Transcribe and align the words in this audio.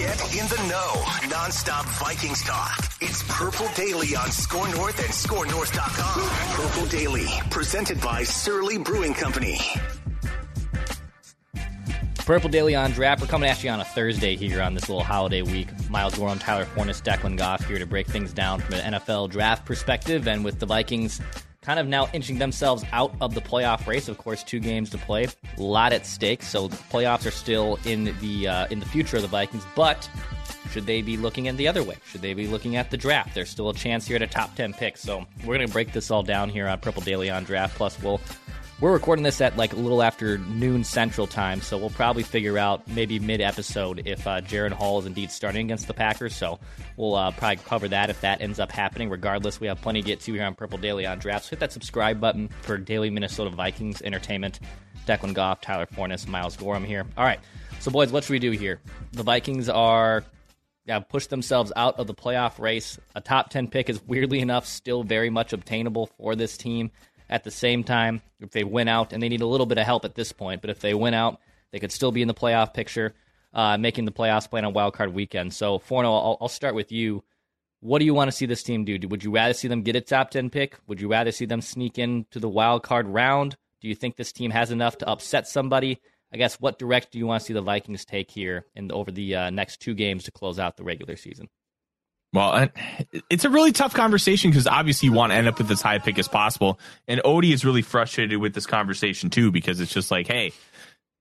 Get 0.00 0.18
in 0.34 0.48
the 0.48 0.56
know. 0.66 1.28
Non-stop 1.28 1.84
Vikings 1.84 2.40
talk. 2.40 2.90
It's 3.02 3.22
Purple 3.28 3.68
Daily 3.74 4.16
on 4.16 4.30
Score 4.30 4.66
North 4.70 4.98
and 4.98 5.10
ScoreNorth.com. 5.10 6.56
Purple 6.56 6.86
Daily, 6.88 7.26
presented 7.50 8.00
by 8.00 8.22
Surly 8.22 8.78
Brewing 8.78 9.12
Company. 9.12 9.60
Purple 12.16 12.48
Daily 12.48 12.74
on 12.74 12.92
draft. 12.92 13.20
We're 13.20 13.26
coming 13.26 13.50
at 13.50 13.62
you 13.62 13.68
on 13.68 13.80
a 13.80 13.84
Thursday 13.84 14.36
here 14.36 14.62
on 14.62 14.72
this 14.72 14.88
little 14.88 15.04
holiday 15.04 15.42
week. 15.42 15.68
Miles 15.90 16.14
Gorham, 16.14 16.38
Tyler 16.38 16.64
Forness, 16.64 17.02
Declan 17.02 17.36
Goff 17.36 17.66
here 17.68 17.78
to 17.78 17.84
break 17.84 18.06
things 18.06 18.32
down 18.32 18.60
from 18.60 18.76
an 18.76 18.94
NFL 18.94 19.28
draft 19.28 19.66
perspective. 19.66 20.26
And 20.26 20.46
with 20.46 20.60
the 20.60 20.66
Vikings 20.66 21.20
kind 21.62 21.78
of 21.78 21.86
now 21.86 22.08
inching 22.12 22.38
themselves 22.38 22.84
out 22.92 23.14
of 23.20 23.34
the 23.34 23.40
playoff 23.40 23.86
race. 23.86 24.08
Of 24.08 24.18
course, 24.18 24.42
two 24.42 24.60
games 24.60 24.90
to 24.90 24.98
play, 24.98 25.28
a 25.56 25.62
lot 25.62 25.92
at 25.92 26.06
stake. 26.06 26.42
So 26.42 26.68
the 26.68 26.76
playoffs 26.76 27.26
are 27.26 27.30
still 27.30 27.78
in 27.84 28.16
the 28.20 28.48
uh, 28.48 28.66
in 28.70 28.80
the 28.80 28.86
future 28.86 29.16
of 29.16 29.22
the 29.22 29.28
Vikings. 29.28 29.64
But 29.74 30.08
should 30.70 30.86
they 30.86 31.02
be 31.02 31.16
looking 31.16 31.48
at 31.48 31.56
the 31.56 31.68
other 31.68 31.82
way? 31.82 31.96
Should 32.06 32.22
they 32.22 32.34
be 32.34 32.46
looking 32.46 32.76
at 32.76 32.90
the 32.90 32.96
draft? 32.96 33.34
There's 33.34 33.50
still 33.50 33.68
a 33.68 33.74
chance 33.74 34.06
here 34.06 34.16
at 34.16 34.22
a 34.22 34.26
top 34.26 34.54
ten 34.54 34.72
pick. 34.72 34.96
So 34.96 35.26
we're 35.44 35.54
gonna 35.54 35.68
break 35.68 35.92
this 35.92 36.10
all 36.10 36.22
down 36.22 36.48
here 36.48 36.68
on 36.68 36.78
Purple 36.78 37.02
Daily 37.02 37.28
on 37.30 37.44
Draft. 37.44 37.76
Plus, 37.76 38.00
we'll 38.02 38.20
we're 38.80 38.92
recording 38.92 39.22
this 39.22 39.42
at 39.42 39.56
like 39.58 39.74
a 39.74 39.76
little 39.76 40.02
after 40.02 40.38
noon 40.38 40.84
Central 40.84 41.26
Time, 41.26 41.60
so 41.60 41.76
we'll 41.76 41.90
probably 41.90 42.22
figure 42.22 42.56
out 42.56 42.86
maybe 42.88 43.18
mid 43.18 43.42
episode 43.42 44.02
if 44.06 44.26
uh, 44.26 44.40
Jaren 44.40 44.72
Hall 44.72 44.98
is 44.98 45.06
indeed 45.06 45.30
starting 45.30 45.66
against 45.66 45.86
the 45.86 45.92
Packers. 45.92 46.34
So 46.34 46.58
we'll 46.96 47.14
uh, 47.14 47.30
probably 47.32 47.56
cover 47.56 47.88
that 47.88 48.08
if 48.08 48.22
that 48.22 48.40
ends 48.40 48.58
up 48.58 48.72
happening. 48.72 49.10
Regardless, 49.10 49.60
we 49.60 49.66
have 49.66 49.80
plenty 49.82 50.00
to 50.00 50.06
get 50.06 50.20
to 50.20 50.32
here 50.32 50.44
on 50.44 50.54
Purple 50.54 50.78
Daily 50.78 51.04
on 51.04 51.18
Drafts. 51.18 51.50
Hit 51.50 51.60
that 51.60 51.72
subscribe 51.72 52.20
button 52.20 52.48
for 52.62 52.78
daily 52.78 53.10
Minnesota 53.10 53.50
Vikings 53.50 54.00
entertainment. 54.00 54.60
Declan 55.06 55.34
Goff, 55.34 55.60
Tyler 55.60 55.86
Forness, 55.86 56.26
Miles 56.26 56.56
Gorham 56.56 56.84
here. 56.84 57.04
All 57.18 57.24
right, 57.24 57.40
so 57.80 57.90
boys, 57.90 58.10
what 58.10 58.24
should 58.24 58.32
we 58.32 58.38
do 58.38 58.50
here? 58.50 58.80
The 59.12 59.22
Vikings 59.22 59.68
are 59.68 60.24
yeah, 60.86 60.98
pushed 61.00 61.30
themselves 61.30 61.72
out 61.76 61.98
of 61.98 62.06
the 62.06 62.14
playoff 62.14 62.58
race. 62.58 62.98
A 63.14 63.20
top 63.20 63.50
10 63.50 63.68
pick 63.68 63.90
is 63.90 64.02
weirdly 64.06 64.40
enough 64.40 64.66
still 64.66 65.04
very 65.04 65.30
much 65.30 65.52
obtainable 65.52 66.06
for 66.18 66.34
this 66.34 66.56
team. 66.56 66.90
At 67.30 67.44
the 67.44 67.50
same 67.52 67.84
time, 67.84 68.22
if 68.40 68.50
they 68.50 68.64
win 68.64 68.88
out, 68.88 69.12
and 69.12 69.22
they 69.22 69.28
need 69.28 69.40
a 69.40 69.46
little 69.46 69.64
bit 69.64 69.78
of 69.78 69.86
help 69.86 70.04
at 70.04 70.16
this 70.16 70.32
point, 70.32 70.60
but 70.60 70.68
if 70.68 70.80
they 70.80 70.94
win 70.94 71.14
out, 71.14 71.38
they 71.70 71.78
could 71.78 71.92
still 71.92 72.10
be 72.10 72.22
in 72.22 72.28
the 72.28 72.34
playoff 72.34 72.74
picture, 72.74 73.14
uh, 73.54 73.78
making 73.78 74.04
the 74.04 74.10
playoffs 74.10 74.50
playing 74.50 74.64
on 74.64 74.72
wild 74.72 74.94
card 74.94 75.14
weekend. 75.14 75.54
So, 75.54 75.78
Forno, 75.78 76.12
I'll, 76.12 76.38
I'll 76.40 76.48
start 76.48 76.74
with 76.74 76.90
you. 76.90 77.22
What 77.78 78.00
do 78.00 78.04
you 78.04 78.14
want 78.14 78.28
to 78.28 78.36
see 78.36 78.46
this 78.46 78.64
team 78.64 78.84
do? 78.84 78.98
Would 79.08 79.22
you 79.22 79.30
rather 79.30 79.54
see 79.54 79.68
them 79.68 79.82
get 79.82 79.94
a 79.94 80.00
top 80.00 80.30
10 80.30 80.50
pick? 80.50 80.76
Would 80.88 81.00
you 81.00 81.08
rather 81.08 81.30
see 81.30 81.46
them 81.46 81.60
sneak 81.60 81.98
into 81.98 82.40
the 82.40 82.48
wild 82.48 82.82
card 82.82 83.06
round? 83.06 83.56
Do 83.80 83.86
you 83.86 83.94
think 83.94 84.16
this 84.16 84.32
team 84.32 84.50
has 84.50 84.72
enough 84.72 84.98
to 84.98 85.08
upset 85.08 85.46
somebody? 85.46 86.00
I 86.32 86.36
guess 86.36 86.56
what 86.60 86.80
direction 86.80 87.10
do 87.12 87.18
you 87.18 87.26
want 87.26 87.42
to 87.42 87.46
see 87.46 87.54
the 87.54 87.62
Vikings 87.62 88.04
take 88.04 88.30
here 88.30 88.66
in 88.74 88.90
over 88.90 89.10
the 89.12 89.36
uh, 89.36 89.50
next 89.50 89.80
two 89.80 89.94
games 89.94 90.24
to 90.24 90.32
close 90.32 90.58
out 90.58 90.76
the 90.76 90.84
regular 90.84 91.16
season? 91.16 91.48
Well, 92.32 92.68
it's 93.28 93.44
a 93.44 93.50
really 93.50 93.72
tough 93.72 93.92
conversation 93.92 94.50
because 94.50 94.68
obviously 94.68 95.08
you 95.08 95.12
want 95.12 95.32
to 95.32 95.36
end 95.36 95.48
up 95.48 95.58
with 95.58 95.70
as 95.70 95.82
high 95.82 95.96
a 95.96 96.00
pick 96.00 96.16
as 96.18 96.28
possible. 96.28 96.78
And 97.08 97.20
Odie 97.24 97.52
is 97.52 97.64
really 97.64 97.82
frustrated 97.82 98.38
with 98.38 98.54
this 98.54 98.66
conversation 98.66 99.30
too 99.30 99.50
because 99.50 99.80
it's 99.80 99.92
just 99.92 100.12
like, 100.12 100.28
hey, 100.28 100.52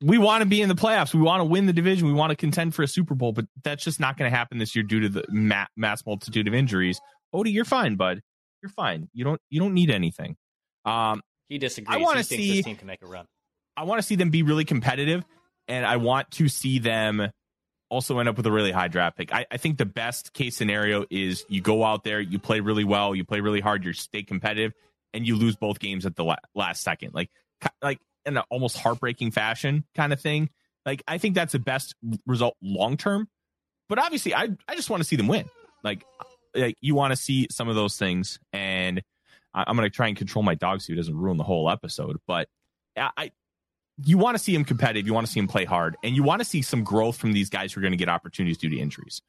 we 0.02 0.18
want 0.18 0.44
to 0.44 0.46
be 0.46 0.62
in 0.62 0.70
the 0.70 0.76
playoffs. 0.76 1.14
We 1.14 1.22
want 1.22 1.42
to 1.42 1.46
win 1.46 1.66
the 1.66 1.74
division. 1.74 2.08
We 2.08 2.14
want 2.14 2.30
to 2.30 2.36
contend 2.36 2.76
for 2.76 2.84
a 2.84 2.88
Super 2.88 3.16
Bowl, 3.16 3.32
but 3.32 3.46
that's 3.64 3.84
just 3.84 4.00
not 4.00 4.18
going 4.18 4.32
to 4.32 4.38
happen 4.38 4.60
this 4.60 4.76
year 4.76 4.84
due 4.84 5.02
to 5.02 5.10
the 5.10 5.26
mass 5.76 6.06
multitude 6.06 6.48
of 6.48 6.54
injuries. 6.54 7.02
Odie, 7.34 7.54
you're 7.54 7.66
fine, 7.66 7.96
bud. 7.96 8.22
You're 8.62 8.70
fine. 8.70 9.10
You 9.14 9.24
don't 9.24 9.42
you 9.50 9.60
don't 9.60 9.74
need 9.74 9.90
anything. 9.90 10.36
Um, 10.86 11.22
he 11.48 11.58
disagrees. 11.58 11.96
I 11.96 12.02
want 12.02 12.18
to 12.18 12.24
see 12.24 12.56
this 12.56 12.66
team 12.66 12.76
can 12.76 12.88
make 12.88 13.02
a 13.02 13.08
run. 13.08 13.26
I 13.76 13.84
want 13.84 14.00
to 14.00 14.04
see 14.04 14.16
them 14.16 14.30
be 14.30 14.44
really 14.44 14.66
competitive, 14.66 15.24
and 15.68 15.86
I 15.86 15.98
want 15.98 16.30
to 16.32 16.48
see 16.50 16.80
them 16.80 17.30
also 17.90 18.20
end 18.20 18.30
up 18.30 18.38
with 18.38 18.46
a 18.46 18.52
really 18.52 18.72
high 18.72 18.88
draft 18.88 19.18
pick. 19.18 19.34
I, 19.34 19.46
I, 19.52 19.58
think 19.58 19.78
the 19.78 19.86
best 19.86 20.34
case 20.34 20.56
scenario 20.56 21.06
is 21.10 21.46
you 21.50 21.62
go 21.62 21.84
out 21.84 22.04
there, 22.04 22.20
you 22.20 22.40
play 22.40 22.60
really 22.60 22.84
well, 22.84 23.16
you 23.16 23.24
play 23.24 23.42
really 23.42 23.60
hard, 23.60 23.84
you 23.84 23.94
stay 23.94 24.24
competitive, 24.24 24.74
and 25.14 25.26
you 25.26 25.36
lose 25.36 25.56
both 25.56 25.80
games 25.80 26.06
at 26.06 26.16
the 26.16 26.24
la- 26.24 26.36
last 26.54 26.84
second, 26.84 27.14
like 27.14 27.30
like 27.82 28.00
in 28.26 28.38
an 28.38 28.44
almost 28.50 28.78
heartbreaking 28.78 29.32
fashion 29.32 29.86
kind 29.96 30.14
of 30.14 30.22
thing. 30.22 30.50
Like 30.86 31.04
I 31.08 31.18
think 31.18 31.36
that's 31.36 31.54
the 31.54 31.60
best 31.60 31.96
result 32.26 32.56
long 32.62 32.98
term. 32.98 33.28
But 33.88 34.00
obviously, 34.00 34.36
I 34.36 34.50
I 34.68 34.76
just 34.76 34.90
want 34.90 35.02
to 35.02 35.08
see 35.08 35.16
them 35.16 35.28
win. 35.28 35.50
Like 35.84 36.06
uh, 36.20 36.24
like 36.56 36.78
you 36.82 36.96
want 36.96 37.12
to 37.12 37.18
see 37.18 37.48
some 37.52 37.70
of 37.70 37.76
those 37.76 37.98
things, 37.98 38.40
and 38.54 39.02
I, 39.54 39.66
I'm 39.68 39.76
going 39.76 39.90
to 39.90 39.96
try 39.96 40.08
and 40.08 40.18
control 40.18 40.44
my 40.44 40.56
dog 40.56 40.82
so 40.82 40.94
he 40.94 40.96
doesn't 40.96 41.18
ruin 41.18 41.38
the 41.38 41.44
whole 41.44 41.70
episode. 41.70 42.18
But 42.28 42.48
I 42.96 43.32
you 44.06 44.18
want 44.18 44.38
to 44.38 44.44
see 44.44 44.54
him 44.54 44.64
competitive. 44.64 45.06
You 45.06 45.14
want 45.14 45.28
to 45.28 45.32
see 45.32 45.40
him 45.40 45.48
play 45.48 45.66
hard, 45.66 45.98
and 46.04 46.16
you 46.16 46.24
want 46.24 46.40
to 46.40 46.46
see 46.46 46.62
some 46.62 46.84
growth 46.84 47.18
from 47.18 47.34
these 47.34 47.50
guys 47.50 47.74
who 47.74 47.80
are 47.80 47.82
going 47.82 47.92
to 47.92 47.98
get 47.98 48.10
opportunities 48.10 48.58
due 48.58 48.70
to 48.70 48.78
injuries. 48.78 49.22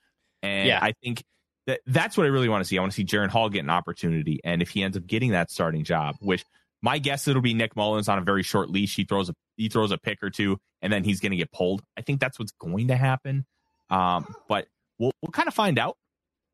And 0.43 0.69
yeah. 0.69 0.79
I 0.81 0.93
think 1.03 1.25
that 1.67 1.81
that's 1.87 2.17
what 2.17 2.25
I 2.25 2.29
really 2.29 2.49
want 2.49 2.63
to 2.63 2.69
see. 2.69 2.79
I 2.79 2.81
want 2.81 2.93
to 2.93 2.97
see 2.97 3.05
Jaren 3.05 3.29
Hall 3.29 3.49
get 3.49 3.61
an 3.61 3.71
opportunity, 3.71 4.41
and 4.45 4.63
if 4.63 4.71
he 4.71 4.83
ends 4.83 4.97
up 4.97 5.07
getting 5.07 5.33
that 5.33 5.51
starting 5.51 5.85
job, 5.85 6.17
which 6.21 6.45
my 6.83 6.99
guess 6.99 7.29
it'll 7.29 7.43
be 7.43 7.55
Nick 7.55 7.77
Mullens 7.77 8.09
on 8.09 8.19
a 8.19 8.23
very 8.23 8.43
short 8.43 8.71
leash. 8.71 8.97
He 8.97 9.05
throws 9.05 9.29
a 9.29 9.35
he 9.57 9.69
throws 9.69 9.91
a 9.91 9.99
pick 9.99 10.23
or 10.23 10.31
two, 10.31 10.59
and 10.81 10.93
then 10.93 11.05
he's 11.05 11.21
going 11.21 11.33
to 11.33 11.37
get 11.37 11.53
pulled. 11.53 11.83
I 11.97 12.03
think 12.03 12.21
that's 12.21 12.39
what's 12.39 12.53
going 12.53 12.89
to 12.89 12.97
happen. 12.97 13.45
Um, 13.91 14.35
but 14.49 14.67
we'll 14.99 15.13
we'll 15.21 15.33
kind 15.33 15.49
of 15.49 15.55
find 15.55 15.79
out. 15.79 15.97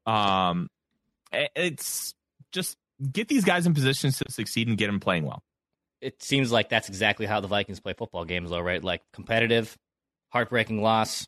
Um, 0.07 0.69
it's 1.33 2.15
just 2.53 2.77
get 3.13 3.29
these 3.29 3.45
guys 3.45 3.67
in 3.67 3.75
positions 3.75 4.19
to 4.19 4.25
succeed 4.31 4.69
and 4.69 4.79
get 4.79 4.87
them 4.87 5.01
playing 5.01 5.25
well 5.25 5.43
it 6.07 6.23
seems 6.23 6.53
like 6.53 6.69
that's 6.69 6.89
exactly 6.89 7.27
how 7.27 7.41
the 7.41 7.49
Vikings 7.49 7.81
play 7.81 7.93
football 7.93 8.25
games, 8.25 8.51
though, 8.51 8.61
right? 8.61 8.83
Like 8.83 9.03
competitive, 9.13 9.77
heartbreaking 10.29 10.81
loss. 10.81 11.27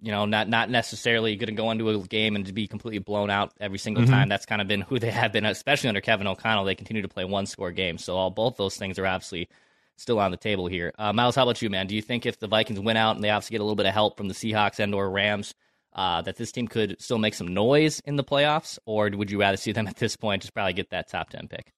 You 0.00 0.12
know, 0.12 0.24
not 0.26 0.48
not 0.48 0.70
necessarily 0.70 1.34
going 1.34 1.48
to 1.48 1.52
go 1.52 1.70
into 1.70 1.88
a 1.88 1.98
game 1.98 2.36
and 2.36 2.46
to 2.46 2.52
be 2.52 2.68
completely 2.68 2.98
blown 2.98 3.30
out 3.30 3.52
every 3.58 3.78
single 3.78 4.04
mm-hmm. 4.04 4.12
time. 4.12 4.28
That's 4.28 4.46
kind 4.46 4.60
of 4.60 4.68
been 4.68 4.82
who 4.82 5.00
they 5.00 5.10
have 5.10 5.32
been, 5.32 5.44
especially 5.46 5.88
under 5.88 6.00
Kevin 6.00 6.26
O'Connell. 6.28 6.64
They 6.64 6.74
continue 6.76 7.02
to 7.02 7.08
play 7.08 7.24
one 7.24 7.46
score 7.46 7.72
games, 7.72 8.04
so 8.04 8.16
all 8.16 8.30
both 8.30 8.56
those 8.56 8.76
things 8.76 8.98
are 8.98 9.06
obviously 9.06 9.48
still 9.96 10.20
on 10.20 10.30
the 10.30 10.36
table 10.36 10.66
here. 10.66 10.92
Uh, 10.96 11.12
Miles, 11.12 11.34
how 11.34 11.42
about 11.42 11.60
you, 11.60 11.70
man? 11.70 11.86
Do 11.86 11.96
you 11.96 12.02
think 12.02 12.26
if 12.26 12.38
the 12.38 12.46
Vikings 12.46 12.80
win 12.80 12.96
out 12.96 13.16
and 13.16 13.24
they 13.24 13.30
obviously 13.30 13.54
get 13.54 13.60
a 13.60 13.64
little 13.64 13.76
bit 13.76 13.86
of 13.86 13.94
help 13.94 14.16
from 14.16 14.28
the 14.28 14.34
Seahawks 14.34 14.78
and 14.78 14.94
or 14.94 15.10
Rams, 15.10 15.54
uh, 15.94 16.22
that 16.22 16.36
this 16.36 16.52
team 16.52 16.68
could 16.68 17.00
still 17.00 17.18
make 17.18 17.34
some 17.34 17.48
noise 17.48 18.00
in 18.04 18.16
the 18.16 18.24
playoffs, 18.24 18.78
or 18.84 19.10
would 19.10 19.30
you 19.30 19.40
rather 19.40 19.56
see 19.56 19.72
them 19.72 19.86
at 19.88 19.96
this 19.96 20.16
point 20.16 20.42
just 20.42 20.54
probably 20.54 20.72
get 20.74 20.90
that 20.90 21.08
top 21.08 21.30
ten 21.30 21.48
pick? 21.48 21.72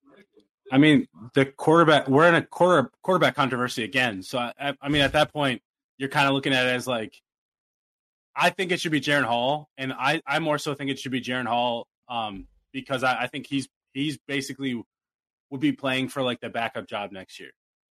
I 0.72 0.78
mean, 0.78 1.06
the 1.34 1.46
quarterback. 1.46 2.08
We're 2.08 2.28
in 2.28 2.34
a 2.34 2.42
quarter 2.42 2.90
quarterback 3.02 3.34
controversy 3.34 3.84
again. 3.84 4.22
So 4.22 4.38
I, 4.38 4.74
I 4.80 4.88
mean, 4.88 5.02
at 5.02 5.12
that 5.12 5.32
point, 5.32 5.62
you're 5.98 6.08
kind 6.08 6.26
of 6.26 6.34
looking 6.34 6.52
at 6.52 6.66
it 6.66 6.70
as 6.70 6.86
like, 6.86 7.20
I 8.34 8.50
think 8.50 8.72
it 8.72 8.80
should 8.80 8.92
be 8.92 9.00
Jaren 9.00 9.24
Hall, 9.24 9.68
and 9.78 9.92
I 9.92 10.20
I 10.26 10.38
more 10.40 10.58
so 10.58 10.74
think 10.74 10.90
it 10.90 10.98
should 10.98 11.12
be 11.12 11.20
Jaren 11.20 11.46
Hall, 11.46 11.86
um, 12.08 12.46
because 12.72 13.02
I, 13.02 13.22
I 13.22 13.26
think 13.28 13.46
he's 13.46 13.68
he's 13.92 14.18
basically 14.26 14.82
would 15.50 15.60
be 15.60 15.72
playing 15.72 16.08
for 16.08 16.22
like 16.22 16.40
the 16.40 16.50
backup 16.50 16.88
job 16.88 17.12
next 17.12 17.38
year, 17.40 17.50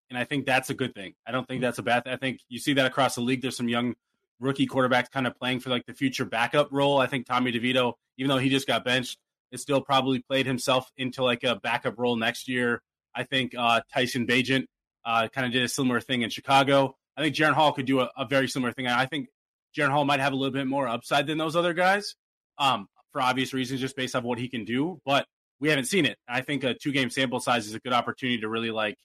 and 0.09 0.17
I 0.17 0.25
think 0.25 0.45
that's 0.45 0.69
a 0.69 0.73
good 0.73 0.93
thing. 0.93 1.13
I 1.25 1.31
don't 1.31 1.47
think 1.47 1.61
that's 1.61 1.79
a 1.79 1.83
bad. 1.83 2.03
Thing. 2.03 2.13
I 2.13 2.17
think 2.17 2.41
you 2.49 2.59
see 2.59 2.73
that 2.73 2.85
across 2.85 3.15
the 3.15 3.21
league. 3.21 3.41
There's 3.41 3.57
some 3.57 3.69
young 3.69 3.95
rookie 4.39 4.67
quarterbacks 4.67 5.09
kind 5.09 5.25
of 5.25 5.35
playing 5.35 5.61
for 5.61 5.69
like 5.69 5.85
the 5.85 5.93
future 5.93 6.25
backup 6.25 6.69
role. 6.71 6.99
I 6.99 7.07
think 7.07 7.25
Tommy 7.25 7.51
DeVito, 7.51 7.93
even 8.17 8.29
though 8.29 8.37
he 8.37 8.49
just 8.49 8.67
got 8.67 8.85
benched, 8.85 9.17
is 9.51 9.61
still 9.61 9.81
probably 9.81 10.19
played 10.19 10.45
himself 10.45 10.89
into 10.97 11.23
like 11.23 11.43
a 11.43 11.55
backup 11.55 11.97
role 11.97 12.15
next 12.15 12.47
year. 12.47 12.81
I 13.15 13.23
think 13.23 13.53
uh, 13.57 13.81
Tyson 13.93 14.27
Bagent 14.27 14.65
uh, 15.05 15.27
kind 15.29 15.47
of 15.47 15.53
did 15.53 15.63
a 15.63 15.67
similar 15.67 16.01
thing 16.01 16.21
in 16.21 16.29
Chicago. 16.29 16.95
I 17.15 17.21
think 17.21 17.35
Jaren 17.35 17.53
Hall 17.53 17.71
could 17.71 17.85
do 17.85 18.01
a, 18.01 18.11
a, 18.15 18.25
very 18.25 18.47
similar 18.47 18.71
thing. 18.71 18.87
I 18.87 19.05
think 19.07 19.29
Jaren 19.75 19.89
Hall 19.89 20.05
might 20.05 20.19
have 20.19 20.33
a 20.33 20.35
little 20.35 20.53
bit 20.53 20.67
more 20.67 20.87
upside 20.87 21.25
than 21.25 21.37
those 21.37 21.55
other 21.55 21.73
guys, 21.73 22.15
um, 22.59 22.87
for 23.11 23.21
obvious 23.21 23.53
reasons, 23.53 23.81
just 23.81 23.95
based 23.95 24.15
off 24.15 24.23
what 24.23 24.37
he 24.37 24.47
can 24.49 24.65
do. 24.65 25.01
But 25.03 25.25
we 25.59 25.69
haven't 25.69 25.85
seen 25.85 26.05
it. 26.05 26.17
I 26.27 26.41
think 26.41 26.63
a 26.63 26.75
two 26.75 26.91
game 26.91 27.09
sample 27.09 27.39
size 27.39 27.65
is 27.65 27.73
a 27.73 27.79
good 27.79 27.93
opportunity 27.93 28.41
to 28.41 28.49
really 28.49 28.69
like 28.69 28.97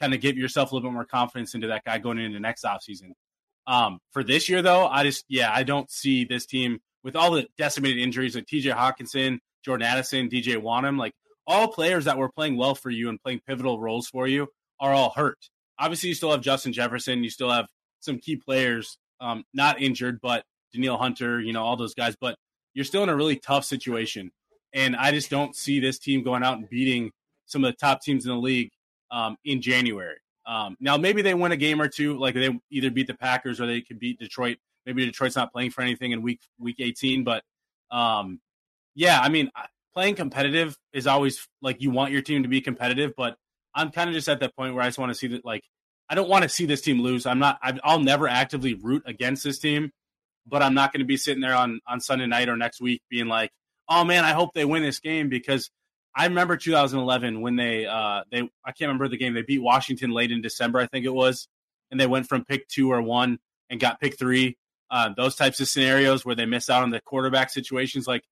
kind 0.00 0.14
of 0.14 0.20
give 0.20 0.36
yourself 0.36 0.72
a 0.72 0.74
little 0.74 0.90
bit 0.90 0.94
more 0.94 1.04
confidence 1.04 1.54
into 1.54 1.68
that 1.68 1.84
guy 1.84 1.98
going 1.98 2.18
into 2.18 2.40
next 2.40 2.64
offseason. 2.64 3.12
Um, 3.66 4.00
for 4.10 4.24
this 4.24 4.48
year, 4.48 4.62
though, 4.62 4.86
I 4.86 5.04
just 5.04 5.24
yeah, 5.28 5.52
I 5.54 5.62
don't 5.62 5.90
see 5.90 6.24
this 6.24 6.46
team 6.46 6.80
with 7.04 7.14
all 7.14 7.30
the 7.30 7.46
decimated 7.58 7.98
injuries 7.98 8.34
like 8.34 8.46
T.J. 8.46 8.70
Hockenson, 8.70 9.38
Jordan 9.64 9.86
Addison, 9.86 10.28
DJ 10.28 10.56
Wonnum, 10.56 10.98
like 10.98 11.14
all 11.46 11.68
players 11.68 12.04
that 12.04 12.18
were 12.18 12.30
playing 12.30 12.56
well 12.56 12.74
for 12.74 12.90
you 12.90 13.08
and 13.08 13.22
playing 13.22 13.40
pivotal 13.46 13.80
roles 13.80 14.08
for 14.08 14.26
you 14.26 14.48
are 14.80 14.92
all 14.92 15.10
hurt. 15.10 15.38
Obviously, 15.78 16.08
you 16.10 16.14
still 16.14 16.30
have 16.30 16.40
Justin 16.40 16.72
Jefferson. 16.72 17.24
You 17.24 17.30
still 17.30 17.50
have 17.50 17.66
some 18.00 18.18
key 18.18 18.36
players 18.36 18.98
um, 19.20 19.44
not 19.54 19.80
injured, 19.80 20.20
but 20.20 20.44
Danielle 20.72 20.98
Hunter, 20.98 21.40
you 21.40 21.52
know, 21.52 21.62
all 21.62 21.76
those 21.76 21.94
guys, 21.94 22.16
but 22.20 22.36
you're 22.74 22.84
still 22.84 23.02
in 23.02 23.08
a 23.08 23.16
really 23.16 23.36
tough 23.36 23.64
situation. 23.64 24.30
And 24.72 24.96
I 24.96 25.10
just 25.10 25.30
don't 25.30 25.54
see 25.54 25.80
this 25.80 25.98
team 25.98 26.22
going 26.22 26.42
out 26.42 26.58
and 26.58 26.68
beating 26.68 27.12
some 27.46 27.64
of 27.64 27.72
the 27.72 27.76
top 27.76 28.02
teams 28.02 28.24
in 28.24 28.30
the 28.30 28.38
league 28.38 28.70
um, 29.10 29.36
in 29.44 29.60
January. 29.60 30.16
Um, 30.46 30.76
now, 30.80 30.96
maybe 30.96 31.22
they 31.22 31.34
win 31.34 31.52
a 31.52 31.56
game 31.56 31.80
or 31.80 31.88
two, 31.88 32.18
like 32.18 32.34
they 32.34 32.58
either 32.70 32.90
beat 32.90 33.06
the 33.06 33.14
Packers 33.14 33.60
or 33.60 33.66
they 33.66 33.80
could 33.80 34.00
beat 34.00 34.18
Detroit. 34.18 34.58
Maybe 34.86 35.04
Detroit's 35.04 35.36
not 35.36 35.52
playing 35.52 35.70
for 35.70 35.82
anything 35.82 36.10
in 36.10 36.22
week 36.22 36.40
week 36.58 36.76
18, 36.80 37.22
but 37.22 37.44
um, 37.90 38.40
yeah, 38.94 39.20
I 39.20 39.28
mean, 39.28 39.50
playing 39.94 40.14
competitive 40.16 40.76
is 40.92 41.06
always 41.06 41.46
like 41.60 41.80
you 41.80 41.90
want 41.90 42.12
your 42.12 42.22
team 42.22 42.42
to 42.42 42.48
be 42.48 42.60
competitive, 42.60 43.12
but 43.16 43.36
I'm 43.74 43.90
kind 43.90 44.08
of 44.08 44.14
just 44.14 44.28
at 44.28 44.40
that 44.40 44.56
point 44.56 44.74
where 44.74 44.82
I 44.82 44.88
just 44.88 44.98
want 44.98 45.10
to 45.10 45.14
see 45.14 45.28
that 45.28 45.44
like 45.44 45.64
I 46.08 46.14
don't 46.14 46.28
want 46.28 46.42
to 46.42 46.48
see 46.48 46.66
this 46.66 46.82
team 46.82 47.00
lose. 47.00 47.26
I'm 47.26 47.38
not. 47.38 47.58
I'll 47.82 48.00
never 48.00 48.28
actively 48.28 48.74
root 48.74 49.02
against 49.06 49.44
this 49.44 49.58
team, 49.58 49.92
but 50.46 50.62
I'm 50.62 50.74
not 50.74 50.92
going 50.92 51.00
to 51.00 51.06
be 51.06 51.16
sitting 51.16 51.40
there 51.40 51.54
on 51.54 51.80
on 51.86 52.00
Sunday 52.00 52.26
night 52.26 52.48
or 52.48 52.56
next 52.56 52.80
week 52.80 53.02
being 53.08 53.28
like, 53.28 53.50
oh 53.88 54.04
man, 54.04 54.24
I 54.24 54.32
hope 54.32 54.52
they 54.54 54.64
win 54.64 54.82
this 54.82 55.00
game 55.00 55.28
because 55.28 55.70
I 56.14 56.26
remember 56.26 56.56
2011 56.56 57.40
when 57.40 57.56
they 57.56 57.86
uh 57.86 58.24
they 58.30 58.42
I 58.64 58.72
can't 58.72 58.88
remember 58.88 59.08
the 59.08 59.16
game 59.16 59.34
they 59.34 59.42
beat 59.42 59.62
Washington 59.62 60.10
late 60.10 60.30
in 60.30 60.42
December 60.42 60.80
I 60.80 60.86
think 60.86 61.06
it 61.06 61.14
was, 61.14 61.48
and 61.90 61.98
they 61.98 62.06
went 62.06 62.28
from 62.28 62.44
pick 62.44 62.68
two 62.68 62.92
or 62.92 63.00
one 63.00 63.38
and 63.70 63.80
got 63.80 64.00
pick 64.00 64.18
three. 64.18 64.58
Uh, 64.90 65.08
those 65.16 65.36
types 65.36 65.58
of 65.58 65.68
scenarios 65.68 66.22
where 66.22 66.34
they 66.34 66.44
miss 66.44 66.68
out 66.68 66.82
on 66.82 66.90
the 66.90 67.00
quarterback 67.00 67.48
situations, 67.48 68.06
like 68.06 68.22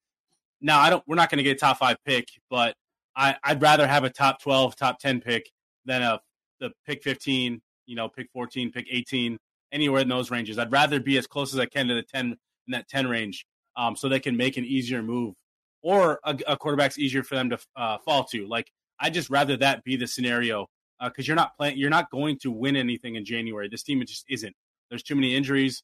now 0.60 0.78
I 0.78 0.90
don't 0.90 1.02
we're 1.06 1.16
not 1.16 1.30
going 1.30 1.38
to 1.38 1.44
get 1.44 1.56
a 1.56 1.60
top 1.60 1.78
five 1.78 1.96
pick, 2.04 2.28
but 2.48 2.74
I 3.16 3.36
I'd 3.42 3.62
rather 3.62 3.86
have 3.86 4.04
a 4.04 4.10
top 4.10 4.42
12, 4.42 4.76
top 4.76 4.98
10 4.98 5.20
pick 5.20 5.50
than 5.84 6.02
a 6.02 6.20
the 6.60 6.70
pick 6.86 7.02
15, 7.02 7.60
you 7.86 7.96
know, 7.96 8.08
pick 8.08 8.28
14, 8.32 8.70
pick 8.70 8.86
18, 8.90 9.38
anywhere 9.72 10.02
in 10.02 10.08
those 10.08 10.30
ranges. 10.30 10.58
I'd 10.58 10.72
rather 10.72 11.00
be 11.00 11.16
as 11.16 11.26
close 11.26 11.54
as 11.54 11.60
I 11.60 11.66
can 11.66 11.88
to 11.88 11.94
the 11.94 12.02
10 12.02 12.26
in 12.26 12.36
that 12.68 12.88
10 12.88 13.08
range, 13.08 13.46
um, 13.76 13.96
so 13.96 14.08
they 14.08 14.20
can 14.20 14.36
make 14.36 14.56
an 14.56 14.64
easier 14.64 15.02
move 15.02 15.34
or 15.82 16.20
a, 16.24 16.38
a 16.46 16.56
quarterback's 16.56 16.98
easier 16.98 17.22
for 17.22 17.34
them 17.34 17.50
to 17.50 17.58
uh, 17.76 17.98
fall 18.04 18.24
to. 18.24 18.46
Like 18.46 18.70
I 18.98 19.10
just 19.10 19.30
rather 19.30 19.56
that 19.58 19.84
be 19.84 19.96
the 19.96 20.06
scenario 20.06 20.66
because 21.02 21.24
uh, 21.24 21.28
you're 21.28 21.36
not 21.36 21.56
playing, 21.56 21.78
you're 21.78 21.90
not 21.90 22.10
going 22.10 22.38
to 22.42 22.50
win 22.50 22.76
anything 22.76 23.14
in 23.14 23.24
January. 23.24 23.68
This 23.68 23.82
team 23.82 24.00
just 24.06 24.24
isn't. 24.28 24.54
There's 24.90 25.02
too 25.02 25.14
many 25.14 25.34
injuries. 25.34 25.82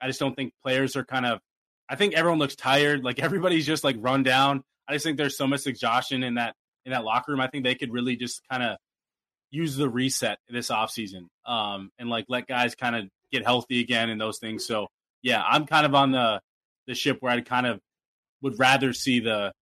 I 0.00 0.06
just 0.06 0.20
don't 0.20 0.34
think 0.34 0.52
players 0.62 0.96
are 0.96 1.04
kind 1.04 1.26
of. 1.26 1.40
I 1.88 1.96
think 1.96 2.14
everyone 2.14 2.38
looks 2.38 2.56
tired. 2.56 3.04
Like 3.04 3.18
everybody's 3.20 3.66
just 3.66 3.84
like 3.84 3.96
run 3.98 4.22
down. 4.22 4.62
I 4.86 4.94
just 4.94 5.04
think 5.04 5.16
there's 5.16 5.36
so 5.36 5.46
much 5.46 5.66
exhaustion 5.66 6.22
in 6.22 6.34
that 6.34 6.54
in 6.84 6.92
that 6.92 7.04
locker 7.04 7.32
room. 7.32 7.40
I 7.40 7.48
think 7.48 7.64
they 7.64 7.74
could 7.74 7.92
really 7.92 8.16
just 8.16 8.42
kind 8.50 8.62
of 8.62 8.76
use 9.50 9.76
the 9.76 9.88
reset 9.88 10.38
this 10.48 10.70
offseason 10.70 11.28
um, 11.46 11.90
and 11.98 12.10
like 12.10 12.26
let 12.28 12.46
guys 12.46 12.74
kind 12.74 12.96
of 12.96 13.04
get 13.32 13.44
healthy 13.44 13.80
again 13.80 14.10
and 14.10 14.20
those 14.20 14.38
things. 14.38 14.66
So 14.66 14.88
yeah, 15.22 15.42
I'm 15.42 15.66
kind 15.66 15.86
of 15.86 15.94
on 15.94 16.12
the 16.12 16.40
the 16.86 16.94
ship 16.94 17.18
where 17.20 17.32
I 17.32 17.40
kind 17.40 17.66
of 17.66 17.80
would 18.42 18.58
rather 18.58 18.92
see 18.92 19.20
the 19.20 19.52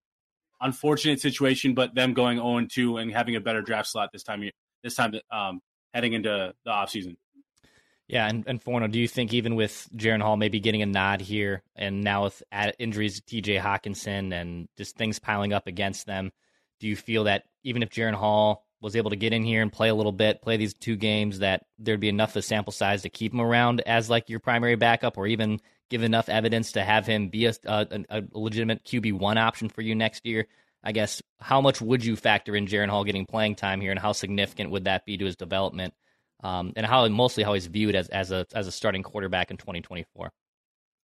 unfortunate 0.60 1.20
situation, 1.20 1.74
but 1.74 1.94
them 1.94 2.14
going 2.14 2.38
0 2.38 2.66
2 2.70 2.98
and 2.98 3.12
having 3.12 3.36
a 3.36 3.40
better 3.40 3.62
draft 3.62 3.88
slot 3.88 4.10
this 4.12 4.22
time. 4.22 4.48
This 4.82 4.94
time, 4.94 5.14
um, 5.32 5.60
heading 5.94 6.12
into 6.12 6.52
the 6.64 6.70
offseason. 6.70 7.16
Yeah, 8.08 8.28
and, 8.28 8.44
and 8.46 8.62
Forno, 8.62 8.86
do 8.86 9.00
you 9.00 9.08
think 9.08 9.34
even 9.34 9.56
with 9.56 9.88
Jaren 9.96 10.22
Hall 10.22 10.36
maybe 10.36 10.60
getting 10.60 10.82
a 10.82 10.86
nod 10.86 11.20
here, 11.20 11.62
and 11.74 12.02
now 12.02 12.24
with 12.24 12.42
injuries, 12.78 13.20
T.J. 13.26 13.56
Hockenson 13.56 14.32
and 14.32 14.68
just 14.76 14.96
things 14.96 15.18
piling 15.18 15.52
up 15.52 15.66
against 15.66 16.06
them, 16.06 16.30
do 16.78 16.86
you 16.86 16.94
feel 16.94 17.24
that 17.24 17.44
even 17.64 17.82
if 17.82 17.90
Jaren 17.90 18.14
Hall 18.14 18.64
was 18.80 18.94
able 18.94 19.10
to 19.10 19.16
get 19.16 19.32
in 19.32 19.42
here 19.42 19.62
and 19.62 19.72
play 19.72 19.88
a 19.88 19.94
little 19.94 20.12
bit, 20.12 20.42
play 20.42 20.56
these 20.56 20.74
two 20.74 20.94
games, 20.94 21.40
that 21.40 21.66
there'd 21.78 21.98
be 21.98 22.08
enough 22.08 22.30
of 22.30 22.36
a 22.36 22.42
sample 22.42 22.72
size 22.72 23.02
to 23.02 23.08
keep 23.08 23.32
him 23.32 23.40
around 23.40 23.80
as 23.80 24.08
like 24.08 24.28
your 24.28 24.38
primary 24.38 24.76
backup, 24.76 25.18
or 25.18 25.26
even 25.26 25.60
give 25.90 26.02
enough 26.02 26.28
evidence 26.28 26.72
to 26.72 26.84
have 26.84 27.06
him 27.06 27.28
be 27.28 27.46
a, 27.46 27.54
a, 27.64 28.04
a 28.08 28.22
legitimate 28.32 28.84
QB 28.84 29.14
one 29.14 29.38
option 29.38 29.68
for 29.68 29.82
you 29.82 29.96
next 29.96 30.26
year? 30.26 30.46
I 30.84 30.92
guess 30.92 31.20
how 31.40 31.60
much 31.60 31.80
would 31.80 32.04
you 32.04 32.14
factor 32.14 32.54
in 32.54 32.66
Jaren 32.66 32.88
Hall 32.88 33.02
getting 33.02 33.26
playing 33.26 33.56
time 33.56 33.80
here, 33.80 33.90
and 33.90 33.98
how 33.98 34.12
significant 34.12 34.70
would 34.70 34.84
that 34.84 35.04
be 35.06 35.16
to 35.16 35.24
his 35.24 35.34
development, 35.34 35.94
um, 36.42 36.72
and 36.76 36.86
how 36.86 37.06
mostly 37.08 37.42
how 37.42 37.54
he's 37.54 37.66
viewed 37.66 37.94
as 37.94 38.08
as 38.08 38.30
a 38.30 38.46
as 38.54 38.66
a 38.66 38.72
starting 38.72 39.02
quarterback 39.02 39.50
in 39.50 39.56
2024? 39.56 40.30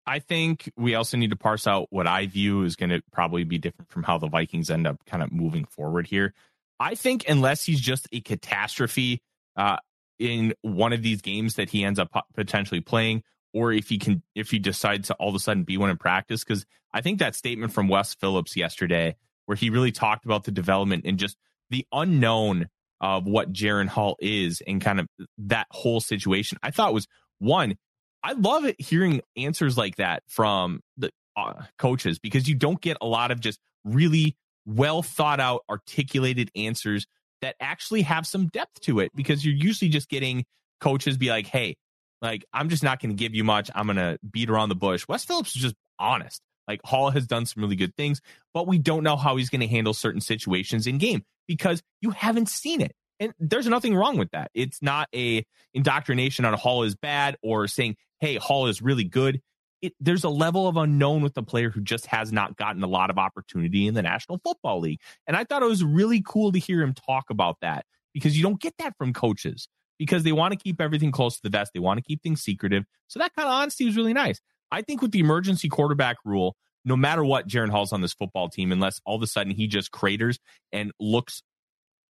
I 0.07 0.19
think 0.19 0.73
we 0.77 0.95
also 0.95 1.17
need 1.17 1.31
to 1.31 1.37
parse 1.37 1.67
out 1.67 1.89
what 1.91 2.07
I 2.07 2.27
view 2.27 2.65
is 2.65 2.75
going 2.75 2.91
to 2.91 3.03
probably 3.13 3.45
be 3.45 3.59
different 3.59 3.91
from 3.91 4.03
how 4.03 4.19
the 4.19 4.29
Vikings 4.29 4.71
end 4.71 4.87
up 4.87 5.05
kind 5.07 5.23
of 5.23 5.31
moving 5.31 5.65
forward 5.67 6.07
here. 6.07 6.35
I 6.81 6.95
think 6.95 7.29
unless 7.29 7.65
he's 7.65 7.81
just 7.81 8.09
a 8.11 8.21
catastrophe 8.21 9.23
uh, 9.57 9.77
in 10.19 10.55
one 10.63 10.93
of 10.93 11.03
these 11.03 11.21
games 11.21 11.57
that 11.57 11.71
he 11.71 11.85
ends 11.85 11.99
up 11.99 12.09
potentially 12.35 12.81
playing, 12.81 13.23
or 13.53 13.73
if 13.73 13.89
he 13.89 13.99
can 13.99 14.23
if 14.35 14.51
he 14.51 14.59
decides 14.59 15.09
to 15.09 15.15
all 15.15 15.29
of 15.29 15.35
a 15.35 15.39
sudden 15.39 15.65
be 15.65 15.77
one 15.77 15.91
in 15.91 15.97
practice 15.97 16.45
because 16.45 16.65
i 16.93 17.01
think 17.01 17.19
that 17.19 17.35
statement 17.35 17.73
from 17.73 17.89
wes 17.89 18.15
phillips 18.15 18.57
yesterday 18.57 19.15
where 19.47 19.57
he 19.57 19.71
really 19.71 19.93
talked 19.93 20.25
about 20.25 20.45
the 20.45 20.51
development 20.51 21.05
and 21.05 21.19
just 21.19 21.37
the 21.71 21.87
unknown 21.93 22.69
of 23.01 23.27
what 23.27 23.53
Jaren 23.53 23.89
Hall 23.89 24.17
is 24.21 24.63
and 24.67 24.81
kind 24.81 25.01
of 25.01 25.09
that 25.39 25.67
whole 25.71 26.01
situation 26.01 26.59
i 26.63 26.71
thought 26.71 26.93
was 26.93 27.07
one 27.39 27.77
i 28.23 28.33
love 28.33 28.65
it 28.65 28.77
hearing 28.81 29.21
answers 29.37 29.77
like 29.77 29.97
that 29.97 30.23
from 30.29 30.81
the 30.97 31.11
uh, 31.37 31.55
coaches 31.79 32.19
because 32.19 32.49
you 32.49 32.55
don't 32.55 32.81
get 32.81 32.97
a 33.01 33.07
lot 33.07 33.31
of 33.31 33.41
just 33.41 33.59
really 33.85 34.37
well 34.67 35.03
thought 35.03 35.41
out 35.41 35.63
articulated 35.71 36.51
answers 36.55 37.07
that 37.41 37.57
actually 37.61 38.03
have 38.03 38.27
some 38.27 38.49
depth 38.49 38.81
to 38.81 39.01
it 39.01 39.11
because 39.15 39.45
you're 39.45 39.55
usually 39.55 39.89
just 39.89 40.09
getting 40.09 40.45
coaches 40.81 41.17
be 41.17 41.31
like 41.31 41.47
hey 41.47 41.75
like, 42.23 42.45
I'm 42.53 42.69
just 42.69 42.83
not 42.83 43.01
going 43.01 43.11
to 43.11 43.17
give 43.17 43.35
you 43.35 43.45
much. 43.45 43.71
I'm 43.75 43.87
going 43.87 43.97
to 43.97 44.19
beat 44.31 44.51
around 44.51 44.69
the 44.69 44.75
bush. 44.75 45.07
Wes 45.09 45.25
Phillips 45.25 45.57
is 45.57 45.63
just 45.63 45.75
honest. 45.99 46.41
Like, 46.69 46.81
Hall 46.85 47.11
has 47.11 47.27
done 47.27 47.47
some 47.47 47.63
really 47.63 47.77
good 47.77 47.97
things, 47.97 48.21
but 48.55 48.67
we 48.67 48.79
don't 48.79 49.03
know 49.03 49.17
how 49.17 49.37
he's 49.37 49.51
going 49.51 49.63
to 49.63 49.67
handle 49.67 49.95
certain 49.95 50.21
situations 50.21 50.87
in 50.87 50.99
game 50.99 51.25
because 51.51 51.83
you 52.01 52.11
haven't 52.11 52.49
seen 52.49 52.81
it. 52.81 52.93
And 53.19 53.35
there's 53.41 53.67
nothing 53.67 53.97
wrong 53.97 54.17
with 54.17 54.31
that. 54.31 54.53
It's 54.55 54.81
not 54.81 55.09
a 55.13 55.45
indoctrination 55.75 56.45
on 56.45 56.55
Hall 56.55 56.85
is 56.85 56.95
bad 56.95 57.37
or 57.43 57.67
saying, 57.67 57.97
hey, 58.21 58.37
Hall 58.37 58.69
is 58.69 58.81
really 58.81 59.03
good. 59.03 59.41
It, 59.83 59.95
there's 59.99 60.23
a 60.23 60.29
level 60.29 60.69
of 60.69 60.77
unknown 60.77 61.23
with 61.23 61.35
the 61.35 61.43
player 61.43 61.69
who 61.69 61.81
just 61.81 62.07
has 62.07 62.31
not 62.31 62.57
gotten 62.57 62.85
a 62.85 62.87
lot 62.87 63.11
of 63.11 63.19
opportunity 63.19 63.89
in 63.89 63.95
the 63.95 64.03
National 64.03 64.39
Football 64.39 64.79
League. 64.79 65.01
And 65.27 65.37
I 65.37 65.43
thought 65.43 65.65
it 65.65 65.67
was 65.67 65.83
really 65.83 66.23
cool 66.25 66.53
to 66.53 66.59
hear 66.61 66.83
him 66.83 66.95
talk 66.95 67.31
about 67.31 67.57
that 67.63 67.85
because 68.15 68.37
you 68.37 68.45
don't 68.45 68.61
get 68.61 68.75
that 68.79 68.95
from 68.97 69.13
coaches 69.13 69.67
because 69.99 70.23
they 70.23 70.31
want 70.31 70.53
to 70.53 70.57
keep 70.59 70.81
everything 70.81 71.11
close 71.11 71.35
to 71.35 71.43
the 71.43 71.51
vest. 71.51 71.73
They 71.75 71.81
want 71.81 71.99
to 71.99 72.05
keep 72.05 72.23
things 72.23 72.43
secretive. 72.43 72.85
So 73.09 73.19
that 73.19 73.35
kind 73.35 73.49
of 73.49 73.55
honesty 73.55 73.87
was 73.87 73.97
really 73.97 74.13
nice. 74.13 74.41
I 74.71 74.83
think 74.83 75.03
with 75.03 75.11
the 75.11 75.19
emergency 75.19 75.69
quarterback 75.69 76.19
rule, 76.25 76.55
no 76.85 76.97
matter 76.97 77.25
what 77.25 77.49
Jaren 77.49 77.71
Hall's 77.71 77.93
on 77.93 78.01
this 78.01 78.13
football 78.13 78.49
team, 78.49 78.73
unless 78.73 79.01
all 79.05 79.17
of 79.17 79.23
a 79.23 79.27
sudden 79.27 79.53
he 79.53 79.67
just 79.67 79.91
craters 79.91 80.39
and 80.73 80.93
looks 80.99 81.43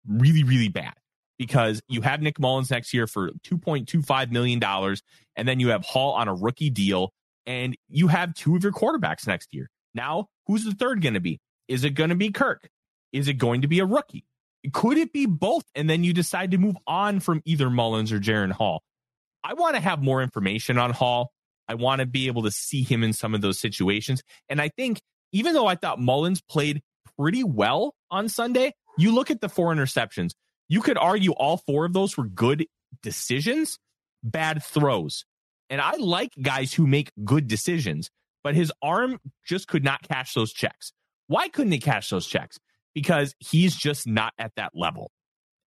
really, 0.06 0.44
really 0.44 0.68
bad. 0.68 0.94
Because 1.38 1.80
you 1.88 2.02
have 2.02 2.20
Nick 2.20 2.38
Mullens 2.38 2.70
next 2.70 2.92
year 2.92 3.06
for 3.06 3.30
$2.25 3.46 4.30
million, 4.30 4.62
and 5.36 5.48
then 5.48 5.58
you 5.58 5.68
have 5.68 5.82
Hall 5.84 6.12
on 6.12 6.28
a 6.28 6.34
rookie 6.34 6.68
deal, 6.68 7.12
and 7.46 7.74
you 7.88 8.08
have 8.08 8.34
two 8.34 8.56
of 8.56 8.62
your 8.62 8.72
quarterbacks 8.72 9.26
next 9.26 9.54
year. 9.54 9.70
Now, 9.94 10.26
who's 10.46 10.64
the 10.64 10.72
third 10.72 11.00
going 11.00 11.14
to 11.14 11.20
be? 11.20 11.40
Is 11.66 11.84
it 11.84 11.90
going 11.90 12.10
to 12.10 12.16
be 12.16 12.30
Kirk? 12.30 12.68
Is 13.12 13.26
it 13.26 13.34
going 13.34 13.62
to 13.62 13.68
be 13.68 13.78
a 13.78 13.86
rookie? 13.86 14.26
Could 14.72 14.98
it 14.98 15.12
be 15.12 15.24
both? 15.24 15.64
And 15.74 15.88
then 15.88 16.04
you 16.04 16.12
decide 16.12 16.50
to 16.50 16.58
move 16.58 16.76
on 16.86 17.20
from 17.20 17.40
either 17.46 17.70
Mullens 17.70 18.12
or 18.12 18.20
Jaren 18.20 18.52
Hall. 18.52 18.82
I 19.42 19.54
want 19.54 19.76
to 19.76 19.80
have 19.80 20.02
more 20.02 20.22
information 20.22 20.76
on 20.76 20.90
Hall. 20.90 21.32
I 21.70 21.74
want 21.74 22.00
to 22.00 22.06
be 22.06 22.26
able 22.26 22.42
to 22.42 22.50
see 22.50 22.82
him 22.82 23.02
in 23.02 23.12
some 23.12 23.34
of 23.34 23.40
those 23.40 23.58
situations. 23.58 24.22
And 24.48 24.60
I 24.60 24.68
think 24.68 25.00
even 25.32 25.54
though 25.54 25.66
I 25.66 25.76
thought 25.76 26.00
Mullens 26.00 26.40
played 26.40 26.82
pretty 27.16 27.44
well 27.44 27.94
on 28.10 28.28
Sunday, 28.28 28.74
you 28.98 29.14
look 29.14 29.30
at 29.30 29.40
the 29.40 29.48
four 29.48 29.74
interceptions. 29.74 30.32
You 30.68 30.82
could 30.82 30.98
argue 30.98 31.32
all 31.32 31.56
four 31.56 31.84
of 31.84 31.92
those 31.92 32.16
were 32.16 32.26
good 32.26 32.66
decisions, 33.02 33.78
bad 34.22 34.62
throws. 34.62 35.24
And 35.68 35.80
I 35.80 35.96
like 35.96 36.32
guys 36.40 36.74
who 36.74 36.86
make 36.86 37.12
good 37.24 37.46
decisions, 37.46 38.10
but 38.42 38.54
his 38.54 38.72
arm 38.82 39.18
just 39.46 39.68
could 39.68 39.84
not 39.84 40.02
cash 40.02 40.34
those 40.34 40.52
checks. 40.52 40.92
Why 41.28 41.48
couldn't 41.48 41.72
he 41.72 41.78
cash 41.78 42.10
those 42.10 42.26
checks? 42.26 42.58
because 42.94 43.34
he's 43.38 43.74
just 43.74 44.06
not 44.06 44.32
at 44.38 44.52
that 44.56 44.72
level. 44.74 45.10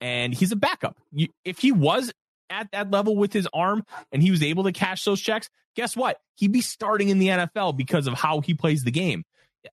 And 0.01 0.35
he's 0.35 0.53
a 0.53 0.57
backup. 0.57 0.97
If 1.45 1.59
he 1.59 1.71
was 1.71 2.13
at 2.53 2.71
that 2.73 2.91
level 2.91 3.17
with 3.17 3.33
his 3.33 3.49
arm 3.53 3.83
and 4.13 4.23
he 4.23 4.31
was 4.31 4.43
able 4.43 4.65
to 4.65 4.73
cash 4.73 5.05
those 5.05 5.21
checks, 5.21 5.49
guess 5.75 5.97
what? 5.97 6.19
He'd 6.37 6.53
be 6.53 6.61
starting 6.61 7.09
in 7.09 7.19
the 7.19 7.29
NFL 7.29 7.77
because 7.77 8.07
of 8.07 8.15
how 8.15 8.41
he 8.41 8.55
plays 8.55 8.85
the 8.85 8.91
game. 8.91 9.25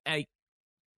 I, 0.06 0.26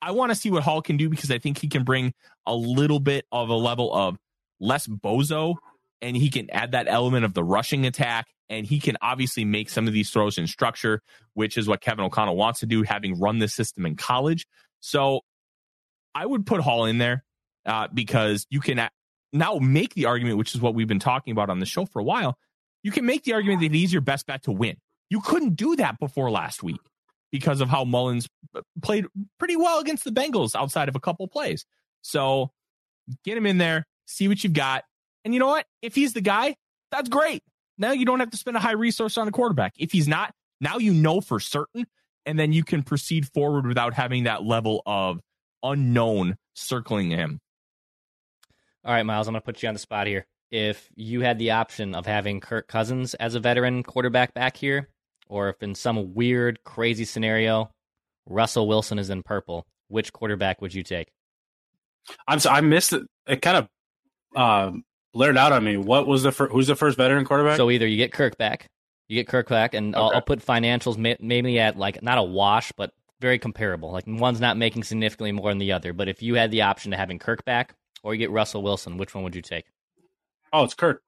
I 0.00 0.12
want 0.12 0.30
to 0.30 0.36
see 0.36 0.50
what 0.50 0.62
Hall 0.62 0.80
can 0.80 0.96
do 0.96 1.08
because 1.08 1.30
I 1.30 1.38
think 1.38 1.58
he 1.58 1.68
can 1.68 1.84
bring 1.84 2.14
a 2.46 2.54
little 2.54 3.00
bit 3.00 3.26
of 3.32 3.48
a 3.48 3.54
level 3.54 3.92
of 3.92 4.16
less 4.60 4.86
bozo 4.86 5.56
and 6.00 6.16
he 6.16 6.30
can 6.30 6.50
add 6.50 6.72
that 6.72 6.86
element 6.88 7.24
of 7.24 7.34
the 7.34 7.44
rushing 7.44 7.84
attack 7.84 8.26
and 8.48 8.66
he 8.66 8.80
can 8.80 8.96
obviously 9.00 9.44
make 9.44 9.70
some 9.70 9.86
of 9.86 9.92
these 9.92 10.10
throws 10.10 10.38
in 10.38 10.46
structure, 10.46 11.00
which 11.34 11.56
is 11.56 11.66
what 11.66 11.80
Kevin 11.80 12.04
O'Connell 12.04 12.36
wants 12.36 12.60
to 12.60 12.66
do, 12.66 12.82
having 12.82 13.18
run 13.18 13.38
this 13.38 13.54
system 13.54 13.86
in 13.86 13.96
college. 13.96 14.46
So 14.80 15.20
I 16.14 16.26
would 16.26 16.46
put 16.46 16.60
Hall 16.60 16.84
in 16.84 16.98
there 16.98 17.24
uh, 17.66 17.88
because 17.92 18.46
you 18.50 18.60
can 18.60 18.88
now 19.32 19.56
make 19.56 19.94
the 19.94 20.06
argument, 20.06 20.38
which 20.38 20.54
is 20.54 20.60
what 20.60 20.74
we've 20.74 20.88
been 20.88 20.98
talking 20.98 21.32
about 21.32 21.50
on 21.50 21.58
the 21.58 21.66
show 21.66 21.86
for 21.86 21.98
a 21.98 22.04
while. 22.04 22.36
You 22.82 22.90
can 22.90 23.06
make 23.06 23.24
the 23.24 23.32
argument 23.34 23.60
that 23.62 23.72
he's 23.72 23.92
your 23.92 24.02
best 24.02 24.26
bet 24.26 24.44
to 24.44 24.52
win. 24.52 24.76
You 25.08 25.20
couldn't 25.20 25.56
do 25.56 25.76
that 25.76 25.98
before 25.98 26.30
last 26.30 26.62
week 26.62 26.80
because 27.30 27.60
of 27.60 27.68
how 27.68 27.84
Mullens 27.84 28.28
uh, 28.54 28.60
played 28.82 29.06
pretty 29.38 29.56
well 29.56 29.80
against 29.80 30.04
the 30.04 30.10
Bengals 30.10 30.54
outside 30.54 30.88
of 30.88 30.96
a 30.96 31.00
couple 31.00 31.26
plays. 31.28 31.64
So 32.02 32.50
get 33.24 33.36
him 33.36 33.46
in 33.46 33.58
there, 33.58 33.86
see 34.06 34.28
what 34.28 34.42
you've 34.42 34.52
got. 34.52 34.84
And 35.24 35.32
you 35.32 35.40
know 35.40 35.48
what? 35.48 35.66
If 35.80 35.94
he's 35.94 36.12
the 36.12 36.20
guy, 36.20 36.56
that's 36.90 37.08
great. 37.08 37.42
Now 37.78 37.92
you 37.92 38.04
don't 38.04 38.20
have 38.20 38.30
to 38.30 38.36
spend 38.36 38.56
a 38.56 38.60
high 38.60 38.72
resource 38.72 39.16
on 39.16 39.26
a 39.28 39.32
quarterback. 39.32 39.74
If 39.78 39.92
he's 39.92 40.08
not, 40.08 40.34
now 40.60 40.78
you 40.78 40.92
know 40.92 41.20
for 41.20 41.40
certain, 41.40 41.86
and 42.26 42.38
then 42.38 42.52
you 42.52 42.64
can 42.64 42.82
proceed 42.82 43.26
forward 43.28 43.66
without 43.66 43.94
having 43.94 44.24
that 44.24 44.44
level 44.44 44.82
of 44.86 45.20
unknown 45.62 46.36
circling 46.54 47.10
him. 47.10 47.40
All 48.84 48.92
right, 48.92 49.04
Miles, 49.04 49.28
I'm 49.28 49.32
going 49.32 49.40
to 49.40 49.44
put 49.44 49.62
you 49.62 49.68
on 49.68 49.74
the 49.74 49.80
spot 49.80 50.06
here. 50.06 50.26
If 50.50 50.90
you 50.96 51.20
had 51.20 51.38
the 51.38 51.52
option 51.52 51.94
of 51.94 52.04
having 52.04 52.40
Kirk 52.40 52.66
Cousins 52.66 53.14
as 53.14 53.34
a 53.34 53.40
veteran 53.40 53.82
quarterback 53.82 54.34
back 54.34 54.56
here, 54.56 54.88
or 55.28 55.48
if 55.48 55.62
in 55.62 55.74
some 55.74 56.14
weird, 56.14 56.62
crazy 56.64 57.04
scenario, 57.04 57.70
Russell 58.26 58.66
Wilson 58.66 58.98
is 58.98 59.08
in 59.08 59.22
purple, 59.22 59.66
which 59.88 60.12
quarterback 60.12 60.60
would 60.60 60.74
you 60.74 60.82
take? 60.82 61.08
I'm 62.26 62.40
so, 62.40 62.50
I 62.50 62.60
missed 62.60 62.92
it. 62.92 63.02
It 63.26 63.40
kind 63.40 63.56
of 63.56 63.68
uh, 64.36 64.76
blared 65.14 65.38
out 65.38 65.52
on 65.52 65.64
me. 65.64 65.76
What 65.76 66.06
was 66.06 66.24
the 66.24 66.32
fir- 66.32 66.48
who's 66.48 66.66
the 66.66 66.76
first 66.76 66.98
veteran 66.98 67.24
quarterback? 67.24 67.56
So 67.56 67.70
either 67.70 67.86
you 67.86 67.96
get 67.96 68.12
Kirk 68.12 68.36
back, 68.36 68.66
you 69.08 69.20
get 69.20 69.28
Kirk 69.28 69.48
back, 69.48 69.74
and 69.74 69.94
okay. 69.94 70.02
I'll, 70.02 70.10
I'll, 70.16 70.22
put 70.22 70.44
financials 70.44 70.98
may- 70.98 71.16
maybe 71.20 71.60
at 71.60 71.78
like 71.78 72.02
not 72.02 72.18
a 72.18 72.22
wash, 72.22 72.72
but 72.76 72.92
very 73.20 73.38
comparable. 73.38 73.92
Like 73.92 74.04
one's 74.06 74.40
not 74.40 74.56
making 74.56 74.82
significantly 74.82 75.32
more 75.32 75.50
than 75.50 75.58
the 75.58 75.72
other. 75.72 75.92
But 75.92 76.08
if 76.08 76.22
you 76.22 76.34
had 76.34 76.50
the 76.50 76.62
option 76.62 76.90
to 76.90 76.96
having 76.96 77.20
Kirk 77.20 77.44
back 77.44 77.76
or 78.02 78.14
you 78.14 78.18
get 78.18 78.30
Russell 78.30 78.62
Wilson, 78.62 78.96
which 78.96 79.14
one 79.14 79.24
would 79.24 79.36
you 79.36 79.42
take? 79.42 79.66
Oh, 80.52 80.64
it's 80.64 80.74
Kirk. 80.74 81.02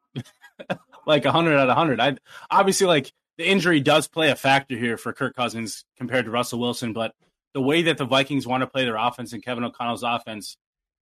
like 1.06 1.24
hundred 1.24 1.58
out 1.58 1.68
of 1.68 1.76
hundred. 1.76 2.00
I 2.00 2.16
obviously 2.50 2.86
like 2.86 3.12
the 3.36 3.48
injury 3.48 3.80
does 3.80 4.08
play 4.08 4.30
a 4.30 4.36
factor 4.36 4.76
here 4.76 4.96
for 4.96 5.12
Kirk 5.12 5.34
Cousins 5.34 5.84
compared 5.96 6.24
to 6.26 6.30
Russell 6.30 6.60
Wilson, 6.60 6.92
but 6.92 7.14
the 7.52 7.62
way 7.62 7.82
that 7.82 7.98
the 7.98 8.04
Vikings 8.04 8.46
want 8.46 8.62
to 8.62 8.66
play 8.66 8.84
their 8.84 8.96
offense 8.96 9.32
and 9.32 9.44
Kevin 9.44 9.64
O'Connell's 9.64 10.02
offense, 10.02 10.56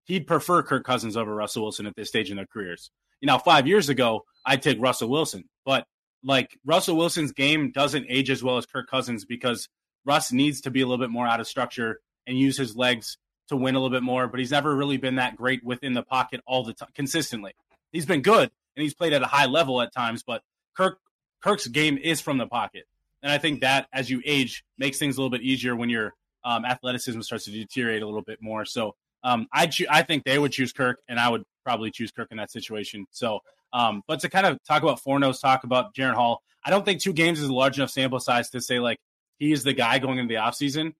he'd 0.05 0.27
prefer 0.27 0.63
Kirk 0.63 0.85
Cousins 0.85 1.17
over 1.17 1.35
Russell 1.35 1.63
Wilson 1.63 1.87
at 1.87 1.97
this 1.97 2.09
stage 2.09 2.31
in 2.31 2.37
their 2.37 2.47
careers. 2.47 2.91
You 3.21 3.27
know, 3.27 3.39
five 3.39 3.67
years 3.67 3.89
ago, 3.89 4.25
I'd 4.45 4.63
take 4.63 4.81
Russell 4.81 5.09
Wilson, 5.09 5.45
but 5.65 5.87
like 6.25 6.59
Russell 6.65 6.97
Wilson's 6.97 7.33
game 7.33 7.71
doesn't 7.71 8.07
age 8.09 8.31
as 8.31 8.43
well 8.43 8.59
as 8.59 8.67
Kirk 8.67 8.89
Cousins 8.89 9.25
because 9.25 9.69
Russ 10.05 10.33
needs 10.33 10.63
to 10.63 10.71
be 10.71 10.81
a 10.81 10.87
little 10.87 11.03
bit 11.03 11.11
more 11.11 11.27
out 11.27 11.41
of 11.41 11.47
structure 11.47 12.01
and 12.27 12.39
use 12.39 12.57
his 12.57 12.77
legs 12.77 13.19
to 13.49 13.57
win 13.57 13.75
a 13.75 13.79
little 13.79 13.95
bit 13.95 14.03
more, 14.03 14.29
but 14.29 14.41
he's 14.41 14.51
never 14.51 14.75
really 14.75 14.97
been 14.97 15.17
that 15.17 15.37
great 15.37 15.65
within 15.65 15.95
the 15.95 16.03
pocket 16.03 16.41
all 16.47 16.65
the 16.65 16.73
time 16.73 16.89
consistently. 16.95 17.53
He's 17.91 18.07
been 18.07 18.23
good 18.23 18.51
and 18.77 18.83
he's 18.83 18.95
played 18.95 19.13
at 19.13 19.23
a 19.23 19.27
high 19.27 19.47
level 19.47 19.81
at 19.83 19.93
times, 19.93 20.23
but 20.23 20.43
Kirk 20.75 20.99
Kirk's 21.41 21.67
game 21.67 21.99
is 21.99 22.21
from 22.21 22.39
the 22.39 22.47
pocket. 22.47 22.85
And 23.23 23.31
I 23.31 23.39
think 23.39 23.61
that 23.61 23.89
as 23.93 24.11
you 24.11 24.23
age 24.25 24.65
makes 24.79 24.99
things 24.99 25.17
a 25.17 25.21
little 25.21 25.31
bit 25.31 25.43
easier 25.43 25.77
when 25.77 25.91
your 25.91 26.15
um, 26.45 26.65
athleticism 26.65 27.21
starts 27.21 27.45
to 27.45 27.51
deteriorate 27.51 28.03
a 28.03 28.07
little 28.07 28.23
bit 28.23 28.41
more. 28.41 28.65
So 28.65 28.95
um, 29.25 29.47
I 29.53 29.67
cho- 29.67 29.87
I 29.91 30.03
think 30.03 30.25
they 30.25 30.39
would 30.39 30.53
choose 30.53 30.73
Kirk, 30.73 31.01
and 31.09 31.19
I 31.19 31.29
would 31.29 31.45
probably 31.65 31.91
choose 31.91 32.11
Kirk 32.11 32.29
in 32.31 32.39
that 32.39 32.51
situation. 32.51 33.07
So, 33.11 33.41
um, 33.73 34.03
but 34.07 34.21
to 34.21 34.29
kind 34.29 34.47
of 34.47 34.63
talk 34.65 34.83
about 34.83 35.01
Fornos, 35.01 35.41
talk 35.41 35.65
about 35.65 35.95
Jaren 35.95 36.15
Hall, 36.15 36.43
I 36.65 36.71
don't 36.71 36.85
think 36.85 37.01
two 37.01 37.13
games 37.13 37.41
is 37.41 37.49
a 37.49 37.55
large 37.55 37.79
enough 37.79 37.91
sample 37.91 38.21
size 38.21 38.51
to 38.51 38.61
say 38.61 38.81
like 38.81 38.99
he 39.39 39.53
is 39.53 39.63
the 39.63 39.73
guy 39.73 39.99
going 39.99 40.19
into 40.19 40.33
the 40.35 40.41
offseason. 40.41 40.95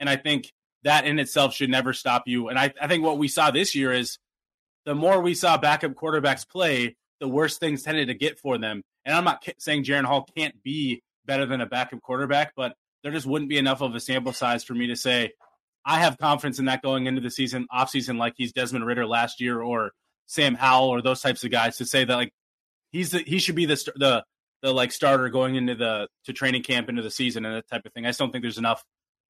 And 0.00 0.08
I 0.08 0.16
think 0.16 0.52
that 0.84 1.06
in 1.06 1.18
itself 1.18 1.54
should 1.54 1.70
never 1.70 1.92
stop 1.92 2.24
you. 2.26 2.48
And 2.48 2.58
I, 2.58 2.72
I 2.80 2.86
think 2.86 3.02
what 3.02 3.18
we 3.18 3.28
saw 3.28 3.50
this 3.50 3.74
year 3.74 3.92
is 3.92 4.18
the 4.84 4.94
more 4.94 5.20
we 5.20 5.34
saw 5.34 5.56
backup 5.56 5.92
quarterbacks 5.92 6.48
play, 6.48 6.96
the 7.20 7.28
worse 7.28 7.58
things 7.58 7.82
tended 7.82 8.08
to 8.08 8.14
get 8.14 8.38
for 8.38 8.58
them. 8.58 8.82
And 9.04 9.14
I'm 9.14 9.24
not 9.24 9.44
saying 9.58 9.84
Jaren 9.84 10.04
Hall 10.04 10.28
can't 10.36 10.62
be 10.62 11.02
better 11.26 11.46
than 11.46 11.60
a 11.60 11.66
backup 11.66 12.02
quarterback, 12.02 12.52
but 12.54 12.74
there 13.02 13.12
just 13.12 13.26
wouldn't 13.26 13.48
be 13.48 13.58
enough 13.58 13.80
of 13.80 13.94
a 13.94 14.00
sample 14.00 14.32
size 14.32 14.64
for 14.64 14.74
me 14.74 14.88
to 14.88 14.96
say 14.96 15.32
I 15.84 16.00
have 16.00 16.18
confidence 16.18 16.58
in 16.58 16.66
that 16.66 16.82
going 16.82 17.06
into 17.06 17.20
the 17.20 17.30
season, 17.30 17.66
off 17.70 17.90
season, 17.90 18.16
like 18.16 18.34
he's 18.36 18.52
Desmond 18.52 18.86
Ridder 18.86 19.06
last 19.06 19.40
year 19.40 19.60
or 19.60 19.92
Sam 20.26 20.54
Howell 20.54 20.88
or 20.88 21.02
those 21.02 21.20
types 21.20 21.44
of 21.44 21.50
guys 21.50 21.78
to 21.78 21.84
say 21.84 22.04
that 22.04 22.14
like 22.14 22.32
he's 22.90 23.10
the, 23.10 23.18
he 23.18 23.38
should 23.38 23.54
be 23.54 23.66
the 23.66 23.92
the 23.96 24.24
the 24.62 24.72
like 24.72 24.92
starter 24.92 25.28
going 25.28 25.56
into 25.56 25.74
the 25.74 26.08
to 26.24 26.32
training 26.32 26.62
camp 26.62 26.88
into 26.88 27.02
the 27.02 27.10
season 27.10 27.44
and 27.44 27.56
that 27.56 27.68
type 27.68 27.84
of 27.84 27.92
thing. 27.92 28.06
I 28.06 28.08
just 28.08 28.18
don't 28.18 28.32
think 28.32 28.42
there's 28.42 28.58
enough 28.58 28.82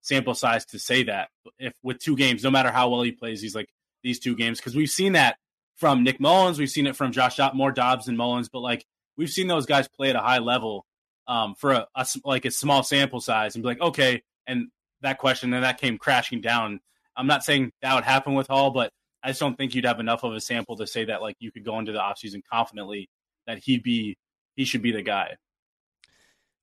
sample 0.04 0.34
size 0.34 0.66
to 0.66 0.78
say 0.78 1.02
that 1.04 1.30
if 1.58 1.72
with 1.82 1.98
two 1.98 2.16
games, 2.16 2.44
no 2.44 2.50
matter 2.50 2.70
how 2.70 2.90
well 2.90 3.02
he 3.02 3.12
plays, 3.12 3.40
he's 3.40 3.54
like 3.54 3.68
these 4.02 4.18
two 4.18 4.36
games 4.36 4.58
because 4.58 4.76
we've 4.76 4.90
seen 4.90 5.14
that 5.14 5.36
from 5.76 6.04
Nick 6.04 6.20
Mullens, 6.20 6.58
we've 6.58 6.70
seen 6.70 6.86
it 6.86 6.94
from 6.94 7.10
Josh 7.10 7.40
more 7.54 7.72
Dobbs 7.72 8.06
and 8.06 8.16
Mullens, 8.16 8.48
but 8.48 8.60
like 8.60 8.84
we've 9.16 9.30
seen 9.30 9.48
those 9.48 9.66
guys 9.66 9.88
play 9.88 10.10
at 10.10 10.16
a 10.16 10.20
high 10.20 10.38
level 10.38 10.86
um, 11.26 11.54
for 11.54 11.72
a, 11.72 11.86
a, 11.94 12.06
like 12.24 12.44
a 12.44 12.50
small 12.50 12.82
sample 12.82 13.20
size 13.20 13.56
and 13.56 13.62
be 13.62 13.68
like, 13.68 13.80
okay, 13.80 14.22
and 14.46 14.68
that 15.00 15.18
question 15.18 15.50
then 15.50 15.62
that 15.62 15.80
came 15.80 15.98
crashing 15.98 16.40
down. 16.40 16.80
I'm 17.16 17.26
not 17.26 17.44
saying 17.44 17.72
that 17.80 17.94
would 17.94 18.04
happen 18.04 18.34
with 18.34 18.48
Hall, 18.48 18.70
but 18.70 18.92
I 19.22 19.28
just 19.28 19.40
don't 19.40 19.56
think 19.56 19.74
you'd 19.74 19.86
have 19.86 20.00
enough 20.00 20.22
of 20.22 20.34
a 20.34 20.40
sample 20.40 20.76
to 20.76 20.86
say 20.86 21.06
that 21.06 21.22
like 21.22 21.36
you 21.38 21.50
could 21.50 21.64
go 21.64 21.78
into 21.78 21.92
the 21.92 21.98
offseason 21.98 22.42
confidently 22.52 23.08
that 23.46 23.58
he'd 23.58 23.82
be 23.82 24.16
he 24.54 24.64
should 24.64 24.82
be 24.82 24.92
the 24.92 25.02
guy. 25.02 25.36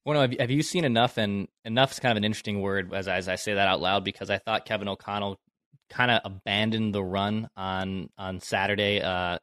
Well, 0.05 0.19
have, 0.19 0.33
have 0.39 0.51
you 0.51 0.63
seen 0.63 0.83
enough? 0.83 1.17
And 1.17 1.47
enough 1.63 1.91
is 1.91 1.99
kind 1.99 2.11
of 2.11 2.17
an 2.17 2.23
interesting 2.23 2.61
word 2.61 2.93
as, 2.93 3.07
as 3.07 3.27
I 3.27 3.35
say 3.35 3.53
that 3.53 3.67
out 3.67 3.81
loud 3.81 4.03
because 4.03 4.29
I 4.29 4.37
thought 4.37 4.65
Kevin 4.65 4.87
O'Connell 4.87 5.39
kind 5.89 6.09
of 6.09 6.21
abandoned 6.23 6.95
the 6.95 7.03
run 7.03 7.49
on 7.55 8.09
on 8.17 8.39
Saturday 8.39 9.01
uh, 9.01 9.37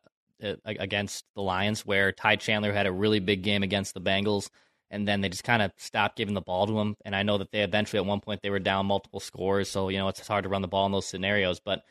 against 0.65 1.25
the 1.35 1.43
Lions, 1.43 1.85
where 1.87 2.12
Ty 2.12 2.37
Chandler 2.37 2.73
had 2.73 2.87
a 2.87 2.93
really 2.93 3.21
big 3.21 3.43
game 3.43 3.62
against 3.62 3.95
the 3.95 4.00
Bengals, 4.00 4.50
and 4.91 5.07
then 5.07 5.21
they 5.21 5.29
just 5.29 5.45
kind 5.45 5.62
of 5.62 5.73
stopped 5.77 6.17
giving 6.17 6.35
the 6.35 6.41
ball 6.41 6.67
to 6.67 6.79
him. 6.79 6.97
And 7.05 7.15
I 7.15 7.23
know 7.23 7.38
that 7.38 7.53
they 7.53 7.62
eventually 7.62 7.99
at 7.99 8.07
one 8.07 8.21
point 8.21 8.41
they 8.43 8.50
were 8.50 8.59
down 8.59 8.87
multiple 8.87 9.21
scores, 9.21 9.71
so 9.71 9.88
you 9.91 9.99
know 9.99 10.09
it's 10.09 10.27
hard 10.27 10.45
to 10.45 10.49
run 10.49 10.62
the 10.62 10.69
ball 10.69 10.87
in 10.87 10.93
those 10.93 11.07
scenarios. 11.07 11.61
But 11.61 11.83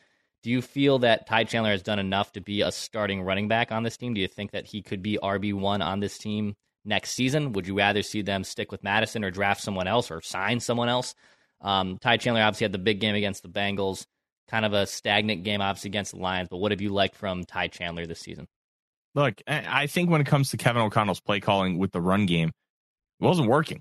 do 0.42 0.50
you 0.50 0.60
feel 0.60 0.98
that 1.00 1.26
Ty 1.26 1.44
Chandler 1.44 1.70
has 1.70 1.82
done 1.82 1.98
enough 1.98 2.32
to 2.32 2.40
be 2.40 2.60
a 2.62 2.70
starting 2.70 3.22
running 3.22 3.48
back 3.48 3.72
on 3.72 3.82
this 3.82 3.96
team? 3.96 4.14
Do 4.14 4.20
you 4.20 4.28
think 4.28 4.50
that 4.52 4.66
he 4.66 4.82
could 4.82 5.02
be 5.02 5.18
RB 5.22 5.54
one 5.54 5.82
on 5.82 6.00
this 6.00 6.18
team 6.18 6.54
next 6.88 7.12
season? 7.12 7.52
Would 7.52 7.66
you 7.66 7.76
rather 7.76 8.02
see 8.02 8.22
them 8.22 8.42
stick 8.42 8.72
with 8.72 8.82
Mattison 8.82 9.24
or 9.24 9.30
draft 9.30 9.60
someone 9.60 9.86
else 9.86 10.10
or 10.10 10.20
sign 10.20 10.58
someone 10.60 10.88
else? 10.88 11.14
Um, 11.60 11.98
Ty 12.00 12.16
Chandler 12.16 12.42
obviously 12.42 12.64
had 12.64 12.72
the 12.72 12.78
big 12.78 13.00
game 13.00 13.14
against 13.14 13.42
the 13.42 13.48
Bengals, 13.48 14.06
kind 14.48 14.64
of 14.64 14.72
a 14.72 14.86
stagnant 14.86 15.44
game 15.44 15.60
obviously 15.60 15.88
against 15.88 16.12
the 16.12 16.18
Lions. 16.18 16.48
But 16.50 16.58
what 16.58 16.72
have 16.72 16.80
you 16.80 16.90
liked 16.90 17.16
from 17.16 17.44
Ty 17.44 17.68
Chandler 17.68 18.06
this 18.06 18.20
season? 18.20 18.48
Look, 19.14 19.40
I 19.46 19.86
think 19.86 20.10
when 20.10 20.20
it 20.20 20.26
comes 20.26 20.50
to 20.50 20.56
Kevin 20.56 20.82
O'Connell's 20.82 21.20
play 21.20 21.40
calling 21.40 21.78
with 21.78 21.92
the 21.92 22.00
run 22.00 22.26
game, 22.26 22.48
it 23.20 23.24
wasn't 23.24 23.48
working. 23.48 23.80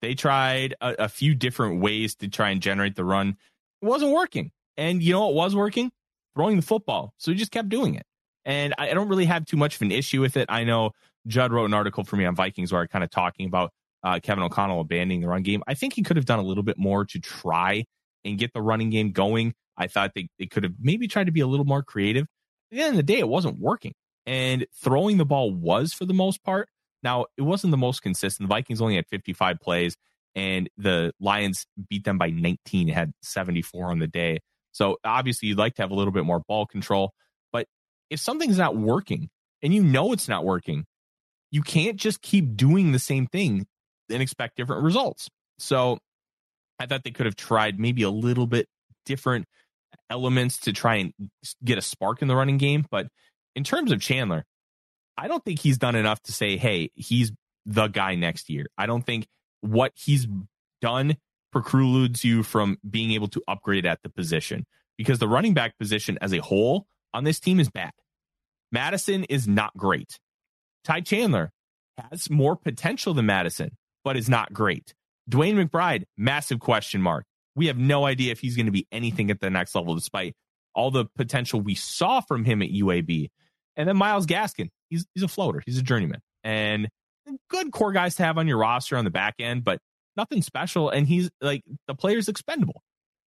They 0.00 0.14
tried 0.14 0.74
a, 0.80 1.04
a 1.04 1.08
few 1.08 1.34
different 1.34 1.80
ways 1.80 2.14
to 2.16 2.28
try 2.28 2.50
and 2.50 2.62
generate 2.62 2.94
the 2.94 3.04
run. 3.04 3.36
It 3.82 3.86
wasn't 3.86 4.12
working. 4.12 4.52
And 4.76 5.02
you 5.02 5.12
know 5.12 5.26
what 5.26 5.34
was 5.34 5.56
working? 5.56 5.90
Throwing 6.36 6.56
the 6.56 6.62
football. 6.62 7.12
So 7.18 7.32
he 7.32 7.36
just 7.36 7.50
kept 7.50 7.68
doing 7.68 7.96
it. 7.96 8.06
And 8.44 8.74
I, 8.78 8.90
I 8.90 8.94
don't 8.94 9.08
really 9.08 9.26
have 9.26 9.44
too 9.44 9.56
much 9.56 9.74
of 9.74 9.82
an 9.82 9.92
issue 9.92 10.20
with 10.20 10.36
it. 10.36 10.46
I 10.48 10.64
know 10.64 10.92
Judd 11.26 11.52
wrote 11.52 11.66
an 11.66 11.74
article 11.74 12.04
for 12.04 12.16
me 12.16 12.24
on 12.24 12.34
Vikings 12.34 12.72
where 12.72 12.82
I 12.82 12.86
kind 12.86 13.04
of 13.04 13.10
talking 13.10 13.46
about 13.46 13.72
uh, 14.02 14.20
Kevin 14.22 14.42
O'Connell 14.42 14.80
abandoning 14.80 15.20
the 15.20 15.28
run 15.28 15.42
game. 15.42 15.62
I 15.66 15.74
think 15.74 15.94
he 15.94 16.02
could 16.02 16.16
have 16.16 16.26
done 16.26 16.38
a 16.38 16.42
little 16.44 16.62
bit 16.62 16.78
more 16.78 17.04
to 17.04 17.18
try 17.18 17.84
and 18.24 18.38
get 18.38 18.52
the 18.52 18.62
running 18.62 18.90
game 18.90 19.12
going. 19.12 19.54
I 19.76 19.86
thought 19.86 20.12
they, 20.14 20.28
they 20.38 20.46
could 20.46 20.64
have 20.64 20.74
maybe 20.80 21.08
tried 21.08 21.24
to 21.24 21.32
be 21.32 21.40
a 21.40 21.46
little 21.46 21.66
more 21.66 21.82
creative. 21.82 22.24
At 22.70 22.76
the 22.76 22.82
end 22.82 22.90
of 22.90 22.96
the 22.96 23.02
day, 23.02 23.18
it 23.18 23.28
wasn't 23.28 23.58
working. 23.58 23.94
And 24.26 24.66
throwing 24.82 25.16
the 25.16 25.24
ball 25.24 25.52
was 25.52 25.92
for 25.92 26.04
the 26.04 26.14
most 26.14 26.42
part. 26.42 26.68
Now, 27.02 27.26
it 27.36 27.42
wasn't 27.42 27.70
the 27.70 27.78
most 27.78 28.02
consistent. 28.02 28.48
The 28.48 28.54
Vikings 28.54 28.80
only 28.80 28.96
had 28.96 29.06
55 29.08 29.58
plays, 29.60 29.96
and 30.34 30.68
the 30.76 31.12
Lions 31.18 31.66
beat 31.88 32.04
them 32.04 32.18
by 32.18 32.28
19, 32.30 32.88
had 32.88 33.12
74 33.22 33.90
on 33.90 33.98
the 33.98 34.06
day. 34.06 34.40
So 34.72 34.98
obviously, 35.04 35.48
you'd 35.48 35.58
like 35.58 35.74
to 35.76 35.82
have 35.82 35.90
a 35.90 35.94
little 35.94 36.12
bit 36.12 36.24
more 36.24 36.40
ball 36.46 36.66
control. 36.66 37.12
But 37.52 37.66
if 38.10 38.20
something's 38.20 38.58
not 38.58 38.76
working 38.76 39.30
and 39.62 39.74
you 39.74 39.82
know 39.82 40.12
it's 40.12 40.28
not 40.28 40.44
working, 40.44 40.84
you 41.50 41.62
can't 41.62 41.96
just 41.96 42.22
keep 42.22 42.56
doing 42.56 42.92
the 42.92 42.98
same 42.98 43.26
thing 43.26 43.66
and 44.08 44.22
expect 44.22 44.56
different 44.56 44.82
results. 44.82 45.28
So 45.58 45.98
I 46.78 46.86
thought 46.86 47.04
they 47.04 47.10
could 47.10 47.26
have 47.26 47.36
tried 47.36 47.78
maybe 47.78 48.02
a 48.02 48.10
little 48.10 48.46
bit 48.46 48.66
different 49.04 49.46
elements 50.08 50.58
to 50.60 50.72
try 50.72 50.96
and 50.96 51.12
get 51.64 51.78
a 51.78 51.82
spark 51.82 52.22
in 52.22 52.28
the 52.28 52.36
running 52.36 52.58
game. 52.58 52.86
But 52.90 53.08
in 53.54 53.64
terms 53.64 53.92
of 53.92 54.00
Chandler, 54.00 54.44
I 55.16 55.28
don't 55.28 55.44
think 55.44 55.60
he's 55.60 55.78
done 55.78 55.96
enough 55.96 56.22
to 56.22 56.32
say, 56.32 56.56
hey, 56.56 56.90
he's 56.94 57.32
the 57.66 57.88
guy 57.88 58.14
next 58.14 58.48
year. 58.48 58.66
I 58.78 58.86
don't 58.86 59.04
think 59.04 59.26
what 59.60 59.92
he's 59.94 60.26
done 60.80 61.16
precludes 61.52 62.24
you 62.24 62.42
from 62.42 62.78
being 62.88 63.12
able 63.12 63.28
to 63.28 63.42
upgrade 63.46 63.84
at 63.84 64.00
the 64.02 64.08
position 64.08 64.64
because 64.96 65.18
the 65.18 65.28
running 65.28 65.54
back 65.54 65.76
position 65.78 66.18
as 66.20 66.32
a 66.32 66.38
whole 66.38 66.86
on 67.12 67.24
this 67.24 67.40
team 67.40 67.60
is 67.60 67.68
bad. 67.68 67.90
Mattison 68.72 69.24
is 69.24 69.48
not 69.48 69.76
great. 69.76 70.18
Ty 70.84 71.02
Chandler 71.02 71.52
has 72.10 72.30
more 72.30 72.56
potential 72.56 73.14
than 73.14 73.26
Mattison, 73.26 73.76
but 74.04 74.16
is 74.16 74.28
not 74.28 74.52
great. 74.52 74.94
DeWayne 75.30 75.62
McBride, 75.64 76.04
massive 76.16 76.60
question 76.60 77.02
mark. 77.02 77.24
We 77.54 77.66
have 77.66 77.78
no 77.78 78.06
idea 78.06 78.32
if 78.32 78.40
he's 78.40 78.56
going 78.56 78.66
to 78.66 78.72
be 78.72 78.86
anything 78.90 79.30
at 79.30 79.40
the 79.40 79.50
next 79.50 79.74
level, 79.74 79.94
despite 79.94 80.34
all 80.74 80.90
the 80.90 81.06
potential 81.16 81.60
we 81.60 81.74
saw 81.74 82.20
from 82.20 82.44
him 82.44 82.62
at 82.62 82.70
UAB. 82.70 83.28
And 83.76 83.88
then 83.88 83.96
Myles 83.96 84.26
Gaskin, 84.26 84.68
he's 84.88 85.06
he's 85.14 85.22
a 85.22 85.28
floater, 85.28 85.62
he's 85.64 85.78
a 85.78 85.82
journeyman, 85.82 86.20
and 86.44 86.88
good 87.48 87.72
core 87.72 87.92
guys 87.92 88.16
to 88.16 88.24
have 88.24 88.38
on 88.38 88.48
your 88.48 88.58
roster 88.58 88.96
on 88.96 89.04
the 89.04 89.10
back 89.10 89.34
end, 89.38 89.64
but 89.64 89.80
nothing 90.16 90.42
special. 90.42 90.90
And 90.90 91.06
he's 91.06 91.30
like 91.40 91.62
the 91.86 91.94
player's 91.94 92.28
expendable. 92.28 92.82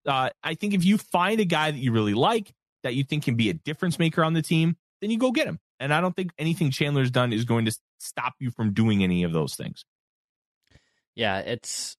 Uh, 0.06 0.30
I 0.44 0.56
think 0.56 0.74
if 0.74 0.84
you 0.84 0.98
find 0.98 1.40
a 1.40 1.46
guy 1.46 1.72
that 1.72 1.78
you 1.78 1.92
really 1.92 2.14
like, 2.14 2.52
that 2.84 2.96
you 2.96 3.04
think 3.04 3.24
can 3.24 3.36
be 3.36 3.50
a 3.50 3.54
difference 3.54 4.00
maker 4.00 4.24
on 4.24 4.34
the 4.34 4.42
team, 4.42 4.76
then 5.02 5.12
you 5.12 5.18
go 5.18 5.32
get 5.32 5.48
him. 5.48 5.60
And 5.82 5.92
I 5.94 6.00
don't 6.00 6.16
think 6.16 6.32
anything 6.38 6.70
Chandler's 6.70 7.10
done 7.12 7.34
is 7.34 7.44
going 7.44 7.66
to 7.66 7.76
stop 7.98 8.36
you 8.40 8.52
from 8.52 8.74
doing 8.74 9.04
any 9.04 9.24
of 9.24 9.34
those 9.34 9.56
things. 9.56 9.84
Yeah, 11.16 11.40
it's 11.40 11.98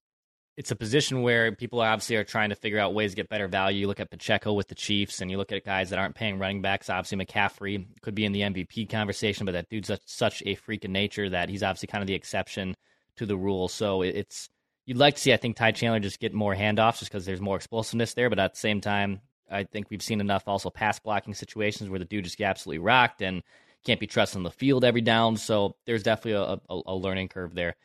it's 0.57 0.71
a 0.71 0.77
position 0.77 1.23
where 1.23 1.51
people 1.53 1.81
obviously 1.81 2.17
are 2.17 2.25
trying 2.25 2.51
to 2.51 2.55
figure 2.55 2.79
out 2.79 2.95
ways 2.95 3.13
to 3.13 3.17
get 3.17 3.29
better 3.29 3.49
value. 3.49 3.81
You 3.81 3.87
look 3.89 4.01
at 4.01 4.11
Pacheco 4.11 4.53
with 4.53 4.69
the 4.69 4.75
Chiefs, 4.75 5.21
and 5.21 5.31
you 5.31 5.37
look 5.37 5.51
at 5.51 5.65
guys 5.65 5.91
that 5.91 5.99
aren't 5.99 6.15
paying 6.15 6.39
running 6.39 6.63
backs. 6.63 6.89
Obviously, 6.89 7.25
McCaffrey 7.25 7.87
could 8.03 8.15
be 8.15 8.25
in 8.25 8.33
the 8.33 8.43
MVP 8.43 8.89
conversation, 8.89 9.47
but 9.47 9.53
that 9.53 9.69
dude's 9.69 9.89
such, 9.89 10.03
such 10.07 10.43
a 10.47 10.55
freak 10.55 10.85
of 10.85 10.91
nature 10.91 11.29
that 11.29 11.49
he's 11.49 11.63
obviously 11.63 11.89
kind 11.89 12.03
of 12.03 12.07
the 12.07 12.15
exception 12.15 12.77
to 13.17 13.27
the 13.27 13.37
rule. 13.37 13.69
So 13.69 14.03
it's 14.03 14.49
you'd 14.87 14.97
like 14.99 15.17
to 15.17 15.21
see, 15.21 15.33
I 15.33 15.39
think, 15.39 15.57
Ty 15.57 15.73
Chandler 15.73 16.01
just 16.01 16.21
get 16.21 16.35
more 16.35 16.55
handoffs 16.55 17.01
just 17.01 17.11
because 17.11 17.25
there's 17.25 17.41
more 17.41 17.57
explosiveness 17.57 18.15
there. 18.15 18.29
But 18.29 18.39
at 18.39 18.55
the 18.55 18.61
same 18.61 18.81
time, 18.81 19.23
I 19.51 19.65
think 19.65 19.89
we've 19.91 20.03
seen 20.03 20.21
enough 20.21 20.45
also 20.47 20.71
pass 20.71 20.99
blocking 20.99 21.35
situations 21.35 21.91
where 21.91 21.99
the 21.99 22.05
dude 22.05 22.25
just 22.25 22.41
absolutely 22.41 22.79
rocked 22.79 23.23
and 23.23 23.43
can't 23.85 24.01
be 24.01 24.07
trusted 24.07 24.39
on 24.39 24.43
the 24.43 24.51
field 24.51 24.85
every 24.85 25.01
down. 25.01 25.37
So 25.37 25.77
there's 25.87 26.03
definitely 26.03 26.33
a, 26.33 26.75
a, 26.75 26.81
a 26.87 26.95
learning 26.95 27.29
curve 27.29 27.55
there. 27.55 27.77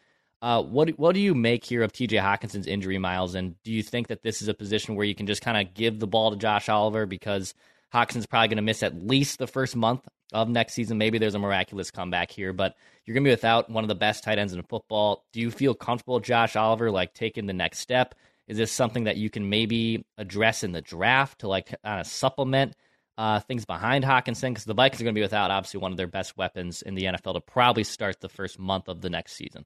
Uh, 0.42 0.62
what 0.62 0.90
what 1.00 1.14
do 1.14 1.20
you 1.20 1.34
make 1.34 1.66
here 1.66 1.82
of 1.82 1.92
T.J. 1.92 2.18
Hockenson's 2.18 2.68
injury, 2.68 3.00
Miles? 3.00 3.34
And 3.34 3.56
do 3.64 3.72
you 3.72 3.82
think 3.82 4.08
that 4.08 4.22
this 4.22 4.42
is 4.42 4.48
a 4.48 4.54
position 4.54 4.96
where 4.96 5.06
you 5.06 5.16
can 5.16 5.26
just 5.26 5.42
kind 5.42 5.58
of 5.58 5.74
give 5.74 6.00
the 6.00 6.08
ball 6.08 6.30
to 6.30 6.38
Josh 6.38 6.70
Oliver 6.70 7.08
because 7.08 7.56
Hockenson's 7.94 8.28
probably 8.28 8.50
going 8.50 8.58
to 8.58 8.62
miss 8.62 8.84
at 8.84 9.02
least 9.02 9.40
the 9.40 9.48
first 9.48 9.76
month 9.76 10.08
of 10.34 10.48
next 10.48 10.74
season? 10.74 11.00
Maybe 11.00 11.18
there's 11.18 11.34
a 11.34 11.40
miraculous 11.40 11.90
comeback 11.90 12.30
here, 12.30 12.54
but 12.54 12.76
you're 13.06 13.16
going 13.16 13.24
to 13.24 13.30
be 13.30 13.34
without 13.34 13.70
one 13.70 13.84
of 13.84 13.88
the 13.88 13.96
best 13.96 14.24
tight 14.24 14.38
ends 14.38 14.54
in 14.54 14.62
football. 14.64 15.26
Do 15.34 15.42
you 15.42 15.50
feel 15.50 15.74
comfortable, 15.74 16.20
Josh 16.20 16.56
Oliver, 16.56 16.92
like 16.92 17.14
taking 17.14 17.48
the 17.48 17.54
next 17.54 17.80
step? 17.80 18.14
Is 18.48 18.58
this 18.58 18.72
something 18.72 19.06
that 19.06 19.18
you 19.18 19.32
can 19.32 19.50
maybe 19.50 20.06
address 20.20 20.64
in 20.64 20.72
the 20.72 20.82
draft 20.82 21.40
to 21.40 21.48
like 21.48 21.76
kind 21.84 22.00
of 22.00 22.06
supplement 22.06 22.76
uh, 23.18 23.40
things 23.42 23.66
behind 23.66 24.04
Hockenson 24.04 24.50
Because 24.50 24.66
the 24.66 24.74
Vikings 24.74 25.02
are 25.02 25.06
going 25.06 25.16
to 25.16 25.20
be 25.20 25.24
without 25.24 25.52
obviously 25.52 25.80
one 25.80 25.92
of 25.92 25.98
their 25.98 26.08
best 26.08 26.38
weapons 26.38 26.82
in 26.82 26.96
the 26.96 27.06
NFL 27.06 27.34
to 27.34 27.42
probably 27.42 27.84
start 27.84 28.20
the 28.22 28.30
first 28.30 28.60
month 28.60 28.88
of 28.88 29.02
the 29.02 29.10
next 29.10 29.34
season. 29.34 29.66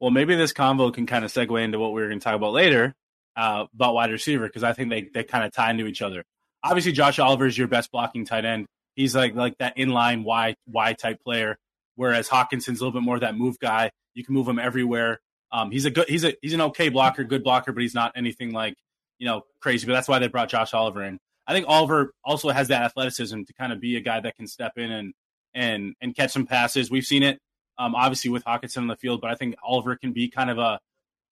Well, 0.00 0.10
maybe 0.10 0.36
this 0.36 0.52
convo 0.52 0.92
can 0.92 1.06
kind 1.06 1.24
of 1.24 1.32
segue 1.32 1.62
into 1.62 1.78
what 1.78 1.92
we 1.92 2.02
are 2.02 2.08
going 2.08 2.20
to 2.20 2.24
talk 2.24 2.34
about 2.34 2.52
later 2.52 2.94
uh, 3.36 3.64
about 3.74 3.94
wide 3.94 4.10
receiver 4.10 4.46
because 4.46 4.62
I 4.62 4.72
think 4.72 4.90
they, 4.90 5.08
they 5.12 5.24
kind 5.24 5.44
of 5.44 5.52
tie 5.52 5.70
into 5.70 5.86
each 5.86 6.02
other. 6.02 6.24
Obviously, 6.62 6.92
Josh 6.92 7.18
Oliver 7.18 7.46
is 7.46 7.56
your 7.56 7.68
best 7.68 7.90
blocking 7.90 8.24
tight 8.24 8.44
end. 8.44 8.66
He's 8.96 9.14
like 9.14 9.34
like 9.34 9.58
that 9.58 9.76
inline 9.76 10.24
Y 10.24 10.54
Y 10.66 10.92
type 10.94 11.20
player, 11.22 11.56
whereas 11.96 12.28
Hockenson's 12.28 12.80
a 12.80 12.84
little 12.84 12.92
bit 12.92 13.02
more 13.02 13.18
that 13.18 13.36
move 13.36 13.58
guy. 13.58 13.90
You 14.14 14.24
can 14.24 14.34
move 14.34 14.48
him 14.48 14.58
everywhere. 14.58 15.20
Um, 15.50 15.70
he's 15.70 15.84
a 15.84 15.90
good 15.90 16.08
he's 16.08 16.24
a 16.24 16.34
he's 16.42 16.54
an 16.54 16.60
okay 16.60 16.88
blocker, 16.88 17.24
good 17.24 17.42
blocker, 17.42 17.72
but 17.72 17.82
he's 17.82 17.94
not 17.94 18.12
anything 18.16 18.52
like 18.52 18.76
you 19.18 19.26
know 19.26 19.42
crazy. 19.60 19.86
But 19.86 19.94
that's 19.94 20.08
why 20.08 20.20
they 20.20 20.28
brought 20.28 20.48
Josh 20.48 20.74
Oliver 20.74 21.02
in. 21.02 21.18
I 21.46 21.52
think 21.52 21.66
Oliver 21.68 22.12
also 22.24 22.50
has 22.50 22.68
that 22.68 22.82
athleticism 22.82 23.42
to 23.42 23.52
kind 23.54 23.72
of 23.72 23.80
be 23.80 23.96
a 23.96 24.00
guy 24.00 24.20
that 24.20 24.36
can 24.36 24.46
step 24.46 24.72
in 24.76 24.90
and 24.90 25.14
and 25.54 25.94
and 26.00 26.14
catch 26.16 26.32
some 26.32 26.46
passes. 26.46 26.90
We've 26.90 27.04
seen 27.04 27.22
it 27.22 27.38
um, 27.78 27.94
obviously 27.94 28.30
with 28.30 28.44
Hockenson 28.44 28.78
on 28.78 28.86
the 28.86 28.96
field, 28.96 29.20
but 29.20 29.30
I 29.30 29.34
think 29.34 29.56
Oliver 29.62 29.96
can 29.96 30.12
be 30.12 30.28
kind 30.28 30.50
of 30.50 30.58
a, 30.58 30.78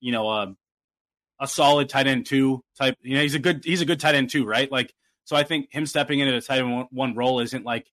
you 0.01 0.13
know, 0.13 0.29
a, 0.29 0.55
a 1.41 1.49
solid 1.49 1.89
tight 1.89 2.07
end 2.07 2.27
two 2.27 2.63
type. 2.79 2.97
You 3.03 3.17
know, 3.17 3.23
he's 3.23 3.35
a 3.35 3.39
good 3.39 3.65
he's 3.65 3.81
a 3.81 3.85
good 3.85 4.01
tight 4.01 4.15
end 4.15 4.31
two, 4.31 4.45
right? 4.45 4.71
Like, 4.71 4.93
so 5.25 5.37
I 5.37 5.45
think 5.45 5.69
him 5.71 5.87
stepping 5.87 6.19
into 6.19 6.33
the 6.33 6.41
tight 6.41 6.61
end 6.61 6.87
one 6.91 7.15
role 7.15 7.41
isn't 7.41 7.65
like 7.65 7.87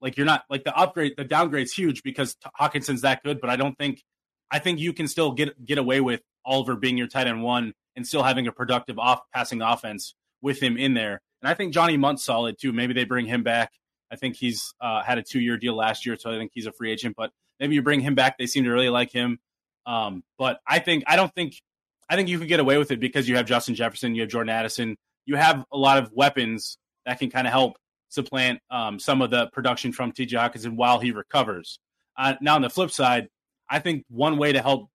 like 0.00 0.16
you're 0.16 0.26
not 0.26 0.44
like 0.50 0.64
the 0.64 0.76
upgrade 0.76 1.14
the 1.16 1.24
downgrade's 1.24 1.72
huge 1.72 2.02
because 2.02 2.36
Hockenson's 2.60 3.02
that 3.02 3.22
good, 3.22 3.40
but 3.40 3.50
I 3.50 3.56
don't 3.56 3.76
think 3.78 4.02
I 4.50 4.58
think 4.58 4.78
you 4.80 4.92
can 4.92 5.08
still 5.08 5.32
get 5.32 5.64
get 5.64 5.78
away 5.78 6.00
with 6.00 6.20
Oliver 6.44 6.76
being 6.76 6.98
your 6.98 7.08
tight 7.08 7.26
end 7.26 7.42
one 7.42 7.72
and 7.96 8.06
still 8.06 8.22
having 8.22 8.46
a 8.46 8.52
productive 8.52 8.98
off 8.98 9.20
passing 9.32 9.62
offense 9.62 10.14
with 10.42 10.60
him 10.60 10.76
in 10.76 10.94
there. 10.94 11.20
And 11.44 11.50
I 11.50 11.54
think 11.54 11.72
Johnny 11.72 11.96
Mundt's 11.96 12.24
solid 12.24 12.58
too. 12.58 12.72
Maybe 12.72 12.94
they 12.94 13.04
bring 13.04 13.26
him 13.26 13.42
back. 13.42 13.70
I 14.10 14.16
think 14.16 14.34
he's 14.36 14.74
uh, 14.80 15.02
had 15.02 15.18
a 15.18 15.22
two 15.22 15.40
year 15.40 15.58
deal 15.58 15.76
last 15.76 16.06
year, 16.06 16.16
so 16.18 16.30
I 16.30 16.38
think 16.38 16.52
he's 16.54 16.66
a 16.66 16.72
free 16.72 16.90
agent. 16.90 17.14
But 17.16 17.30
Maybe 17.60 17.74
you 17.74 17.82
bring 17.82 18.00
him 18.00 18.14
back. 18.14 18.38
They 18.38 18.46
seem 18.46 18.64
to 18.64 18.70
really 18.70 18.88
like 18.88 19.12
him. 19.12 19.38
Um, 19.86 20.24
but 20.38 20.60
I 20.66 20.78
think 20.78 21.04
I 21.06 21.16
don't 21.16 21.34
think 21.34 21.60
I 22.08 22.16
think 22.16 22.28
you 22.28 22.38
can 22.38 22.48
get 22.48 22.60
away 22.60 22.78
with 22.78 22.90
it 22.90 23.00
because 23.00 23.28
you 23.28 23.36
have 23.36 23.46
Justin 23.46 23.74
Jefferson, 23.74 24.14
you 24.14 24.22
have 24.22 24.30
Jordan 24.30 24.50
Addison, 24.50 24.96
you 25.26 25.36
have 25.36 25.64
a 25.72 25.76
lot 25.76 25.98
of 25.98 26.10
weapons 26.12 26.78
that 27.06 27.18
can 27.18 27.30
kind 27.30 27.46
of 27.46 27.52
help 27.52 27.76
supplant 28.08 28.60
um, 28.70 28.98
some 28.98 29.22
of 29.22 29.30
the 29.30 29.48
production 29.48 29.92
from 29.92 30.12
T.J. 30.12 30.36
Hockenson 30.36 30.76
while 30.76 31.00
he 31.00 31.10
recovers. 31.10 31.78
Uh, 32.16 32.34
now 32.40 32.54
on 32.54 32.62
the 32.62 32.70
flip 32.70 32.90
side, 32.90 33.28
I 33.68 33.78
think 33.78 34.04
one 34.08 34.36
way 34.36 34.52
to 34.52 34.62
help 34.62 34.88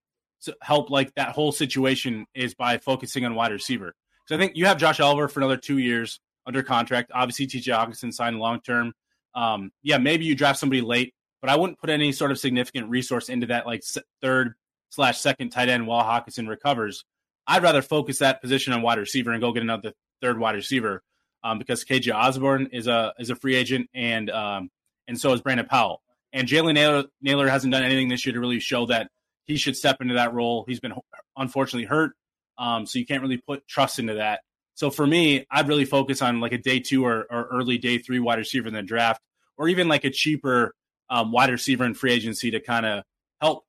to 0.43 0.55
help 0.61 0.89
like 0.89 1.13
that 1.15 1.29
whole 1.29 1.51
situation 1.51 2.25
is 2.33 2.55
by 2.55 2.77
focusing 2.77 3.25
on 3.25 3.35
wide 3.35 3.51
receiver. 3.51 3.93
So 4.27 4.35
I 4.35 4.37
think 4.37 4.53
you 4.55 4.65
have 4.65 4.77
Josh 4.77 4.99
Oliver 4.99 5.27
for 5.27 5.39
another 5.39 5.57
two 5.57 5.77
years 5.77 6.19
under 6.49 6.63
contract. 6.63 7.11
Obviously, 7.13 7.47
T.J. 7.47 7.71
Hockenson 7.71 8.13
signed 8.13 8.39
long 8.39 8.59
term. 8.59 8.91
Um, 9.33 9.71
yeah, 9.83 9.99
maybe 9.99 10.25
you 10.25 10.35
draft 10.35 10.59
somebody 10.59 10.81
late 10.81 11.13
but 11.41 11.49
I 11.49 11.55
wouldn't 11.55 11.79
put 11.79 11.89
any 11.89 12.11
sort 12.11 12.31
of 12.31 12.39
significant 12.39 12.89
resource 12.89 13.29
into 13.29 13.47
that 13.47 13.65
like 13.65 13.83
third 14.21 14.55
slash 14.89 15.19
second 15.19 15.49
tight 15.49 15.69
end 15.69 15.87
while 15.87 16.03
Hockenson 16.03 16.47
recovers. 16.47 17.05
I'd 17.47 17.63
rather 17.63 17.81
focus 17.81 18.19
that 18.19 18.41
position 18.41 18.73
on 18.73 18.81
wide 18.81 18.99
receiver 18.99 19.31
and 19.31 19.41
go 19.41 19.51
get 19.51 19.63
another 19.63 19.93
third 20.21 20.39
wide 20.39 20.55
receiver 20.55 21.01
um, 21.43 21.57
because 21.57 21.85
KJ 21.85 22.13
Osborn 22.13 22.69
is 22.71 22.87
a 22.87 23.13
is 23.19 23.29
a 23.29 23.35
free 23.35 23.55
agent 23.55 23.89
and 23.93 24.29
um, 24.29 24.69
and 25.07 25.19
so 25.19 25.33
is 25.33 25.41
Brandon 25.41 25.65
Powell. 25.65 26.01
And 26.31 26.47
Jalen 26.47 26.75
Naylor, 26.75 27.05
Nailor 27.21 27.47
hasn't 27.47 27.73
done 27.73 27.83
anything 27.83 28.07
this 28.07 28.25
year 28.25 28.33
to 28.33 28.39
really 28.39 28.59
show 28.59 28.85
that 28.87 29.09
he 29.45 29.57
should 29.57 29.75
step 29.75 29.97
into 29.99 30.13
that 30.13 30.33
role. 30.33 30.63
He's 30.67 30.79
been 30.79 30.93
unfortunately 31.35 31.87
hurt, 31.87 32.11
um, 32.59 32.85
so 32.85 32.99
you 32.99 33.05
can't 33.05 33.23
really 33.23 33.37
put 33.37 33.67
trust 33.67 33.97
into 33.97 34.15
that. 34.15 34.41
So 34.79 34.89
for 34.89 35.05
me, 35.05 35.45
I'd 35.51 35.67
really 35.67 35.83
focus 35.83 36.21
on 36.21 36.39
like 36.39 36.53
a 36.53 36.57
day 36.57 36.79
two 36.79 37.05
or, 37.05 37.27
or 37.29 37.49
early 37.51 37.77
day 37.77 37.97
three 37.97 38.19
wide 38.19 38.37
receiver 38.37 38.69
in 38.69 38.73
the 38.73 38.81
draft, 38.81 39.21
or 39.57 39.67
even 39.67 39.89
like 39.89 40.05
a 40.05 40.09
cheaper 40.09 40.73
um, 41.09 41.33
wide 41.33 41.49
receiver 41.49 41.83
in 41.83 41.93
free 41.93 42.13
agency 42.13 42.51
to 42.51 42.61
kind 42.61 42.85
of 42.85 43.03
help 43.41 43.65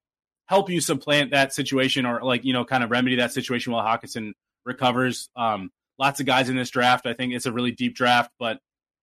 help 0.46 0.70
you 0.70 0.80
supplant 0.80 1.32
that 1.32 1.52
situation 1.52 2.06
or 2.06 2.22
like 2.22 2.44
you 2.44 2.52
know 2.52 2.64
kind 2.64 2.84
of 2.84 2.92
remedy 2.92 3.16
that 3.16 3.32
situation 3.32 3.72
while 3.72 3.84
Hockenson 3.84 4.34
recovers. 4.64 5.28
Um, 5.34 5.70
lots 5.98 6.20
of 6.20 6.26
guys 6.26 6.48
in 6.48 6.54
this 6.54 6.70
draft. 6.70 7.06
I 7.06 7.14
think 7.14 7.32
it's 7.32 7.46
a 7.46 7.50
really 7.50 7.72
deep 7.72 7.96
draft, 7.96 8.30
but 8.38 8.60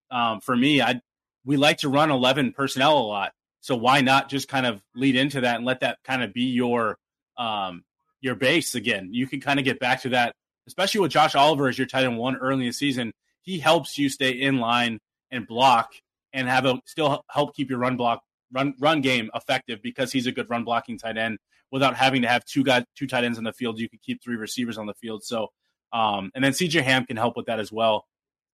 um, 0.09 0.39
for 0.39 0.55
me, 0.55 0.81
I 0.81 1.01
we 1.43 1.57
like 1.57 1.79
to 1.79 1.89
run 1.89 2.09
eleven 2.09 2.53
personnel 2.53 2.99
a 2.99 3.03
lot. 3.05 3.33
So 3.59 3.75
why 3.75 3.99
not 3.99 4.29
just 4.29 4.47
kind 4.47 4.65
of 4.65 4.81
lead 4.95 5.17
into 5.17 5.41
that 5.41 5.57
and 5.57 5.65
let 5.65 5.81
that 5.81 5.97
kind 6.05 6.23
of 6.23 6.33
be 6.33 6.43
your 6.43 6.97
um, 7.37 7.83
your 8.21 8.35
base 8.35 8.75
again? 8.75 9.09
You 9.11 9.27
can 9.27 9.41
kind 9.41 9.59
of 9.59 9.65
get 9.65 9.77
back 9.77 10.03
to 10.03 10.09
that, 10.11 10.35
especially 10.67 11.01
with 11.01 11.11
Josh 11.11 11.35
Oliver 11.35 11.67
as 11.67 11.77
your 11.77 11.87
tight 11.87 12.05
end 12.05 12.17
one 12.17 12.35
early 12.37 12.65
in 12.65 12.69
the 12.69 12.73
season. 12.73 13.13
He 13.41 13.59
helps 13.59 13.97
you 13.97 14.09
stay 14.09 14.31
in 14.31 14.59
line 14.59 14.99
and 15.31 15.47
block 15.47 15.93
and 16.33 16.47
have 16.47 16.65
a 16.65 16.79
still 16.85 17.23
help 17.29 17.55
keep 17.55 17.69
your 17.69 17.79
run 17.79 17.97
block 17.97 18.21
run 18.51 18.73
run 18.79 19.01
game 19.01 19.29
effective 19.33 19.81
because 19.81 20.11
he's 20.11 20.27
a 20.27 20.31
good 20.31 20.49
run 20.49 20.63
blocking 20.63 20.97
tight 20.97 21.17
end 21.17 21.39
without 21.71 21.95
having 21.95 22.21
to 22.21 22.27
have 22.27 22.45
two 22.45 22.63
guys 22.63 22.83
two 22.95 23.07
tight 23.07 23.23
ends 23.23 23.37
on 23.37 23.43
the 23.43 23.53
field. 23.53 23.79
You 23.79 23.89
could 23.89 24.01
keep 24.01 24.21
three 24.21 24.35
receivers 24.35 24.77
on 24.77 24.85
the 24.85 24.93
field. 24.93 25.23
So 25.23 25.47
um, 25.93 26.31
and 26.35 26.43
then 26.43 26.51
CJ 26.51 26.81
Ham 26.83 27.05
can 27.05 27.17
help 27.17 27.37
with 27.37 27.45
that 27.45 27.59
as 27.59 27.71
well. 27.71 28.05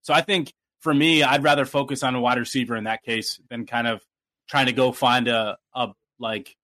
So 0.02 0.14
I 0.14 0.22
think 0.22 0.54
for 0.82 0.94
me, 0.94 1.24
I'd 1.24 1.44
rather 1.44 1.66
focus 1.66 2.04
on 2.04 2.14
a 2.14 2.22
wide 2.22 2.38
receiver 2.38 2.76
in 2.76 2.84
that 2.84 3.04
case 3.04 3.40
than 3.50 3.66
kind 3.66 3.88
of 3.88 4.02
trying 4.48 4.68
to 4.68 4.74
go 4.74 4.92
find 4.92 5.28
a, 5.28 5.58
a 5.74 5.90
like 6.20 6.56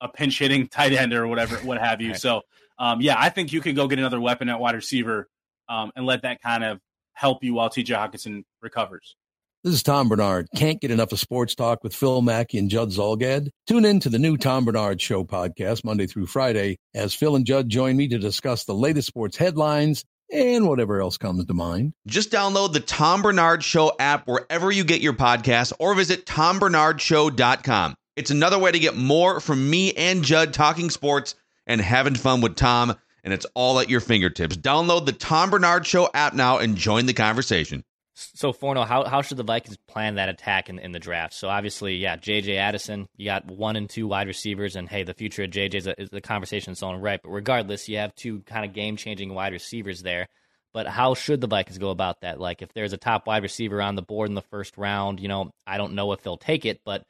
a 0.00 0.08
pinch 0.08 0.38
hitting 0.38 0.66
tight 0.68 0.92
end 0.92 1.14
or 1.14 1.26
whatever, 1.26 1.56
what 1.58 1.78
have 1.78 2.00
you. 2.00 2.14
So 2.14 2.42
um, 2.82 3.00
yeah, 3.00 3.14
I 3.16 3.28
think 3.28 3.52
you 3.52 3.60
could 3.60 3.76
go 3.76 3.86
get 3.86 4.00
another 4.00 4.20
weapon 4.20 4.48
at 4.48 4.58
wide 4.58 4.74
receiver 4.74 5.28
um, 5.68 5.92
and 5.94 6.04
let 6.04 6.22
that 6.22 6.42
kind 6.42 6.64
of 6.64 6.80
help 7.12 7.44
you 7.44 7.54
while 7.54 7.70
TJ 7.70 7.96
Hockenson 7.96 8.42
recovers. 8.60 9.14
This 9.62 9.74
is 9.74 9.84
Tom 9.84 10.08
Barnard. 10.08 10.48
Can't 10.56 10.80
get 10.80 10.90
enough 10.90 11.12
of 11.12 11.20
sports 11.20 11.54
talk 11.54 11.84
with 11.84 11.94
Phil 11.94 12.20
Mackey 12.20 12.58
and 12.58 12.68
Judd 12.68 12.88
Zulgad? 12.88 13.50
Tune 13.68 13.84
in 13.84 14.00
to 14.00 14.08
the 14.08 14.18
new 14.18 14.36
Tom 14.36 14.64
Barnard 14.64 15.00
Show 15.00 15.22
podcast 15.22 15.84
Monday 15.84 16.08
through 16.08 16.26
Friday 16.26 16.78
as 16.92 17.14
Phil 17.14 17.36
and 17.36 17.46
Judd 17.46 17.68
join 17.68 17.96
me 17.96 18.08
to 18.08 18.18
discuss 18.18 18.64
the 18.64 18.74
latest 18.74 19.06
sports 19.06 19.36
headlines 19.36 20.04
and 20.32 20.66
whatever 20.66 21.00
else 21.00 21.16
comes 21.16 21.44
to 21.44 21.54
mind. 21.54 21.92
Just 22.08 22.32
download 22.32 22.72
the 22.72 22.80
Tom 22.80 23.22
Barnard 23.22 23.62
Show 23.62 23.92
app 24.00 24.26
wherever 24.26 24.72
you 24.72 24.82
get 24.82 25.00
your 25.00 25.12
podcasts 25.12 25.72
or 25.78 25.94
visit 25.94 26.26
tombarnardshow.com. 26.26 27.94
It's 28.16 28.32
another 28.32 28.58
way 28.58 28.72
to 28.72 28.78
get 28.80 28.96
more 28.96 29.38
from 29.38 29.70
me 29.70 29.92
and 29.92 30.24
Judd 30.24 30.52
talking 30.52 30.90
sports 30.90 31.36
and 31.66 31.80
having 31.80 32.14
fun 32.14 32.40
with 32.40 32.56
Tom, 32.56 32.96
and 33.24 33.32
it's 33.32 33.46
all 33.54 33.78
at 33.78 33.90
your 33.90 34.00
fingertips. 34.00 34.56
Download 34.56 35.06
the 35.06 35.12
Tom 35.12 35.50
Barnard 35.50 35.86
Show 35.86 36.08
app 36.12 36.34
now 36.34 36.58
and 36.58 36.76
join 36.76 37.06
the 37.06 37.14
conversation. 37.14 37.84
So 38.14 38.52
Forno, 38.52 38.84
how 38.84 39.04
how 39.04 39.22
should 39.22 39.38
the 39.38 39.42
Vikings 39.42 39.78
plan 39.88 40.16
that 40.16 40.28
attack 40.28 40.68
in, 40.68 40.78
in 40.78 40.92
the 40.92 40.98
draft? 40.98 41.32
So 41.32 41.48
obviously, 41.48 41.96
yeah, 41.96 42.16
J.J. 42.16 42.58
Addison, 42.58 43.08
you 43.16 43.24
got 43.24 43.46
one 43.46 43.74
and 43.74 43.88
two 43.88 44.06
wide 44.06 44.26
receivers, 44.26 44.76
and 44.76 44.88
hey, 44.88 45.02
the 45.02 45.14
future 45.14 45.44
of 45.44 45.50
J.J. 45.50 45.78
is, 45.78 45.86
a, 45.86 46.00
is 46.00 46.10
the 46.10 46.20
conversation 46.20 46.72
its 46.72 46.82
own 46.82 47.00
right. 47.00 47.20
But 47.22 47.30
regardless, 47.30 47.88
you 47.88 47.96
have 47.98 48.14
two 48.14 48.40
kind 48.40 48.66
of 48.66 48.74
game 48.74 48.96
changing 48.96 49.32
wide 49.32 49.54
receivers 49.54 50.02
there. 50.02 50.28
But 50.74 50.86
how 50.86 51.14
should 51.14 51.40
the 51.40 51.46
Vikings 51.46 51.78
go 51.78 51.90
about 51.90 52.22
that? 52.22 52.40
Like, 52.40 52.62
if 52.62 52.72
there's 52.72 52.92
a 52.94 52.98
top 52.98 53.26
wide 53.26 53.42
receiver 53.42 53.80
on 53.82 53.94
the 53.94 54.02
board 54.02 54.28
in 54.28 54.34
the 54.34 54.42
first 54.42 54.78
round, 54.78 55.20
you 55.20 55.28
know, 55.28 55.50
I 55.66 55.76
don't 55.76 55.94
know 55.94 56.12
if 56.12 56.22
they'll 56.22 56.38
take 56.38 56.64
it, 56.64 56.80
but 56.84 57.04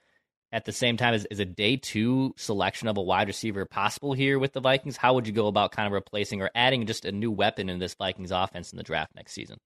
At 0.52 0.66
the 0.66 0.72
same 0.72 0.98
time, 0.98 1.14
is, 1.14 1.26
is 1.30 1.40
a 1.40 1.46
day 1.46 1.76
two 1.76 2.34
selection 2.36 2.86
of 2.86 2.98
a 2.98 3.02
wide 3.02 3.26
receiver 3.26 3.64
possible 3.64 4.12
here 4.12 4.38
with 4.38 4.52
the 4.52 4.60
Vikings? 4.60 4.98
How 4.98 5.14
would 5.14 5.26
you 5.26 5.32
go 5.32 5.46
about 5.46 5.72
kind 5.72 5.86
of 5.86 5.92
replacing 5.92 6.42
or 6.42 6.50
adding 6.54 6.86
just 6.86 7.06
a 7.06 7.12
new 7.12 7.30
weapon 7.30 7.70
in 7.70 7.78
this 7.78 7.94
Vikings 7.94 8.30
offense 8.30 8.70
in 8.70 8.76
the 8.76 8.82
draft 8.82 9.14
next 9.14 9.32
season? 9.32 9.56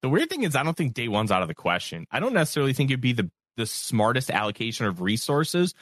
The 0.00 0.08
weird 0.08 0.30
thing 0.30 0.42
is, 0.42 0.56
I 0.56 0.62
don't 0.62 0.76
think 0.76 0.94
day 0.94 1.08
one's 1.08 1.30
out 1.30 1.42
of 1.42 1.48
the 1.48 1.54
question. 1.54 2.06
I 2.10 2.20
don't 2.20 2.32
necessarily 2.32 2.72
think 2.72 2.90
it'd 2.90 3.00
be 3.00 3.12
the 3.12 3.30
the 3.56 3.66
smartest 3.66 4.30
allocation 4.30 4.86
of 4.86 5.02
resources, 5.02 5.74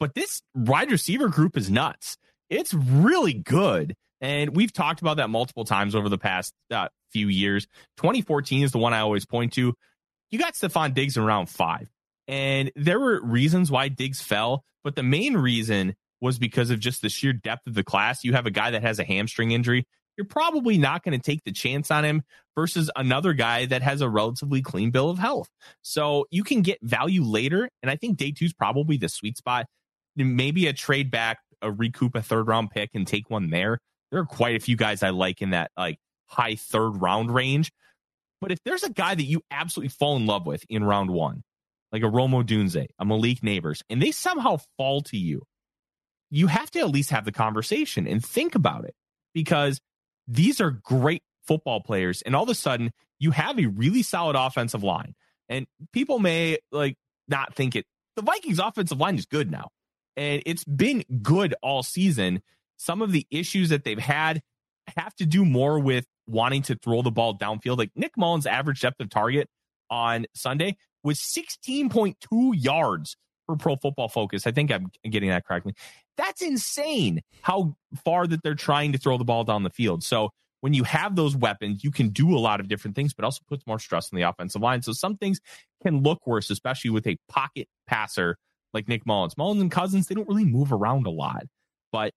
but 0.00 0.14
this 0.14 0.42
wide 0.54 0.90
receiver 0.90 1.28
group 1.28 1.56
is 1.56 1.70
nuts. 1.70 2.16
It's 2.48 2.74
really 2.74 3.34
good. 3.34 3.94
And 4.20 4.56
we've 4.56 4.72
talked 4.72 5.00
about 5.00 5.18
that 5.18 5.30
multiple 5.30 5.64
times 5.64 5.94
over 5.94 6.08
the 6.08 6.18
past 6.18 6.52
uh, 6.70 6.88
few 7.12 7.28
years. 7.28 7.66
2014 7.98 8.64
is 8.64 8.72
the 8.72 8.78
one 8.78 8.92
I 8.92 9.00
always 9.00 9.24
point 9.24 9.52
to. 9.54 9.74
You 10.30 10.38
got 10.38 10.54
Stefon 10.54 10.94
Diggs 10.94 11.16
in 11.16 11.24
round 11.24 11.48
five, 11.48 11.88
and 12.28 12.70
there 12.76 13.00
were 13.00 13.20
reasons 13.22 13.70
why 13.70 13.88
Diggs 13.88 14.20
fell, 14.20 14.64
but 14.84 14.96
the 14.96 15.02
main 15.02 15.36
reason 15.36 15.94
was 16.20 16.38
because 16.38 16.70
of 16.70 16.80
just 16.80 17.02
the 17.02 17.08
sheer 17.08 17.32
depth 17.32 17.66
of 17.66 17.74
the 17.74 17.84
class. 17.84 18.24
You 18.24 18.32
have 18.34 18.46
a 18.46 18.50
guy 18.50 18.70
that 18.72 18.82
has 18.82 18.98
a 18.98 19.04
hamstring 19.04 19.52
injury. 19.52 19.86
You're 20.16 20.26
probably 20.26 20.76
not 20.76 21.02
going 21.02 21.18
to 21.18 21.24
take 21.24 21.44
the 21.44 21.52
chance 21.52 21.90
on 21.90 22.04
him 22.04 22.22
versus 22.54 22.90
another 22.94 23.32
guy 23.32 23.64
that 23.66 23.82
has 23.82 24.02
a 24.02 24.08
relatively 24.08 24.60
clean 24.60 24.90
bill 24.90 25.08
of 25.08 25.18
health. 25.18 25.48
So 25.80 26.26
you 26.30 26.44
can 26.44 26.60
get 26.60 26.78
value 26.82 27.22
later. 27.22 27.70
And 27.82 27.90
I 27.90 27.96
think 27.96 28.18
day 28.18 28.32
two 28.32 28.44
is 28.44 28.52
probably 28.52 28.98
the 28.98 29.08
sweet 29.08 29.38
spot. 29.38 29.66
Maybe 30.16 30.66
a 30.66 30.74
trade 30.74 31.10
back, 31.10 31.38
a 31.62 31.70
recoup 31.70 32.14
a 32.14 32.22
third 32.22 32.48
round 32.48 32.70
pick 32.70 32.90
and 32.92 33.06
take 33.06 33.30
one 33.30 33.48
there 33.48 33.78
there 34.10 34.20
are 34.20 34.26
quite 34.26 34.56
a 34.56 34.60
few 34.60 34.76
guys 34.76 35.02
I 35.02 35.10
like 35.10 35.42
in 35.42 35.50
that 35.50 35.70
like 35.76 35.98
high 36.26 36.56
third 36.56 37.00
round 37.00 37.32
range. 37.32 37.72
But 38.40 38.52
if 38.52 38.58
there's 38.64 38.82
a 38.82 38.90
guy 38.90 39.14
that 39.14 39.22
you 39.22 39.42
absolutely 39.50 39.90
fall 39.90 40.16
in 40.16 40.26
love 40.26 40.46
with 40.46 40.64
in 40.68 40.82
round 40.82 41.10
one, 41.10 41.42
like 41.92 42.02
a 42.02 42.08
Rome 42.08 42.32
Odunze, 42.32 42.86
a 42.98 43.04
Malik 43.04 43.40
Nabers, 43.40 43.82
and 43.90 44.02
they 44.02 44.10
somehow 44.10 44.58
fall 44.76 45.02
to 45.02 45.16
you, 45.16 45.42
you 46.30 46.46
have 46.46 46.70
to 46.72 46.80
at 46.80 46.90
least 46.90 47.10
have 47.10 47.24
the 47.24 47.32
conversation 47.32 48.06
and 48.06 48.24
think 48.24 48.54
about 48.54 48.84
it 48.84 48.94
because 49.34 49.80
these 50.28 50.60
are 50.60 50.70
great 50.70 51.22
football 51.46 51.80
players. 51.80 52.22
And 52.22 52.36
all 52.36 52.44
of 52.44 52.48
a 52.48 52.54
sudden, 52.54 52.92
you 53.18 53.32
have 53.32 53.58
a 53.58 53.66
really 53.66 54.02
solid 54.02 54.36
offensive 54.36 54.84
line. 54.84 55.14
And 55.48 55.66
people 55.92 56.20
may 56.20 56.58
like 56.70 56.96
not 57.26 57.54
think 57.54 57.74
it. 57.74 57.84
The 58.16 58.22
Vikings 58.22 58.60
offensive 58.60 58.98
line 58.98 59.16
is 59.16 59.26
good 59.26 59.50
now. 59.50 59.70
And 60.16 60.42
it's 60.46 60.64
been 60.64 61.04
good 61.22 61.54
all 61.62 61.82
season 61.82 62.42
some 62.80 63.02
of 63.02 63.12
the 63.12 63.26
issues 63.30 63.68
that 63.68 63.84
they've 63.84 63.98
had 63.98 64.40
have 64.96 65.14
to 65.16 65.26
do 65.26 65.44
more 65.44 65.78
with 65.78 66.06
wanting 66.26 66.62
to 66.62 66.74
throw 66.76 67.02
the 67.02 67.10
ball 67.10 67.36
downfield. 67.36 67.76
Like 67.76 67.90
Nick 67.94 68.16
Mullens' 68.16 68.46
average 68.46 68.80
depth 68.80 69.00
of 69.00 69.10
target 69.10 69.48
on 69.90 70.24
Sunday 70.34 70.76
was 71.02 71.18
16.2 71.18 72.14
yards 72.56 73.16
for 73.46 73.56
Pro 73.56 73.76
Football 73.76 74.08
Focus. 74.08 74.46
I 74.46 74.52
think 74.52 74.70
I'm 74.70 74.90
getting 75.08 75.30
that 75.30 75.44
correctly. 75.44 75.74
That's 76.16 76.42
insane 76.42 77.22
how 77.42 77.76
far 78.04 78.26
that 78.26 78.42
they're 78.42 78.54
trying 78.54 78.92
to 78.92 78.98
throw 78.98 79.18
the 79.18 79.24
ball 79.24 79.44
down 79.44 79.62
the 79.62 79.70
field. 79.70 80.04
So 80.04 80.30
when 80.60 80.74
you 80.74 80.84
have 80.84 81.16
those 81.16 81.34
weapons, 81.34 81.82
you 81.82 81.90
can 81.90 82.10
do 82.10 82.36
a 82.36 82.38
lot 82.38 82.60
of 82.60 82.68
different 82.68 82.94
things, 82.94 83.14
but 83.14 83.24
also 83.24 83.40
puts 83.48 83.66
more 83.66 83.78
stress 83.78 84.12
on 84.12 84.16
the 84.16 84.22
offensive 84.22 84.60
line. 84.60 84.82
So 84.82 84.92
some 84.92 85.16
things 85.16 85.40
can 85.82 86.02
look 86.02 86.26
worse, 86.26 86.50
especially 86.50 86.90
with 86.90 87.06
a 87.06 87.16
pocket 87.28 87.66
passer 87.86 88.36
like 88.74 88.86
Nick 88.86 89.06
Mullens. 89.06 89.36
Mullens 89.36 89.62
and 89.62 89.70
Cousins, 89.70 90.06
they 90.06 90.14
don't 90.14 90.28
really 90.28 90.44
move 90.44 90.72
around 90.72 91.06
a 91.06 91.10
lot. 91.10 91.44
But 91.92 92.12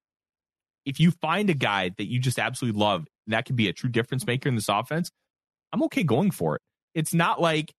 if 0.85 0.99
you 0.99 1.11
find 1.11 1.49
a 1.49 1.53
guy 1.53 1.91
that 1.97 2.11
you 2.11 2.19
just 2.19 2.37
absolutely 2.37 2.79
love, 2.79 3.07
that 3.27 3.45
could 3.45 3.55
be 3.55 3.69
a 3.69 3.73
true 3.73 3.89
difference 3.89 4.27
maker 4.27 4.49
in 4.49 4.55
this 4.55 4.69
offense, 4.69 5.09
I'm 5.71 5.81
okay 5.83 6.03
going 6.03 6.31
for 6.31 6.55
it. 6.55 6.61
It's 6.93 7.13
not 7.13 7.39
like 7.39 7.71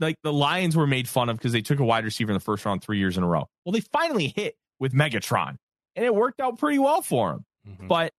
like 0.00 0.16
the 0.22 0.32
Lions 0.32 0.76
were 0.76 0.86
made 0.86 1.08
fun 1.08 1.28
of 1.28 1.36
because 1.36 1.52
they 1.52 1.62
took 1.62 1.80
a 1.80 1.84
wide 1.84 2.04
receiver 2.04 2.30
in 2.30 2.34
the 2.34 2.40
first 2.40 2.64
round 2.64 2.82
three 2.82 2.98
years 2.98 3.16
in 3.16 3.22
a 3.22 3.26
row. 3.26 3.48
Well, 3.64 3.72
they 3.72 3.80
finally 3.80 4.32
hit 4.34 4.56
with 4.78 4.92
Megatron, 4.92 5.56
and 5.94 6.04
it 6.04 6.14
worked 6.14 6.40
out 6.40 6.58
pretty 6.58 6.78
well 6.78 7.02
for 7.02 7.32
them. 7.32 7.44
Mm-hmm. 7.68 7.88
But 7.88 8.12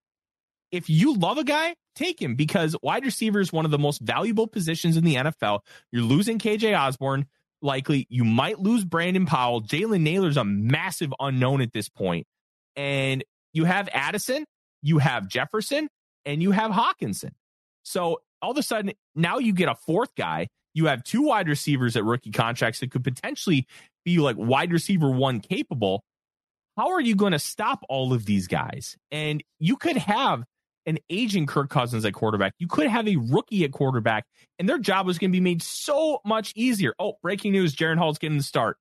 if 0.72 0.90
you 0.90 1.16
love 1.16 1.38
a 1.38 1.44
guy, 1.44 1.76
take 1.96 2.22
him 2.22 2.36
because 2.36 2.76
wide 2.82 3.06
receiver 3.06 3.40
is 3.40 3.54
one 3.54 3.66
of 3.66 3.72
the 3.72 3.80
most 3.80 4.02
valuable 4.02 4.48
positions 4.48 4.98
in 4.98 5.04
the 5.04 5.16
NFL. 5.16 5.60
You're 5.92 6.04
losing 6.04 6.40
KJ 6.40 6.78
Osborn. 6.78 7.26
Likely, 7.62 8.06
you 8.10 8.24
might 8.24 8.60
lose 8.60 8.86
Brandon 8.86 9.26
Powell. 9.26 9.62
Jalen 9.62 10.02
Nailor's 10.02 10.38
a 10.38 10.44
massive 10.44 11.12
unknown 11.20 11.62
at 11.62 11.74
this 11.74 11.90
point. 11.90 12.28
And 12.76 13.24
you 13.54 13.66
have 13.66 13.90
Addison, 13.92 14.46
you 14.84 15.00
have 15.00 15.28
Jefferson, 15.28 15.90
and 16.26 16.44
you 16.44 16.52
have 16.52 16.72
Hockenson. 16.72 17.32
So 17.82 18.20
all 18.42 18.52
of 18.52 18.58
a 18.58 18.64
sudden, 18.64 18.92
now 19.16 19.40
you 19.40 19.54
get 19.54 19.70
a 19.70 19.76
fourth 19.76 20.14
guy. 20.16 20.50
You 20.78 20.86
have 20.86 21.04
two 21.04 21.24
wide 21.24 21.48
receivers 21.48 21.96
at 21.96 22.04
rookie 22.04 22.30
contracts 22.30 22.82
that 22.82 22.92
could 22.92 23.04
potentially 23.04 23.66
be 24.06 24.20
like 24.20 24.36
wide 24.38 24.72
receiver 24.72 25.10
one 25.10 25.40
capable. 25.40 26.04
How 26.78 26.92
are 26.92 27.02
you 27.02 27.16
going 27.16 27.32
to 27.32 27.40
stop 27.40 27.84
all 27.90 28.14
of 28.14 28.26
these 28.26 28.46
guys? 28.46 28.96
And 29.12 29.44
you 29.58 29.76
could 29.76 29.98
have 29.98 30.44
an 30.86 31.00
aging 31.10 31.48
Kirk 31.48 31.72
Cousins 31.72 32.06
at 32.06 32.14
quarterback. 32.14 32.54
You 32.60 32.68
could 32.68 32.86
have 32.86 33.08
a 33.08 33.16
rookie 33.16 33.64
at 33.64 33.72
quarterback, 33.72 34.26
and 34.60 34.70
their 34.70 34.78
job 34.78 35.08
was 35.08 35.18
going 35.18 35.32
to 35.32 35.36
be 35.36 35.42
made 35.42 35.64
so 35.64 36.22
much 36.24 36.54
easier. 36.56 36.94
Oh, 37.00 37.14
breaking 37.24 37.54
news 37.54 37.76
Jaren 37.76 37.98
Hall's 37.98 38.20
getting 38.20 38.38
the 38.38 38.44
start. 38.44 38.78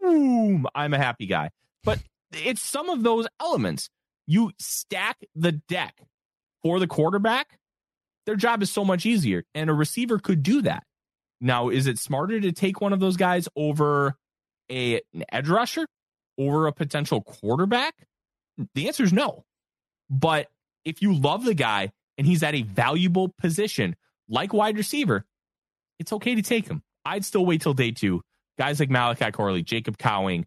Boom. 0.00 0.66
I'm 0.74 0.92
a 0.92 0.98
happy 0.98 1.26
guy. 1.26 1.50
But 1.84 2.00
it's 2.32 2.60
some 2.60 2.90
of 2.90 3.04
those 3.04 3.28
elements. 3.40 3.90
You 4.26 4.50
stack 4.58 5.18
the 5.36 5.52
deck 5.52 5.94
for 6.64 6.80
the 6.80 6.88
quarterback, 6.88 7.60
their 8.24 8.34
job 8.34 8.60
is 8.60 8.72
so 8.72 8.84
much 8.84 9.06
easier. 9.06 9.44
And 9.54 9.70
a 9.70 9.72
receiver 9.72 10.18
could 10.18 10.42
do 10.42 10.62
that. 10.62 10.82
Now, 11.40 11.68
is 11.68 11.86
it 11.86 11.98
smarter 11.98 12.40
to 12.40 12.52
take 12.52 12.80
one 12.80 12.92
of 12.92 13.00
those 13.00 13.16
guys 13.16 13.48
over 13.56 14.14
a, 14.70 15.00
an 15.14 15.24
edge 15.30 15.48
rusher, 15.48 15.86
over 16.38 16.66
a 16.66 16.72
potential 16.72 17.20
quarterback? 17.20 17.94
The 18.74 18.88
answer 18.88 19.04
is 19.04 19.12
no. 19.12 19.44
But 20.08 20.48
if 20.84 21.02
you 21.02 21.14
love 21.14 21.44
the 21.44 21.54
guy 21.54 21.92
and 22.16 22.26
he's 22.26 22.42
at 22.42 22.54
a 22.54 22.62
valuable 22.62 23.34
position 23.38 23.96
like 24.28 24.52
wide 24.52 24.76
receiver, 24.76 25.24
it's 25.98 26.12
okay 26.12 26.34
to 26.34 26.42
take 26.42 26.66
him. 26.68 26.82
I'd 27.04 27.24
still 27.24 27.44
wait 27.44 27.60
till 27.60 27.74
day 27.74 27.90
two. 27.90 28.22
Guys 28.58 28.80
like 28.80 28.90
Malachi 28.90 29.30
Corley, 29.30 29.62
Jacob 29.62 29.98
Cowing, 29.98 30.46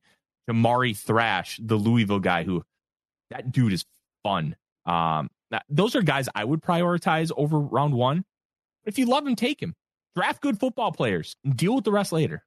Jamari 0.50 0.98
Thrash, 0.98 1.60
the 1.64 1.76
Louisville 1.76 2.20
guy 2.20 2.44
who 2.44 2.64
that 3.30 3.52
dude 3.52 3.74
is 3.74 3.86
fun. 4.24 4.56
Um, 4.86 5.30
those 5.70 5.96
are 5.96 6.02
guys 6.02 6.28
I 6.34 6.44
would 6.44 6.62
prioritize 6.62 7.32
over 7.36 7.60
round 7.60 7.94
one. 7.94 8.26
If 8.86 8.98
you 8.98 9.06
love 9.06 9.28
him, 9.28 9.36
take 9.36 9.62
him. 9.62 9.76
Draft 10.20 10.42
good 10.42 10.60
football 10.60 10.92
players 10.92 11.36
deal 11.56 11.76
with 11.76 11.86
the 11.86 11.92
rest 11.92 12.12
later. 12.12 12.44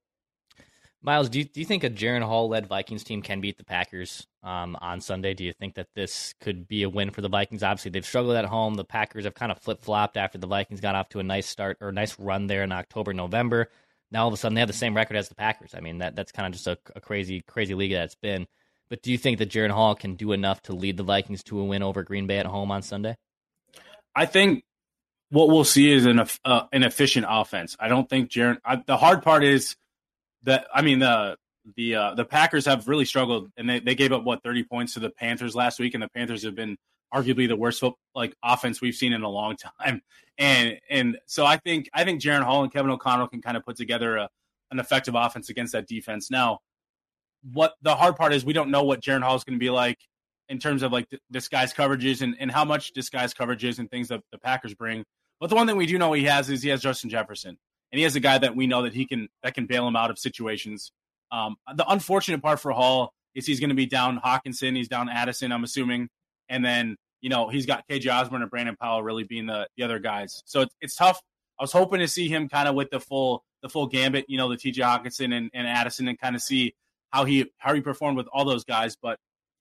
Miles, 1.01 1.29
do 1.29 1.39
you, 1.39 1.45
do 1.45 1.59
you 1.59 1.67
think 1.67 1.83
a 1.83 1.91
Jaren 1.91 2.23
Hall 2.23 2.49
led 2.49 2.67
Vikings 2.67 3.03
team 3.03 3.23
can 3.23 3.41
beat 3.41 3.57
the 3.59 3.65
Packers 3.65 4.27
um, 4.43 4.77
on 4.81 5.01
Sunday? 5.01 5.35
Do 5.35 5.43
you 5.43 5.53
think 5.53 5.75
that 5.75 5.89
this 5.97 6.35
could 6.41 6.69
be 6.69 6.85
a 6.85 6.91
win 6.91 7.11
for 7.11 7.23
the 7.23 7.29
Vikings? 7.29 7.63
Obviously, 7.63 7.91
they've 7.91 8.07
struggled 8.07 8.37
at 8.37 8.45
home. 8.45 8.75
The 8.75 8.85
Packers 8.85 9.25
have 9.25 9.35
kind 9.35 9.51
of 9.51 9.59
flip 9.59 9.83
flopped 9.83 10.17
after 10.17 10.39
the 10.39 10.47
Vikings 10.47 10.81
got 10.81 10.95
off 10.95 11.09
to 11.09 11.19
a 11.19 11.25
nice 11.25 11.47
start 11.47 11.79
or 11.81 11.89
a 11.89 11.93
nice 11.93 12.19
run 12.19 12.47
there 12.47 12.63
in 12.63 12.71
October, 12.73 13.13
November 13.13 13.69
now 14.13 14.23
all 14.23 14.29
of 14.29 14.35
a 14.35 14.37
sudden 14.37 14.55
they 14.55 14.61
have 14.61 14.69
the 14.69 14.75
same 14.75 14.95
record 14.95 15.17
as 15.17 15.29
the 15.29 15.35
Packers. 15.35 15.75
I 15.75 15.81
mean, 15.81 15.99
that 15.99 16.15
that's 16.15 16.33
kind 16.33 16.47
of 16.47 16.53
just 16.53 16.67
a, 16.67 16.79
a 16.95 17.01
crazy, 17.01 17.41
crazy 17.41 17.75
league 17.75 17.93
that's 17.93 18.15
been. 18.15 18.47
But 18.89 19.03
do 19.03 19.11
you 19.11 19.19
think 19.19 19.39
that 19.39 19.49
Jaren 19.49 19.71
Hall 19.71 19.95
can 19.95 20.17
do 20.17 20.33
enough 20.33 20.61
to 20.63 20.75
lead 20.75 20.99
the 20.99 21.03
Vikings 21.03 21.43
to 21.45 21.59
a 21.59 21.65
win 21.65 21.83
over 21.83 22.03
Green 22.03 22.27
Bay 22.27 22.39
at 22.39 22.47
home 22.47 22.71
on 22.71 22.83
Sunday? 22.83 23.17
I 24.15 24.27
think 24.27 24.65
what 25.33 25.49
we'll 25.49 25.65
see 25.65 25.91
is 25.91 26.05
an 26.05 26.23
uh, 26.45 26.65
an 26.73 26.83
efficient 26.83 27.27
offense. 27.29 27.75
I 27.81 27.89
don't 27.89 28.09
think 28.09 28.31
Jaren. 28.31 28.59
the 28.87 28.99
hard 28.99 29.23
part 29.23 29.43
is 29.43 29.77
that 30.43 30.67
I 30.73 30.83
mean 30.83 30.99
the 30.99 31.37
the 31.75 31.95
uh, 31.95 32.15
the 32.15 32.27
Packers 32.27 32.67
have 32.67 32.87
really 32.87 33.07
struggled, 33.07 33.51
and 33.57 33.69
they, 33.69 33.81
they 33.81 33.95
gave 33.95 34.13
up 34.13 34.25
what 34.25 34.43
thirty 34.43 34.63
points 34.63 34.95
to 34.95 35.01
the 35.01 35.09
Panthers 35.09 35.55
last 35.55 35.81
week, 35.81 35.95
and 35.95 36.03
the 36.03 36.09
Panthers 36.09 36.45
have 36.45 36.55
been 36.55 36.77
arguably 37.15 37.49
the 37.49 37.57
worst 37.57 37.83
like 38.15 38.35
offense 38.43 38.83
we've 38.83 38.95
seen 38.95 39.15
in 39.15 39.23
a 39.23 39.29
long 39.29 39.57
time. 39.81 40.03
And 40.37 40.79
and 40.91 41.19
so 41.27 41.47
I 41.47 41.57
think 41.57 41.89
I 41.95 42.05
think 42.05 42.21
Jaren 42.21 42.43
Hall 42.43 42.63
and 42.63 42.71
Kevin 42.71 42.91
O'Connell 42.91 43.29
can 43.29 43.41
kind 43.41 43.57
of 43.57 43.65
put 43.65 43.77
together 43.77 44.19
a, 44.19 44.29
an 44.71 44.81
effective 44.81 45.15
offense 45.15 45.49
against 45.49 45.73
that 45.73 45.89
defense. 45.89 46.31
Now, 46.31 46.59
what 47.55 47.73
the 47.81 47.97
hard 47.97 48.17
part 48.17 48.35
is 48.35 48.45
we 48.45 48.53
don't 48.53 48.71
know 48.71 48.85
what 48.85 49.01
Jaren 49.01 49.23
Hall 49.23 49.35
is 49.35 49.45
going 49.45 49.59
to 49.59 49.65
be 49.65 49.71
like 49.71 49.99
in 50.51 50.59
terms 50.59 50.83
of 50.83 50.93
like 50.93 51.09
disguise 51.31 51.73
coverages 51.73 52.21
and, 52.21 52.37
and 52.39 52.51
how 52.51 52.67
much 52.67 52.93
disguise 52.93 53.33
coverages 53.33 53.79
and 53.79 53.91
things 53.91 54.09
that 54.09 54.21
the 54.31 54.37
Packers 54.37 54.75
bring. 54.75 55.05
But 55.43 55.51
the 55.51 55.57
one 55.57 55.67
thing 55.67 55.77
we 55.77 55.87
do 55.87 55.99
know 55.99 56.13
he 56.13 56.23
has 56.27 56.49
is 56.49 56.63
he 56.63 56.69
has 56.69 56.81
Justin 56.81 57.11
Jefferson, 57.11 57.59
and 57.91 57.99
he 57.99 58.05
has 58.05 58.15
a 58.15 58.21
guy 58.21 58.39
that 58.39 58.55
we 58.55 58.69
know 58.69 58.83
that 58.83 58.95
he 58.95 59.07
can 59.07 59.29
that 59.43 59.55
can 59.55 59.67
bail 59.67 59.89
him 59.89 59.97
out 59.97 60.09
of 60.09 60.17
situations. 60.17 60.93
Um, 61.33 61.57
the 61.75 61.85
unfortunate 61.91 62.41
part 62.41 62.61
for 62.61 62.71
Hall 62.71 63.13
is 63.35 63.45
he's 63.45 63.59
going 63.59 63.71
to 63.71 63.75
be 63.75 63.87
down 63.87 64.21
Hockenson, 64.25 64.77
he's 64.77 64.87
down 64.87 65.09
Addison, 65.09 65.51
I'm 65.51 65.65
assuming, 65.65 66.09
and 66.49 66.65
then 66.65 66.97
you 67.23 67.29
know, 67.29 67.49
he's 67.49 67.67
got 67.67 67.89
KJ 67.89 68.13
Osborn 68.13 68.43
and 68.43 68.51
Brandon 68.53 68.77
Powell 68.77 69.03
really 69.03 69.25
being 69.25 69.47
the, 69.47 69.67
the 69.77 69.83
other 69.83 69.99
guys. 69.99 70.45
So 70.45 70.61
it's, 70.61 70.75
it's 70.81 70.95
tough. 70.95 71.21
I 71.59 71.65
was 71.65 71.73
hoping 71.73 71.99
to 71.99 72.07
see 72.07 72.29
him 72.29 72.49
kind 72.49 72.69
of 72.69 72.77
with 72.77 72.91
the 72.91 73.01
full 73.01 73.43
the 73.63 73.69
full 73.69 73.89
gambit, 73.89 74.27
you 74.29 74.39
know, 74.39 74.49
the 74.49 74.57
TJ 74.57 74.77
Hockenson 74.77 75.37
and, 75.37 75.51
and 75.53 75.67
Addison 75.67 76.07
and 76.07 76.19
kind 76.21 76.37
of 76.37 76.43
see 76.43 76.75
how 77.11 77.25
he 77.25 77.51
how 77.59 77.75
he 77.75 77.81
performed 77.81 78.17
with 78.17 78.29
all 78.33 78.45
those 78.45 78.63
guys. 78.63 78.95
But 78.95 79.19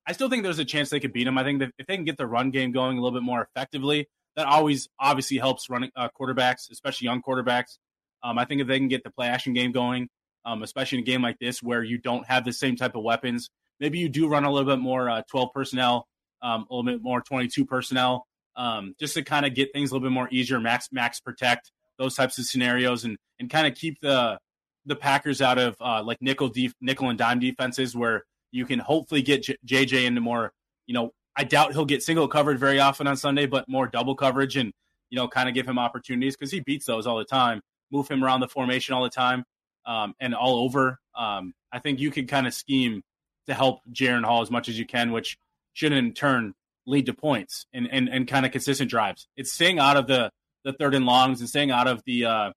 I 0.07 0.11
still 0.11 0.29
think 0.29 0.43
there's 0.43 0.59
a 0.59 0.65
chance 0.65 0.91
they 0.91 0.99
could 0.99 1.11
beat 1.11 1.25
him. 1.25 1.39
I 1.39 1.43
think 1.43 1.57
that 1.59 1.71
if 1.79 1.87
they 1.87 1.95
can 1.95 2.05
get 2.05 2.17
the 2.17 2.27
run 2.27 2.51
game 2.51 2.71
going 2.71 2.99
a 2.99 3.01
little 3.01 3.17
bit 3.17 3.25
more 3.25 3.41
effectively, 3.41 4.07
that 4.35 4.47
always 4.47 4.87
obviously 4.99 5.37
helps 5.37 5.69
running 5.69 5.91
uh, 5.95 6.09
quarterbacks, 6.19 6.69
especially 6.71 7.05
young 7.05 7.21
quarterbacks. 7.21 7.77
Um, 8.23 8.37
I 8.37 8.45
think 8.45 8.61
if 8.61 8.67
they 8.67 8.77
can 8.77 8.87
get 8.87 9.03
the 9.03 9.11
play 9.11 9.27
action 9.27 9.53
game 9.53 9.71
going, 9.71 10.07
um, 10.45 10.63
especially 10.63 10.99
in 10.99 11.03
a 11.03 11.05
game 11.05 11.21
like 11.21 11.37
this 11.39 11.61
where 11.61 11.83
you 11.83 11.97
don't 11.97 12.25
have 12.27 12.45
the 12.45 12.53
same 12.53 12.75
type 12.75 12.95
of 12.95 13.03
weapons. 13.03 13.49
Maybe 13.79 13.99
you 13.99 14.09
do 14.09 14.27
run 14.27 14.43
a 14.43 14.51
little 14.51 14.69
bit 14.69 14.81
more 14.81 15.09
uh, 15.09 15.21
12 15.29 15.49
personnel, 15.53 16.07
um, 16.41 16.65
a 16.69 16.75
little 16.75 16.91
bit 16.91 17.01
more 17.01 17.21
22 17.21 17.65
personnel, 17.65 18.25
um, 18.55 18.95
just 18.99 19.15
to 19.15 19.23
kind 19.23 19.45
of 19.45 19.55
get 19.55 19.73
things 19.73 19.91
a 19.91 19.93
little 19.93 20.07
bit 20.07 20.13
more 20.13 20.29
easier, 20.31 20.59
max 20.59 20.89
max 20.91 21.19
protect 21.19 21.71
those 21.97 22.15
types 22.15 22.37
of 22.37 22.45
scenarios, 22.45 23.03
and 23.05 23.17
and 23.39 23.49
kind 23.49 23.67
of 23.67 23.75
keep 23.75 23.99
the 24.01 24.37
the 24.85 24.95
Packers 24.95 25.41
out 25.41 25.57
of 25.57 25.75
uh, 25.79 26.03
like 26.03 26.17
nickel 26.21 26.49
def- 26.49 26.75
nickel 26.81 27.09
and 27.09 27.17
dime 27.17 27.39
defenses 27.39 27.95
where 27.95 28.23
you 28.51 28.65
can 28.65 28.79
hopefully 28.79 29.21
get 29.21 29.43
J- 29.43 29.57
JJ 29.65 30.05
into 30.05 30.21
more. 30.21 30.51
You 30.87 30.93
know, 30.95 31.11
I 31.35 31.43
doubt 31.43 31.73
he'll 31.73 31.85
get 31.85 32.03
single 32.03 32.27
covered 32.27 32.59
very 32.59 32.79
often 32.79 33.07
on 33.07 33.17
Sunday, 33.17 33.45
but 33.45 33.67
more 33.69 33.87
double 33.87 34.15
coverage 34.15 34.57
and 34.57 34.71
you 35.09 35.17
know 35.17 35.27
kind 35.27 35.47
of 35.47 35.55
give 35.55 35.67
him 35.67 35.79
opportunities 35.79 36.35
because 36.35 36.51
he 36.51 36.59
beats 36.59 36.85
those 36.85 37.07
all 37.07 37.17
the 37.17 37.25
time. 37.25 37.61
Move 37.91 38.07
him 38.07 38.23
around 38.23 38.39
the 38.39 38.47
formation 38.47 38.93
all 38.93 39.03
the 39.03 39.09
time 39.09 39.43
um, 39.85 40.13
and 40.19 40.33
all 40.33 40.63
over. 40.63 40.99
Um, 41.15 41.53
I 41.71 41.79
think 41.79 41.99
you 41.99 42.11
can 42.11 42.27
kind 42.27 42.47
of 42.47 42.53
scheme 42.53 43.01
to 43.47 43.53
help 43.53 43.79
Jaren 43.91 44.23
Hall 44.23 44.41
as 44.41 44.51
much 44.51 44.69
as 44.69 44.77
you 44.77 44.85
can, 44.85 45.11
which 45.11 45.37
should 45.73 45.91
in 45.91 46.13
turn 46.13 46.53
lead 46.85 47.05
to 47.05 47.13
points 47.13 47.65
and 47.73 47.87
and, 47.91 48.09
and 48.09 48.27
kind 48.27 48.45
of 48.45 48.51
consistent 48.51 48.89
drives. 48.89 49.27
It's 49.35 49.51
staying 49.51 49.79
out 49.79 49.97
of 49.97 50.07
the 50.07 50.31
the 50.63 50.73
third 50.73 50.95
and 50.95 51.05
longs 51.05 51.39
and 51.39 51.49
staying 51.49 51.71
out 51.71 51.87
of 51.87 52.03
the 52.05 52.25
uh, 52.25 52.51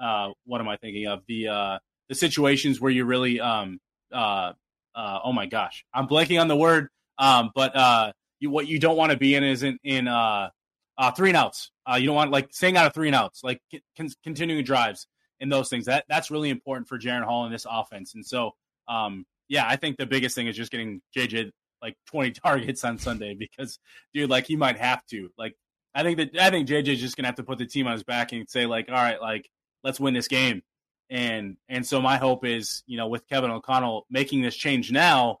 uh, 0.00 0.30
what 0.44 0.60
am 0.60 0.68
I 0.68 0.76
thinking 0.76 1.06
of 1.06 1.22
the 1.26 1.48
uh, 1.48 1.78
the 2.08 2.14
situations 2.14 2.80
where 2.80 2.90
you 2.90 3.04
really 3.04 3.40
um 3.40 3.78
uh, 4.12 4.52
uh 4.94 5.18
oh 5.24 5.32
my 5.32 5.46
gosh 5.46 5.84
I'm 5.92 6.08
blanking 6.08 6.40
on 6.40 6.48
the 6.48 6.56
word 6.56 6.88
um 7.18 7.50
but 7.54 7.74
uh 7.76 8.12
you 8.40 8.50
what 8.50 8.66
you 8.66 8.78
don't 8.78 8.96
want 8.96 9.12
to 9.12 9.18
be 9.18 9.34
in 9.34 9.44
is 9.44 9.62
in 9.62 9.78
in 9.82 10.08
uh, 10.08 10.48
uh 10.96 11.10
three 11.12 11.30
and 11.30 11.36
outs. 11.36 11.70
Uh 11.90 11.96
you 11.96 12.06
don't 12.06 12.16
want 12.16 12.30
like 12.30 12.48
staying 12.52 12.76
out 12.76 12.86
of 12.86 12.94
three 12.94 13.08
and 13.08 13.16
outs 13.16 13.42
like 13.42 13.60
con- 13.96 14.10
continuing 14.22 14.64
drives 14.64 15.06
and 15.40 15.50
those 15.50 15.68
things. 15.68 15.86
That 15.86 16.04
that's 16.08 16.30
really 16.30 16.50
important 16.50 16.88
for 16.88 16.98
Jaren 16.98 17.24
Hall 17.24 17.46
in 17.46 17.52
this 17.52 17.66
offense. 17.68 18.14
And 18.14 18.24
so 18.24 18.52
um 18.88 19.26
yeah 19.48 19.66
I 19.66 19.76
think 19.76 19.96
the 19.96 20.06
biggest 20.06 20.34
thing 20.34 20.46
is 20.46 20.56
just 20.56 20.70
getting 20.70 21.00
JJ 21.16 21.50
like 21.82 21.96
20 22.06 22.30
targets 22.44 22.84
on 22.84 22.98
Sunday 22.98 23.34
because 23.34 23.78
dude 24.14 24.30
like 24.30 24.46
he 24.46 24.56
might 24.56 24.78
have 24.78 25.04
to. 25.06 25.30
Like 25.36 25.56
I 25.94 26.02
think 26.02 26.18
that 26.18 26.38
I 26.40 26.50
think 26.50 26.68
JJ's 26.68 27.00
just 27.00 27.16
gonna 27.16 27.28
have 27.28 27.36
to 27.36 27.44
put 27.44 27.58
the 27.58 27.66
team 27.66 27.86
on 27.86 27.92
his 27.92 28.04
back 28.04 28.32
and 28.32 28.48
say 28.48 28.66
like 28.66 28.88
all 28.88 28.94
right 28.94 29.20
like 29.20 29.48
let's 29.84 30.00
win 30.00 30.14
this 30.14 30.28
game. 30.28 30.62
And 31.10 31.56
and 31.68 31.86
so 31.86 32.00
my 32.00 32.16
hope 32.16 32.44
is, 32.44 32.82
you 32.86 32.96
know, 32.96 33.08
with 33.08 33.26
Kevin 33.28 33.50
O'Connell 33.50 34.06
making 34.10 34.42
this 34.42 34.56
change 34.56 34.92
now, 34.92 35.38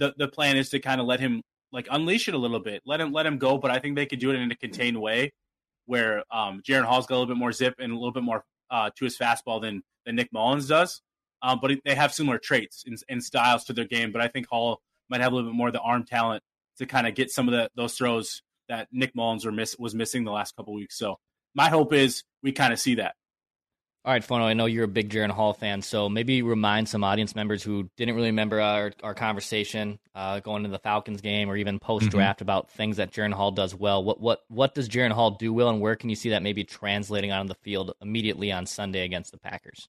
the 0.00 0.14
the 0.16 0.26
plan 0.26 0.56
is 0.56 0.70
to 0.70 0.80
kind 0.80 1.00
of 1.00 1.06
let 1.06 1.20
him 1.20 1.42
like 1.70 1.86
unleash 1.90 2.26
it 2.26 2.34
a 2.34 2.38
little 2.38 2.58
bit, 2.58 2.82
let 2.84 3.00
him 3.00 3.12
let 3.12 3.26
him 3.26 3.38
go. 3.38 3.58
But 3.58 3.70
I 3.70 3.78
think 3.78 3.94
they 3.94 4.06
could 4.06 4.18
do 4.18 4.30
it 4.30 4.36
in 4.36 4.50
a 4.50 4.56
contained 4.56 5.00
way, 5.00 5.32
where 5.86 6.24
um, 6.32 6.62
Jaren 6.66 6.84
Hall's 6.84 7.06
got 7.06 7.14
a 7.14 7.18
little 7.18 7.32
bit 7.34 7.38
more 7.38 7.52
zip 7.52 7.74
and 7.78 7.92
a 7.92 7.94
little 7.94 8.12
bit 8.12 8.24
more 8.24 8.44
uh, 8.70 8.90
to 8.96 9.04
his 9.04 9.16
fastball 9.16 9.60
than 9.60 9.82
than 10.04 10.16
Nick 10.16 10.32
Mullens 10.32 10.66
does. 10.66 11.00
Um, 11.42 11.58
but 11.62 11.70
they 11.84 11.94
have 11.94 12.12
similar 12.12 12.38
traits 12.38 12.84
and, 12.86 12.98
and 13.08 13.22
styles 13.22 13.64
to 13.64 13.72
their 13.72 13.86
game. 13.86 14.12
But 14.12 14.20
I 14.20 14.28
think 14.28 14.46
Hall 14.48 14.80
might 15.08 15.20
have 15.20 15.32
a 15.32 15.34
little 15.34 15.50
bit 15.50 15.56
more 15.56 15.68
of 15.68 15.72
the 15.72 15.80
arm 15.80 16.04
talent 16.04 16.42
to 16.78 16.86
kind 16.86 17.06
of 17.06 17.14
get 17.14 17.30
some 17.30 17.48
of 17.48 17.52
the, 17.52 17.70
those 17.76 17.94
throws 17.94 18.42
that 18.68 18.88
Nick 18.92 19.14
Mullens 19.14 19.50
miss, 19.50 19.76
was 19.78 19.94
missing 19.94 20.24
the 20.24 20.32
last 20.32 20.54
couple 20.54 20.74
weeks. 20.74 20.98
So 20.98 21.16
my 21.54 21.68
hope 21.68 21.92
is 21.92 22.24
we 22.42 22.52
kind 22.52 22.72
of 22.72 22.78
see 22.78 22.96
that. 22.96 23.14
All 24.02 24.14
right, 24.14 24.24
Forno, 24.24 24.46
I 24.46 24.54
know 24.54 24.64
you're 24.64 24.84
a 24.84 24.88
big 24.88 25.10
Jaren 25.10 25.30
Hall 25.30 25.52
fan, 25.52 25.82
so 25.82 26.08
maybe 26.08 26.40
remind 26.40 26.88
some 26.88 27.04
audience 27.04 27.34
members 27.34 27.62
who 27.62 27.90
didn't 27.98 28.14
really 28.14 28.28
remember 28.28 28.58
our, 28.58 28.92
our 29.02 29.14
conversation 29.14 29.98
uh, 30.14 30.40
going 30.40 30.62
to 30.62 30.70
the 30.70 30.78
Falcons 30.78 31.20
game 31.20 31.50
or 31.50 31.56
even 31.58 31.78
post 31.78 32.08
draft 32.08 32.38
mm-hmm. 32.38 32.44
about 32.44 32.70
things 32.70 32.96
that 32.96 33.12
Jaren 33.12 33.34
Hall 33.34 33.50
does 33.50 33.74
well. 33.74 34.02
What 34.02 34.18
what 34.18 34.40
what 34.48 34.74
does 34.74 34.88
Jaren 34.88 35.10
Hall 35.12 35.32
do 35.32 35.52
well, 35.52 35.68
and 35.68 35.82
where 35.82 35.96
can 35.96 36.08
you 36.08 36.16
see 36.16 36.30
that 36.30 36.42
maybe 36.42 36.64
translating 36.64 37.30
on 37.30 37.46
the 37.46 37.54
field 37.56 37.92
immediately 38.00 38.50
on 38.50 38.64
Sunday 38.64 39.04
against 39.04 39.32
the 39.32 39.38
Packers? 39.38 39.86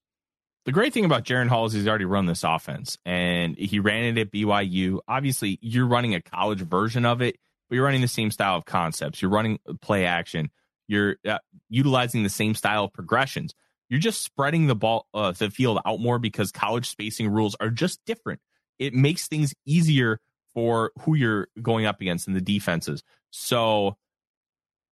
The 0.66 0.72
great 0.72 0.92
thing 0.92 1.06
about 1.06 1.24
Jaren 1.24 1.48
Hall 1.48 1.64
is 1.64 1.72
he's 1.72 1.88
already 1.88 2.04
run 2.04 2.26
this 2.26 2.44
offense, 2.44 2.98
and 3.06 3.56
he 3.56 3.80
ran 3.80 4.04
it 4.04 4.20
at 4.20 4.30
BYU. 4.30 5.00
Obviously, 5.08 5.58
you're 5.62 5.86
running 5.86 6.14
a 6.14 6.20
college 6.20 6.60
version 6.60 7.06
of 7.06 7.22
it, 7.22 7.38
but 7.70 7.76
you're 7.76 7.84
running 7.84 8.02
the 8.02 8.08
same 8.08 8.30
style 8.30 8.56
of 8.56 8.66
concepts. 8.66 9.22
You're 9.22 9.30
running 9.30 9.58
play 9.80 10.04
action. 10.04 10.50
You're 10.86 11.16
uh, 11.26 11.38
utilizing 11.70 12.24
the 12.24 12.28
same 12.28 12.54
style 12.54 12.84
of 12.84 12.92
progressions 12.92 13.54
you're 13.92 14.00
just 14.00 14.22
spreading 14.22 14.68
the 14.68 14.74
ball, 14.74 15.06
uh, 15.12 15.32
the 15.32 15.50
field 15.50 15.78
out 15.84 16.00
more 16.00 16.18
because 16.18 16.50
college 16.50 16.88
spacing 16.88 17.28
rules 17.28 17.54
are 17.60 17.68
just 17.68 18.00
different. 18.06 18.40
It 18.78 18.94
makes 18.94 19.28
things 19.28 19.52
easier 19.66 20.18
for 20.54 20.92
who 21.00 21.14
you're 21.14 21.48
going 21.60 21.84
up 21.84 22.00
against 22.00 22.26
in 22.26 22.32
the 22.32 22.40
defenses. 22.40 23.02
So 23.32 23.98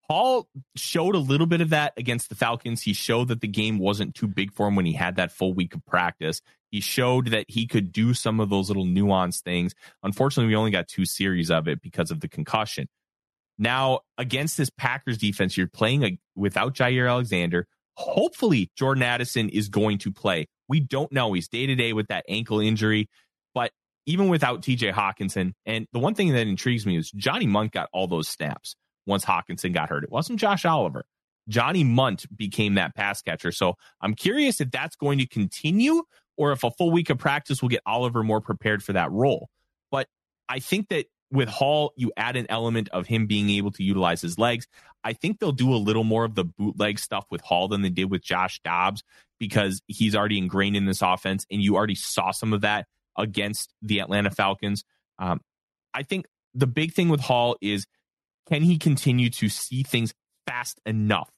Hall 0.02 0.50
showed 0.76 1.14
a 1.14 1.18
little 1.18 1.46
bit 1.46 1.62
of 1.62 1.70
that 1.70 1.94
against 1.96 2.28
the 2.28 2.34
Falcons. 2.34 2.82
He 2.82 2.92
showed 2.92 3.28
that 3.28 3.40
the 3.40 3.48
game 3.48 3.78
wasn't 3.78 4.14
too 4.14 4.28
big 4.28 4.52
for 4.52 4.68
him 4.68 4.76
when 4.76 4.84
he 4.84 4.92
had 4.92 5.16
that 5.16 5.32
full 5.32 5.54
week 5.54 5.74
of 5.74 5.82
practice. 5.86 6.42
He 6.70 6.82
showed 6.82 7.28
that 7.28 7.46
he 7.48 7.66
could 7.66 7.92
do 7.92 8.12
some 8.12 8.38
of 8.38 8.50
those 8.50 8.68
little 8.68 8.84
nuanced 8.84 9.44
things. 9.44 9.74
Unfortunately, 10.02 10.48
we 10.48 10.56
only 10.56 10.72
got 10.72 10.88
two 10.88 11.06
series 11.06 11.50
of 11.50 11.68
it 11.68 11.80
because 11.80 12.10
of 12.10 12.20
the 12.20 12.28
concussion. 12.28 12.86
Now, 13.56 14.00
against 14.18 14.58
this 14.58 14.68
Packers 14.68 15.16
defense, 15.16 15.56
you're 15.56 15.68
playing 15.68 16.04
a, 16.04 16.18
without 16.36 16.74
Jaire 16.74 17.08
Alexander, 17.08 17.66
Hopefully, 17.94 18.70
Jordan 18.76 19.02
Addison 19.02 19.48
is 19.48 19.68
going 19.68 19.98
to 19.98 20.12
play. 20.12 20.46
We 20.68 20.80
don't 20.80 21.12
know. 21.12 21.32
He's 21.32 21.48
day 21.48 21.66
to 21.66 21.74
day 21.74 21.92
with 21.92 22.08
that 22.08 22.24
ankle 22.28 22.60
injury. 22.60 23.08
But 23.54 23.72
even 24.06 24.28
without 24.28 24.62
TJ 24.62 24.92
Hockenson, 24.92 25.52
and 25.66 25.86
the 25.92 25.98
one 25.98 26.14
thing 26.14 26.32
that 26.32 26.46
intrigues 26.46 26.86
me 26.86 26.96
is 26.96 27.10
Johnny 27.10 27.46
Mundt 27.46 27.72
got 27.72 27.88
all 27.92 28.06
those 28.06 28.28
snaps 28.28 28.76
once 29.06 29.24
Hockenson 29.24 29.72
got 29.72 29.88
hurt. 29.88 30.04
It 30.04 30.10
wasn't 30.10 30.40
Josh 30.40 30.64
Oliver. 30.64 31.04
Johnny 31.48 31.84
Mundt 31.84 32.26
became 32.36 32.74
that 32.74 32.94
pass 32.94 33.20
catcher. 33.22 33.52
So 33.52 33.74
I'm 34.00 34.14
curious 34.14 34.60
if 34.60 34.70
that's 34.70 34.96
going 34.96 35.18
to 35.18 35.26
continue 35.26 36.02
or 36.36 36.52
if 36.52 36.64
a 36.64 36.70
full 36.70 36.90
week 36.90 37.10
of 37.10 37.18
practice 37.18 37.60
will 37.60 37.68
get 37.68 37.82
Oliver 37.84 38.22
more 38.22 38.40
prepared 38.40 38.82
for 38.82 38.92
that 38.92 39.10
role. 39.10 39.48
But 39.90 40.06
I 40.48 40.60
think 40.60 40.88
that 40.88 41.06
with 41.30 41.48
Hall, 41.48 41.92
you 41.96 42.12
add 42.16 42.36
an 42.36 42.46
element 42.48 42.88
of 42.90 43.06
him 43.06 43.26
being 43.26 43.50
able 43.50 43.70
to 43.72 43.82
utilize 43.82 44.20
his 44.20 44.38
legs. 44.38 44.66
I 45.04 45.12
think 45.12 45.38
they'll 45.38 45.52
do 45.52 45.72
a 45.72 45.76
little 45.76 46.04
more 46.04 46.24
of 46.24 46.34
the 46.34 46.44
bootleg 46.44 46.98
stuff 46.98 47.24
with 47.30 47.40
Hall 47.40 47.68
than 47.68 47.82
they 47.82 47.88
did 47.88 48.10
with 48.10 48.22
Josh 48.22 48.60
Dobbs 48.64 49.02
because 49.38 49.80
he's 49.86 50.14
already 50.14 50.38
ingrained 50.38 50.76
in 50.76 50.84
this 50.84 51.02
offense, 51.02 51.46
and 51.50 51.62
you 51.62 51.76
already 51.76 51.94
saw 51.94 52.30
some 52.30 52.52
of 52.52 52.60
that 52.60 52.86
against 53.16 53.72
the 53.80 54.00
Atlanta 54.00 54.30
Falcons. 54.30 54.84
Um, 55.18 55.40
I 55.94 56.02
think 56.02 56.26
the 56.54 56.66
big 56.66 56.92
thing 56.92 57.08
with 57.08 57.20
Hall 57.20 57.56
is 57.60 57.86
can 58.48 58.62
he 58.62 58.78
continue 58.78 59.30
to 59.30 59.48
see 59.48 59.82
things 59.82 60.12
fast 60.46 60.80
enough 60.84 61.30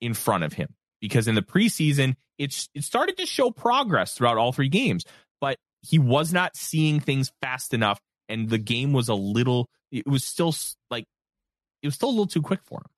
in 0.00 0.14
front 0.14 0.44
of 0.44 0.52
him? 0.52 0.74
Because 1.00 1.28
in 1.28 1.34
the 1.34 1.42
preseason, 1.42 2.16
it's 2.38 2.68
it 2.74 2.84
started 2.84 3.16
to 3.18 3.26
show 3.26 3.50
progress 3.50 4.14
throughout 4.14 4.36
all 4.36 4.52
three 4.52 4.68
games, 4.68 5.04
but 5.40 5.58
he 5.82 5.98
was 5.98 6.32
not 6.32 6.56
seeing 6.56 7.00
things 7.00 7.30
fast 7.40 7.72
enough 7.72 8.00
and 8.28 8.48
the 8.48 8.58
game 8.58 8.92
was 8.92 9.08
a 9.08 9.14
little 9.14 9.68
it 9.90 10.06
was 10.06 10.24
still 10.24 10.54
like 10.90 11.06
it 11.82 11.86
was 11.86 11.94
still 11.94 12.08
a 12.08 12.10
little 12.10 12.26
too 12.26 12.42
quick 12.42 12.60
for 12.64 12.78
him. 12.78 12.90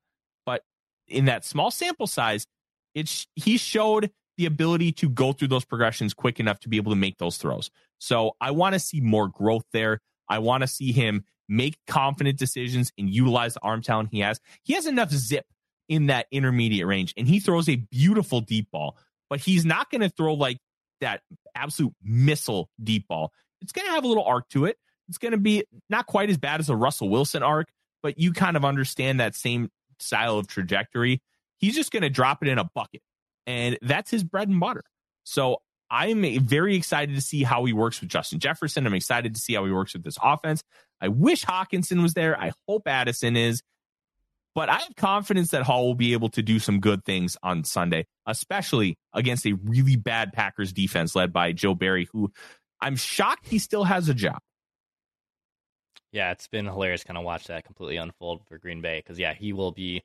But 0.44 0.62
in 1.08 1.26
that 1.26 1.44
small 1.44 1.70
sample 1.70 2.06
size 2.06 2.46
it's 2.94 3.26
he 3.34 3.56
showed 3.58 4.10
the 4.36 4.46
ability 4.46 4.92
to 4.92 5.08
go 5.08 5.32
through 5.32 5.48
those 5.48 5.64
progressions 5.64 6.14
quick 6.14 6.40
enough 6.40 6.60
to 6.60 6.68
be 6.68 6.76
able 6.76 6.92
to 6.92 6.96
make 6.96 7.18
those 7.18 7.36
throws. 7.36 7.70
So 7.98 8.36
i 8.40 8.50
want 8.50 8.74
to 8.74 8.78
see 8.78 9.00
more 9.00 9.28
growth 9.28 9.64
there. 9.72 10.00
I 10.28 10.40
want 10.40 10.62
to 10.62 10.66
see 10.66 10.92
him 10.92 11.24
make 11.48 11.78
confident 11.86 12.38
decisions 12.38 12.92
and 12.98 13.08
utilize 13.08 13.54
the 13.54 13.60
arm 13.60 13.80
talent 13.80 14.08
he 14.10 14.20
has. 14.20 14.40
He 14.64 14.74
has 14.74 14.86
enough 14.86 15.10
zip 15.10 15.46
in 15.88 16.06
that 16.06 16.26
intermediate 16.32 16.86
range 16.86 17.14
and 17.16 17.28
he 17.28 17.38
throws 17.38 17.68
a 17.68 17.76
beautiful 17.76 18.40
deep 18.40 18.68
ball 18.72 18.98
but 19.28 19.40
he's 19.40 19.64
not 19.64 19.90
going 19.90 20.00
to 20.00 20.08
throw 20.08 20.34
like 20.34 20.58
that 21.00 21.20
absolute 21.54 21.94
missile 22.02 22.70
deep 22.82 23.06
ball. 23.08 23.32
It's 23.60 23.72
going 23.72 23.86
to 23.86 23.92
have 23.92 24.04
a 24.04 24.08
little 24.08 24.24
arc 24.24 24.48
to 24.50 24.66
it 24.66 24.78
it's 25.08 25.18
going 25.18 25.32
to 25.32 25.38
be 25.38 25.64
not 25.88 26.06
quite 26.06 26.30
as 26.30 26.38
bad 26.38 26.60
as 26.60 26.68
a 26.68 26.76
Russell 26.76 27.08
Wilson 27.08 27.42
arc, 27.42 27.68
but 28.02 28.18
you 28.18 28.32
kind 28.32 28.56
of 28.56 28.64
understand 28.64 29.20
that 29.20 29.34
same 29.34 29.70
style 29.98 30.38
of 30.38 30.46
trajectory. 30.46 31.20
He's 31.58 31.74
just 31.74 31.90
going 31.90 32.02
to 32.02 32.10
drop 32.10 32.42
it 32.42 32.48
in 32.48 32.58
a 32.58 32.68
bucket, 32.74 33.02
and 33.46 33.78
that's 33.82 34.10
his 34.10 34.24
bread 34.24 34.48
and 34.48 34.60
butter. 34.60 34.82
So 35.24 35.62
I'm 35.90 36.22
very 36.46 36.76
excited 36.76 37.14
to 37.14 37.20
see 37.20 37.42
how 37.42 37.64
he 37.64 37.72
works 37.72 38.00
with 38.00 38.10
Justin 38.10 38.38
Jefferson. 38.38 38.86
I'm 38.86 38.94
excited 38.94 39.34
to 39.34 39.40
see 39.40 39.54
how 39.54 39.64
he 39.64 39.72
works 39.72 39.92
with 39.92 40.04
this 40.04 40.18
offense. 40.22 40.62
I 41.00 41.08
wish 41.08 41.44
Hockenson 41.44 42.02
was 42.02 42.14
there. 42.14 42.38
I 42.38 42.52
hope 42.68 42.86
Addison 42.86 43.36
is. 43.36 43.62
But 44.54 44.70
I 44.70 44.78
have 44.78 44.96
confidence 44.96 45.50
that 45.50 45.64
Hall 45.64 45.86
will 45.86 45.94
be 45.94 46.14
able 46.14 46.30
to 46.30 46.42
do 46.42 46.58
some 46.58 46.80
good 46.80 47.04
things 47.04 47.36
on 47.42 47.64
Sunday, 47.64 48.06
especially 48.24 48.96
against 49.12 49.46
a 49.46 49.52
really 49.52 49.96
bad 49.96 50.32
Packers 50.32 50.72
defense 50.72 51.14
led 51.14 51.30
by 51.30 51.52
Joe 51.52 51.74
Barry, 51.74 52.08
who 52.10 52.32
I'm 52.80 52.96
shocked 52.96 53.46
he 53.48 53.58
still 53.58 53.84
has 53.84 54.08
a 54.08 54.14
job. 54.14 54.38
Yeah, 56.16 56.30
it's 56.30 56.48
been 56.48 56.64
hilarious 56.64 57.04
kind 57.04 57.18
of 57.18 57.24
watch 57.24 57.46
that 57.48 57.66
completely 57.66 57.98
unfold 57.98 58.40
for 58.48 58.56
Green 58.56 58.80
Bay 58.80 59.00
because 59.00 59.18
yeah, 59.18 59.34
he 59.34 59.52
will 59.52 59.70
be 59.70 60.02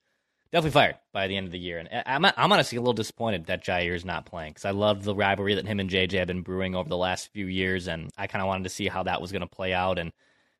definitely 0.52 0.71
fired 0.71 0.97
by 1.13 1.28
the 1.28 1.38
end 1.38 1.45
of 1.45 1.54
the 1.54 1.58
year. 1.58 1.80
And 1.80 1.88
eh, 1.89 2.04
I'm 2.06 2.26
I'm 2.26 2.52
honestly 2.52 2.78
a 2.78 2.82
little 2.82 2.91
disappointed 2.91 3.45
that 3.45 3.63
Jaire 3.63 3.95
is 3.95 4.04
not 4.04 4.26
playing 4.26 4.52
because 4.52 4.65
I 4.65 4.71
love 4.71 5.06
the 5.06 5.15
rivalry 5.15 5.56
that 5.56 5.65
him 5.65 5.80
and 5.80 5.89
JJ 5.89 6.19
have 6.19 6.28
been 6.28 6.41
brewing 6.41 6.76
over 6.76 6.89
the 6.89 6.97
last 6.97 7.32
few 7.32 7.45
years, 7.45 7.88
and 7.88 8.10
I 8.17 8.28
kind 8.28 8.41
of 8.41 8.50
wanted 8.50 8.65
to 8.65 8.69
see 8.69 8.89
how 8.89 9.04
that 9.04 9.21
was 9.21 9.32
going 9.32 9.41
to 9.41 9.47
play 9.47 9.71
out. 9.74 9.97
And 9.97 10.12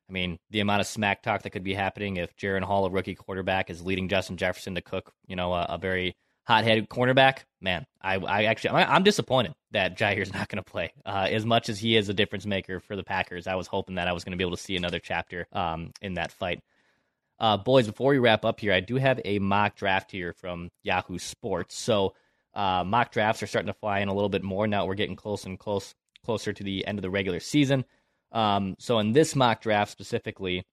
I 0.08 0.12
mean, 0.12 0.38
the 0.48 0.60
amount 0.60 0.80
of 0.80 0.86
smack 0.86 1.22
talk 1.22 1.42
that 1.42 1.50
could 1.50 1.64
be 1.64 1.74
happening 1.74 2.16
if 2.16 2.34
Jaren 2.34 2.64
Hall, 2.64 2.86
a 2.86 2.90
rookie 2.90 3.14
quarterback, 3.14 3.68
is 3.68 3.82
leading 3.82 4.08
Justin 4.08 4.38
Jefferson 4.38 4.74
to 4.76 4.80
cook, 4.80 5.12
you 5.26 5.36
know, 5.36 5.52
a, 5.52 5.66
a 5.68 5.76
very 5.76 6.16
hot-headed 6.44 6.88
cornerback, 6.88 7.44
man, 7.60 7.86
I, 8.00 8.16
I 8.16 8.44
actually 8.44 8.70
I'm 8.70 9.04
disappointed 9.04 9.54
that 9.70 9.96
Jaire's 9.96 10.32
not 10.34 10.48
going 10.48 10.62
to 10.62 10.70
play. 10.70 10.92
Uh, 11.06 11.28
as 11.30 11.46
much 11.46 11.68
as 11.68 11.78
he 11.78 11.96
is 11.96 12.08
a 12.08 12.14
difference 12.14 12.46
maker 12.46 12.80
for 12.80 12.96
the 12.96 13.04
Packers, 13.04 13.46
I 13.46 13.54
was 13.54 13.66
hoping 13.66 13.96
that 13.96 14.08
I 14.08 14.12
was 14.12 14.24
going 14.24 14.32
to 14.32 14.36
be 14.36 14.44
able 14.44 14.56
to 14.56 14.62
see 14.62 14.76
another 14.76 14.98
chapter 14.98 15.46
um, 15.52 15.92
in 16.00 16.14
that 16.14 16.32
fight. 16.32 16.60
Uh, 17.38 17.56
boys, 17.56 17.86
before 17.86 18.10
we 18.10 18.18
wrap 18.18 18.44
up 18.44 18.60
here, 18.60 18.72
I 18.72 18.80
do 18.80 18.96
have 18.96 19.20
a 19.24 19.38
mock 19.38 19.76
draft 19.76 20.10
here 20.10 20.32
from 20.32 20.70
Yahoo 20.82 21.18
Sports. 21.18 21.76
So 21.76 22.14
uh, 22.54 22.84
mock 22.84 23.12
drafts 23.12 23.42
are 23.42 23.46
starting 23.46 23.72
to 23.72 23.78
fly 23.78 24.00
in 24.00 24.08
a 24.08 24.14
little 24.14 24.28
bit 24.28 24.44
more 24.44 24.66
now. 24.66 24.86
We're 24.86 24.94
getting 24.94 25.16
close 25.16 25.44
and 25.44 25.58
close 25.58 25.94
closer 26.24 26.52
to 26.52 26.62
the 26.62 26.86
end 26.86 26.98
of 26.98 27.02
the 27.02 27.10
regular 27.10 27.40
season. 27.40 27.84
Um, 28.30 28.76
so 28.78 28.98
in 29.00 29.12
this 29.12 29.34
mock 29.34 29.60
draft 29.60 29.90
specifically 29.90 30.64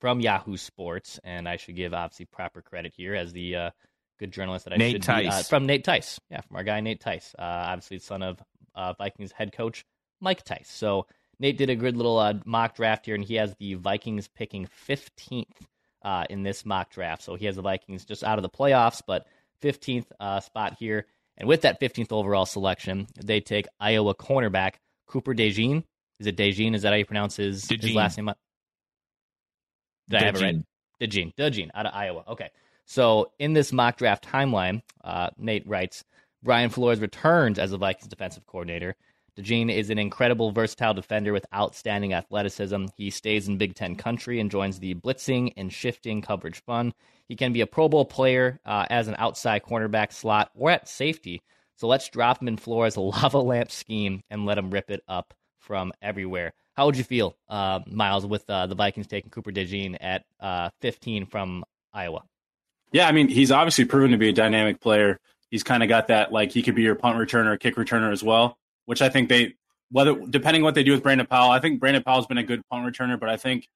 from 0.00 0.20
Yahoo 0.20 0.56
Sports, 0.56 1.18
and 1.24 1.48
I 1.48 1.56
should 1.56 1.76
give 1.76 1.92
obviously 1.92 2.26
proper 2.26 2.62
credit 2.62 2.92
here 2.96 3.14
as 3.14 3.32
the 3.32 3.56
uh, 3.56 3.70
good 4.18 4.32
journalist 4.32 4.64
that 4.64 4.74
I 4.74 4.76
Nate 4.76 4.92
should 4.92 5.02
Tice. 5.02 5.24
be. 5.24 5.28
Uh, 5.28 5.42
from 5.42 5.66
Nate 5.66 5.84
Tice. 5.84 6.20
Yeah, 6.30 6.40
from 6.42 6.56
our 6.56 6.64
guy 6.64 6.80
Nate 6.80 7.00
Tice. 7.00 7.34
Uh, 7.38 7.42
obviously, 7.42 7.98
son 7.98 8.22
of 8.22 8.42
uh, 8.74 8.92
Vikings 8.94 9.32
head 9.32 9.52
coach 9.52 9.84
Mike 10.20 10.44
Tice. 10.44 10.70
So 10.70 11.06
Nate 11.40 11.56
did 11.56 11.70
a 11.70 11.76
good 11.76 11.96
little 11.96 12.18
uh, 12.18 12.34
mock 12.44 12.76
draft 12.76 13.06
here, 13.06 13.14
and 13.14 13.24
he 13.24 13.36
has 13.36 13.54
the 13.58 13.74
Vikings 13.74 14.28
picking 14.28 14.68
15th 14.88 15.44
uh, 16.02 16.24
in 16.30 16.42
this 16.42 16.66
mock 16.66 16.90
draft. 16.90 17.22
So 17.22 17.34
he 17.34 17.46
has 17.46 17.56
the 17.56 17.62
Vikings 17.62 18.04
just 18.04 18.24
out 18.24 18.38
of 18.38 18.42
the 18.42 18.48
playoffs, 18.48 19.02
but 19.06 19.26
15th 19.62 20.06
uh, 20.18 20.40
spot 20.40 20.76
here. 20.78 21.06
And 21.36 21.48
with 21.48 21.62
that 21.62 21.80
15th 21.80 22.12
overall 22.12 22.46
selection, 22.46 23.06
they 23.24 23.40
take 23.40 23.66
Iowa 23.78 24.14
cornerback 24.14 24.74
Cooper 25.06 25.34
DeJean. 25.34 25.84
Is 26.18 26.26
it 26.26 26.36
DeJean? 26.36 26.74
Is 26.74 26.82
that 26.82 26.90
how 26.90 26.96
you 26.96 27.04
pronounce 27.04 27.36
his, 27.36 27.68
his 27.68 27.94
last 27.94 28.16
name? 28.16 28.30
Did 30.08 30.22
I 30.22 30.24
have 30.24 30.36
it 30.36 30.42
right? 30.42 30.56
DeJean. 31.00 31.34
DeJean 31.36 31.70
out 31.74 31.86
of 31.86 31.94
Iowa. 31.94 32.24
Okay. 32.28 32.50
So 32.88 33.32
in 33.38 33.52
this 33.52 33.70
mock 33.70 33.98
draft 33.98 34.26
timeline, 34.26 34.80
uh, 35.04 35.28
Nate 35.36 35.68
writes 35.68 36.04
Brian 36.42 36.70
Flores 36.70 37.00
returns 37.00 37.58
as 37.58 37.70
the 37.70 37.76
Vikings 37.76 38.08
defensive 38.08 38.46
coordinator. 38.46 38.96
DeJean 39.36 39.70
is 39.70 39.90
an 39.90 39.98
incredible, 39.98 40.52
versatile 40.52 40.94
defender 40.94 41.34
with 41.34 41.44
outstanding 41.54 42.14
athleticism. 42.14 42.86
He 42.96 43.10
stays 43.10 43.46
in 43.46 43.58
Big 43.58 43.74
Ten 43.74 43.94
country 43.94 44.40
and 44.40 44.50
joins 44.50 44.78
the 44.78 44.94
blitzing 44.94 45.52
and 45.58 45.70
shifting 45.70 46.22
coverage 46.22 46.62
fun. 46.64 46.94
He 47.28 47.36
can 47.36 47.52
be 47.52 47.60
a 47.60 47.66
Pro 47.66 47.90
Bowl 47.90 48.06
player 48.06 48.58
uh, 48.64 48.86
as 48.88 49.06
an 49.06 49.16
outside 49.18 49.64
cornerback 49.64 50.10
slot 50.10 50.50
or 50.54 50.70
at 50.70 50.88
safety. 50.88 51.42
So 51.76 51.88
let's 51.88 52.08
drop 52.08 52.40
him 52.40 52.48
in 52.48 52.56
Flores' 52.56 52.96
lava 52.96 53.38
lamp 53.38 53.70
scheme 53.70 54.22
and 54.30 54.46
let 54.46 54.56
him 54.56 54.70
rip 54.70 54.90
it 54.90 55.02
up 55.06 55.34
from 55.58 55.92
everywhere. 56.00 56.54
How 56.72 56.86
would 56.86 56.96
you 56.96 57.04
feel, 57.04 57.36
uh, 57.50 57.80
Miles, 57.86 58.24
with 58.24 58.48
uh, 58.48 58.66
the 58.66 58.74
Vikings 58.74 59.08
taking 59.08 59.30
Cooper 59.30 59.52
DeJean 59.52 59.98
at 60.00 60.24
uh, 60.40 60.70
15 60.80 61.26
from 61.26 61.64
Iowa? 61.92 62.22
Yeah, 62.92 63.06
I 63.06 63.12
mean, 63.12 63.28
he's 63.28 63.50
obviously 63.50 63.84
proven 63.84 64.12
to 64.12 64.18
be 64.18 64.30
a 64.30 64.32
dynamic 64.32 64.80
player. 64.80 65.18
He's 65.50 65.62
kind 65.62 65.82
of 65.82 65.88
got 65.88 66.08
that 66.08 66.32
like 66.32 66.52
he 66.52 66.62
could 66.62 66.74
be 66.74 66.82
your 66.82 66.94
punt 66.94 67.18
returner, 67.18 67.58
kick 67.58 67.76
returner 67.76 68.12
as 68.12 68.22
well, 68.22 68.58
which 68.86 69.02
I 69.02 69.08
think 69.08 69.28
they 69.28 69.54
whether 69.90 70.14
depending 70.14 70.62
what 70.62 70.74
they 70.74 70.82
do 70.82 70.92
with 70.92 71.02
Brandon 71.02 71.26
Powell, 71.26 71.50
I 71.50 71.60
think 71.60 71.80
Brandon 71.80 72.02
Powell's 72.02 72.26
been 72.26 72.38
a 72.38 72.42
good 72.42 72.62
punt 72.70 72.84
returner, 72.84 73.18
but 73.18 73.28
I 73.28 73.36
think 73.36 73.66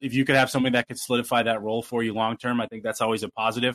if 0.00 0.14
you 0.14 0.24
could 0.24 0.36
have 0.36 0.50
somebody 0.50 0.74
that 0.74 0.88
could 0.88 0.98
solidify 0.98 1.42
that 1.42 1.62
role 1.62 1.82
for 1.82 2.02
you 2.02 2.14
long 2.14 2.36
term, 2.36 2.60
I 2.60 2.66
think 2.66 2.82
that's 2.82 3.00
always 3.00 3.22
a 3.22 3.28
positive. 3.30 3.74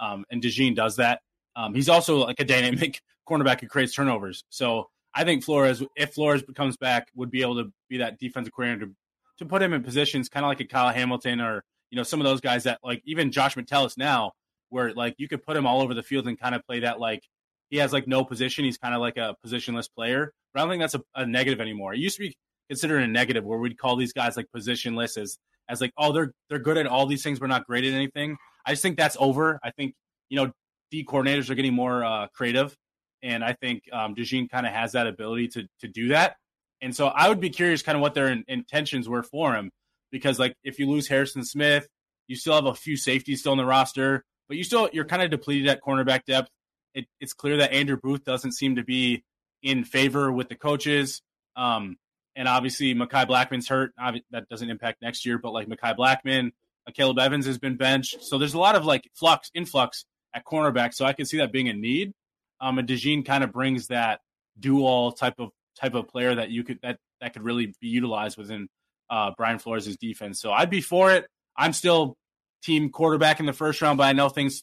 Um, 0.00 0.24
and 0.30 0.42
DeJean 0.42 0.74
does 0.74 0.96
that. 0.96 1.20
Um, 1.56 1.74
he's 1.74 1.88
also 1.88 2.24
like 2.24 2.40
a 2.40 2.44
dynamic 2.44 3.00
cornerback 3.28 3.60
who 3.60 3.68
creates 3.68 3.94
turnovers. 3.94 4.44
So 4.48 4.88
I 5.14 5.24
think 5.24 5.44
Flores, 5.44 5.82
if 5.96 6.14
Flores 6.14 6.42
comes 6.54 6.76
back, 6.76 7.08
would 7.14 7.30
be 7.30 7.42
able 7.42 7.62
to 7.62 7.72
be 7.88 7.98
that 7.98 8.18
defensive 8.18 8.52
coordinator 8.52 8.86
to, 8.86 8.92
to 9.38 9.44
put 9.44 9.62
him 9.62 9.72
in 9.72 9.82
positions 9.82 10.28
kind 10.28 10.44
of 10.44 10.48
like 10.48 10.60
a 10.60 10.64
Kyle 10.64 10.92
Hamilton 10.92 11.40
or 11.40 11.64
you 11.90 11.96
know 11.96 12.02
some 12.02 12.20
of 12.20 12.24
those 12.24 12.40
guys 12.40 12.64
that 12.64 12.78
like 12.82 13.02
even 13.04 13.30
Josh 13.30 13.56
Metellus 13.56 13.96
now, 13.96 14.32
where 14.70 14.92
like 14.92 15.14
you 15.18 15.28
could 15.28 15.42
put 15.42 15.56
him 15.56 15.66
all 15.66 15.80
over 15.80 15.94
the 15.94 16.02
field 16.02 16.26
and 16.26 16.38
kind 16.38 16.54
of 16.54 16.64
play 16.66 16.80
that 16.80 17.00
like 17.00 17.22
he 17.70 17.78
has 17.78 17.92
like 17.92 18.06
no 18.06 18.24
position. 18.24 18.64
He's 18.64 18.78
kind 18.78 18.94
of 18.94 19.00
like 19.00 19.16
a 19.16 19.36
positionless 19.44 19.88
player. 19.94 20.32
But 20.52 20.60
I 20.60 20.62
don't 20.62 20.70
think 20.70 20.82
that's 20.82 20.94
a, 20.94 21.02
a 21.14 21.26
negative 21.26 21.60
anymore. 21.60 21.94
It 21.94 22.00
used 22.00 22.16
to 22.16 22.22
be 22.22 22.36
considered 22.68 23.02
a 23.02 23.06
negative 23.06 23.44
where 23.44 23.58
we'd 23.58 23.78
call 23.78 23.96
these 23.96 24.12
guys 24.12 24.36
like 24.36 24.46
positionless 24.54 25.16
as 25.18 25.38
as 25.68 25.80
like 25.80 25.92
oh 25.98 26.12
they're 26.12 26.32
they're 26.48 26.58
good 26.58 26.78
at 26.78 26.86
all 26.86 27.06
these 27.06 27.22
things, 27.22 27.38
but 27.38 27.46
not 27.46 27.66
great 27.66 27.84
at 27.84 27.92
anything. 27.92 28.36
I 28.64 28.72
just 28.72 28.82
think 28.82 28.96
that's 28.96 29.16
over. 29.18 29.58
I 29.62 29.70
think 29.70 29.94
you 30.28 30.36
know 30.36 30.52
D 30.90 31.04
coordinators 31.04 31.50
are 31.50 31.54
getting 31.54 31.74
more 31.74 32.04
uh, 32.04 32.28
creative, 32.28 32.76
and 33.22 33.44
I 33.44 33.52
think 33.54 33.82
um, 33.92 34.14
DeJean 34.14 34.50
kind 34.50 34.66
of 34.66 34.72
has 34.72 34.92
that 34.92 35.06
ability 35.06 35.48
to 35.48 35.66
to 35.80 35.88
do 35.88 36.08
that. 36.08 36.36
And 36.80 36.94
so 36.94 37.08
I 37.08 37.28
would 37.28 37.40
be 37.40 37.50
curious, 37.50 37.82
kind 37.82 37.96
of 37.96 38.02
what 38.02 38.14
their 38.14 38.28
in- 38.28 38.44
intentions 38.46 39.08
were 39.08 39.22
for 39.22 39.54
him, 39.54 39.70
because 40.10 40.38
like 40.38 40.54
if 40.64 40.78
you 40.78 40.88
lose 40.88 41.08
Harrison 41.08 41.44
Smith, 41.44 41.86
you 42.26 42.36
still 42.36 42.54
have 42.54 42.66
a 42.66 42.74
few 42.74 42.96
safeties 42.96 43.40
still 43.40 43.52
in 43.52 43.58
the 43.58 43.64
roster, 43.64 44.24
but 44.48 44.56
you 44.56 44.64
still 44.64 44.88
you're 44.92 45.04
kind 45.04 45.22
of 45.22 45.30
depleted 45.30 45.68
at 45.68 45.82
cornerback 45.82 46.24
depth. 46.24 46.50
It, 46.94 47.06
it's 47.20 47.32
clear 47.32 47.58
that 47.58 47.72
Andrew 47.72 47.96
Booth 47.96 48.24
doesn't 48.24 48.52
seem 48.52 48.76
to 48.76 48.84
be 48.84 49.24
in 49.62 49.84
favor 49.84 50.32
with 50.32 50.48
the 50.48 50.56
coaches. 50.56 51.22
Um, 51.56 51.96
and 52.36 52.46
obviously, 52.48 52.94
Mekhi 52.94 53.26
Blackman's 53.26 53.68
hurt. 53.68 53.92
That 54.30 54.48
doesn't 54.48 54.70
impact 54.70 55.02
next 55.02 55.26
year, 55.26 55.38
but 55.38 55.52
like 55.52 55.68
Mekhi 55.68 55.96
Blackman, 55.96 56.52
uh, 56.86 56.92
Caleb 56.92 57.18
Evans 57.18 57.46
has 57.46 57.58
been 57.58 57.76
benched. 57.76 58.22
So 58.22 58.38
there's 58.38 58.54
a 58.54 58.58
lot 58.58 58.76
of 58.76 58.84
like 58.84 59.10
flux, 59.14 59.50
influx 59.54 60.04
at 60.34 60.44
cornerback. 60.44 60.94
So 60.94 61.04
I 61.04 61.12
can 61.12 61.26
see 61.26 61.38
that 61.38 61.52
being 61.52 61.68
a 61.68 61.72
need. 61.72 62.12
Um, 62.60 62.78
and 62.78 62.88
DeJean 62.88 63.26
kind 63.26 63.42
of 63.42 63.52
brings 63.52 63.88
that 63.88 64.20
dual 64.58 65.12
type 65.12 65.34
of 65.38 65.50
type 65.80 65.94
of 65.94 66.08
player 66.08 66.34
that 66.34 66.50
you 66.50 66.64
could 66.64 66.78
that 66.82 66.98
that 67.20 67.32
could 67.32 67.42
really 67.42 67.74
be 67.80 67.88
utilized 67.88 68.36
within 68.36 68.68
uh, 69.10 69.32
Brian 69.36 69.58
Flores' 69.58 69.96
defense. 69.96 70.40
So 70.40 70.52
I'd 70.52 70.70
be 70.70 70.80
for 70.80 71.12
it. 71.12 71.26
I'm 71.56 71.72
still 71.72 72.16
team 72.62 72.90
quarterback 72.90 73.40
in 73.40 73.46
the 73.46 73.52
first 73.52 73.80
round, 73.82 73.98
but 73.98 74.04
I 74.04 74.12
know 74.12 74.28
things 74.28 74.62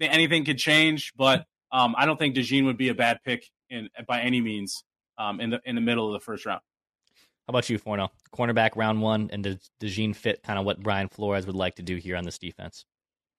anything 0.00 0.44
could 0.44 0.58
change. 0.58 1.12
But 1.16 1.44
um, 1.72 1.94
I 1.96 2.06
don't 2.06 2.18
think 2.18 2.36
DeJean 2.36 2.66
would 2.66 2.78
be 2.78 2.88
a 2.88 2.94
bad 2.94 3.18
pick 3.24 3.46
in 3.68 3.88
by 4.06 4.20
any 4.22 4.40
means 4.40 4.82
um, 5.18 5.40
in 5.40 5.50
the 5.50 5.60
in 5.64 5.74
the 5.74 5.80
middle 5.80 6.06
of 6.06 6.12
the 6.20 6.24
first 6.24 6.46
round. 6.46 6.60
How 7.46 7.52
about 7.52 7.68
you, 7.68 7.78
Forno? 7.78 8.10
Cornerback 8.34 8.76
round 8.76 9.02
one, 9.02 9.30
and 9.32 9.42
does 9.42 9.70
DeJean 9.80 10.14
fit 10.14 10.42
kind 10.42 10.58
of 10.58 10.64
what 10.64 10.80
Brian 10.80 11.08
Flores 11.08 11.46
would 11.46 11.56
like 11.56 11.76
to 11.76 11.82
do 11.82 11.96
here 11.96 12.16
on 12.16 12.24
this 12.24 12.38
defense? 12.38 12.84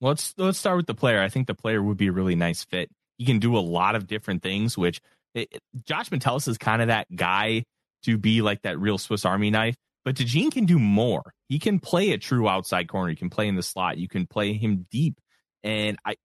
Let's 0.01 0.33
let's 0.37 0.57
start 0.57 0.77
with 0.77 0.87
the 0.87 0.95
player. 0.95 1.21
I 1.21 1.29
think 1.29 1.47
the 1.47 1.53
player 1.55 1.81
would 1.81 1.97
be 1.97 2.07
a 2.07 2.11
really 2.11 2.35
nice 2.35 2.63
fit. 2.63 2.89
He 3.17 3.25
can 3.25 3.39
do 3.39 3.55
a 3.57 3.59
lot 3.59 3.95
of 3.95 4.07
different 4.07 4.41
things, 4.41 4.77
which 4.77 4.99
it, 5.33 5.47
it- 5.51 5.63
Josh 5.85 6.11
Metellus 6.11 6.47
is 6.47 6.57
kind 6.57 6.81
of 6.81 6.87
that 6.89 7.07
guy 7.15 7.63
to 8.03 8.17
be 8.17 8.41
like 8.41 8.63
that 8.63 8.79
real 8.79 8.97
Swiss 8.97 9.25
Army 9.25 9.51
knife. 9.51 9.75
But 10.03 10.15
DeJean 10.15 10.51
can 10.51 10.65
do 10.65 10.79
more. 10.79 11.33
He 11.47 11.59
can 11.59 11.79
play 11.79 12.11
a 12.11 12.17
true 12.17 12.49
outside 12.49 12.87
corner. 12.87 13.09
He 13.09 13.15
can 13.15 13.29
play 13.29 13.47
in 13.47 13.55
the 13.55 13.63
slot. 13.63 13.97
You 13.97 14.07
can 14.07 14.25
play 14.25 14.53
him 14.53 14.87
deep. 14.89 15.19
And 15.63 15.97
I, 16.03 16.15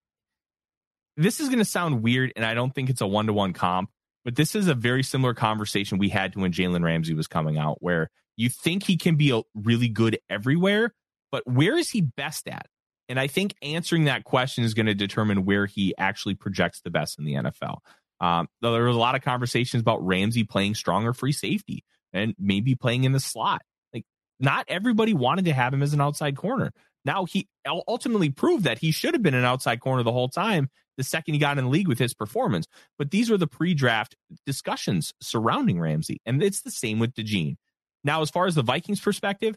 this 1.17 1.41
is 1.41 1.49
going 1.49 1.59
to 1.59 1.65
sound 1.65 2.03
weird, 2.03 2.33
and 2.37 2.45
I 2.45 2.55
don't 2.55 2.75
think 2.75 2.91
it's 2.91 3.01
a 3.01 3.07
one 3.07 3.27
to 3.27 3.33
one 3.33 3.53
comp, 3.53 3.91
but 4.25 4.37
this 4.37 4.55
is 4.55 4.69
a 4.69 4.75
very 4.75 5.03
similar 5.03 5.35
conversation 5.35 5.99
we 5.99 6.09
had 6.09 6.33
to 6.33 6.41
when 6.41 6.53
Jalen 6.53 6.83
Ramsey 6.83 7.15
was 7.15 7.27
coming 7.27 7.59
out, 7.59 7.79
where 7.81 8.11
you 8.37 8.49
think 8.49 8.85
he 8.85 8.97
can 8.97 9.17
be 9.17 9.31
a 9.31 9.43
really 9.55 9.89
good 9.89 10.19
everywhere, 10.29 10.95
but 11.33 11.47
where 11.47 11.77
is 11.77 11.91
he 11.91 12.03
best 12.03 12.49
at? 12.49 12.67
And 13.09 13.21
I 13.21 13.29
think 13.29 13.55
answering 13.63 14.05
that 14.05 14.25
question 14.25 14.65
is 14.65 14.75
going 14.75 14.87
to 14.87 14.95
determine 14.95 15.45
where 15.45 15.67
he 15.67 15.95
actually 15.97 16.35
projects 16.35 16.81
the 16.81 16.91
best 16.91 17.19
in 17.19 17.25
the 17.25 17.35
NFL. 17.35 17.79
Um, 18.21 18.49
there 18.63 18.83
was 18.83 18.97
a 18.97 18.99
lot 18.99 19.15
of 19.15 19.23
conversations 19.23 19.81
about 19.81 20.05
Ramsey 20.05 20.45
playing 20.45 20.75
stronger 20.75 21.13
free 21.13 21.33
safety 21.33 21.85
and 22.13 22.35
maybe 22.39 22.75
playing 22.75 23.05
in 23.05 23.13
the 23.13 23.21
slot. 23.21 23.63
Like, 23.93 24.05
not 24.41 24.65
everybody 24.69 25.15
wanted 25.15 25.45
to 25.47 25.53
have 25.53 25.73
him 25.73 25.83
as 25.83 25.93
an 25.93 26.01
outside 26.01 26.37
corner. 26.37 26.73
Now 27.05 27.25
he 27.25 27.49
ultimately 27.67 28.31
proved 28.31 28.65
that 28.65 28.79
he 28.79 28.91
should 28.91 29.15
have 29.15 29.23
been 29.23 29.35
an 29.35 29.45
outside 29.45 29.81
corner 29.81 30.03
the 30.03 30.13
whole 30.13 30.29
time. 30.29 30.69
The 30.97 31.05
second 31.05 31.35
he 31.35 31.41
got 31.41 31.59
in 31.59 31.65
the 31.65 31.71
league 31.71 31.89
with 31.89 31.99
his 31.99 32.15
performance, 32.15 32.67
but 32.99 33.11
these 33.11 33.29
were 33.29 33.37
the 33.37 33.47
pre-draft 33.47 34.17
discussions 34.47 35.13
surrounding 35.21 35.79
Ramsey, 35.79 36.23
and 36.25 36.43
it's 36.43 36.63
the 36.63 36.71
same 36.71 36.99
with 36.99 37.13
DeJean. 37.13 37.57
Now, 38.03 38.23
as 38.23 38.31
far 38.31 38.47
as 38.47 38.55
the 38.55 38.63
Vikings' 38.63 38.99
perspective, 38.99 39.57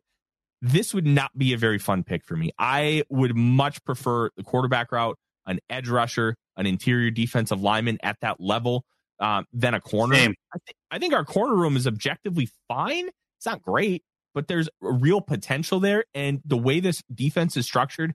this 0.62 0.94
would 0.94 1.08
not 1.08 1.32
be 1.38 1.54
a 1.54 1.58
very 1.58 1.80
fun 1.80 2.04
pick 2.04 2.26
for 2.26 2.36
me. 2.36 2.52
I 2.60 3.04
would 3.10 3.38
much 3.38 3.82
prefer 3.86 4.32
the 4.36 4.44
quarterback 4.44 4.92
route, 4.92 5.18
an 5.46 5.60
edge 5.70 5.88
rusher, 5.88 6.36
an 6.58 6.66
interior 6.66 7.10
defensive 7.10 7.62
lineman 7.62 8.00
at 8.04 8.18
that 8.20 8.42
level 8.42 8.84
um, 9.20 9.46
than 9.54 9.74
a 9.74 9.82
corner. 9.82 10.16
I, 10.54 10.58
thi- 10.66 10.76
I 10.92 11.00
think 11.00 11.14
our 11.14 11.26
corner 11.26 11.56
room 11.56 11.78
is 11.78 11.88
objectively 11.88 12.50
fine. 12.68 13.10
It's 13.38 13.46
not 13.46 13.62
great, 13.62 14.04
but 14.34 14.48
there's 14.48 14.68
a 14.68 14.92
real 14.92 15.22
potential 15.22 15.80
there. 15.80 16.06
And 16.14 16.42
the 16.46 16.58
way 16.58 16.80
this 16.80 17.02
defense 17.14 17.58
is 17.58 17.66
structured, 17.66 18.14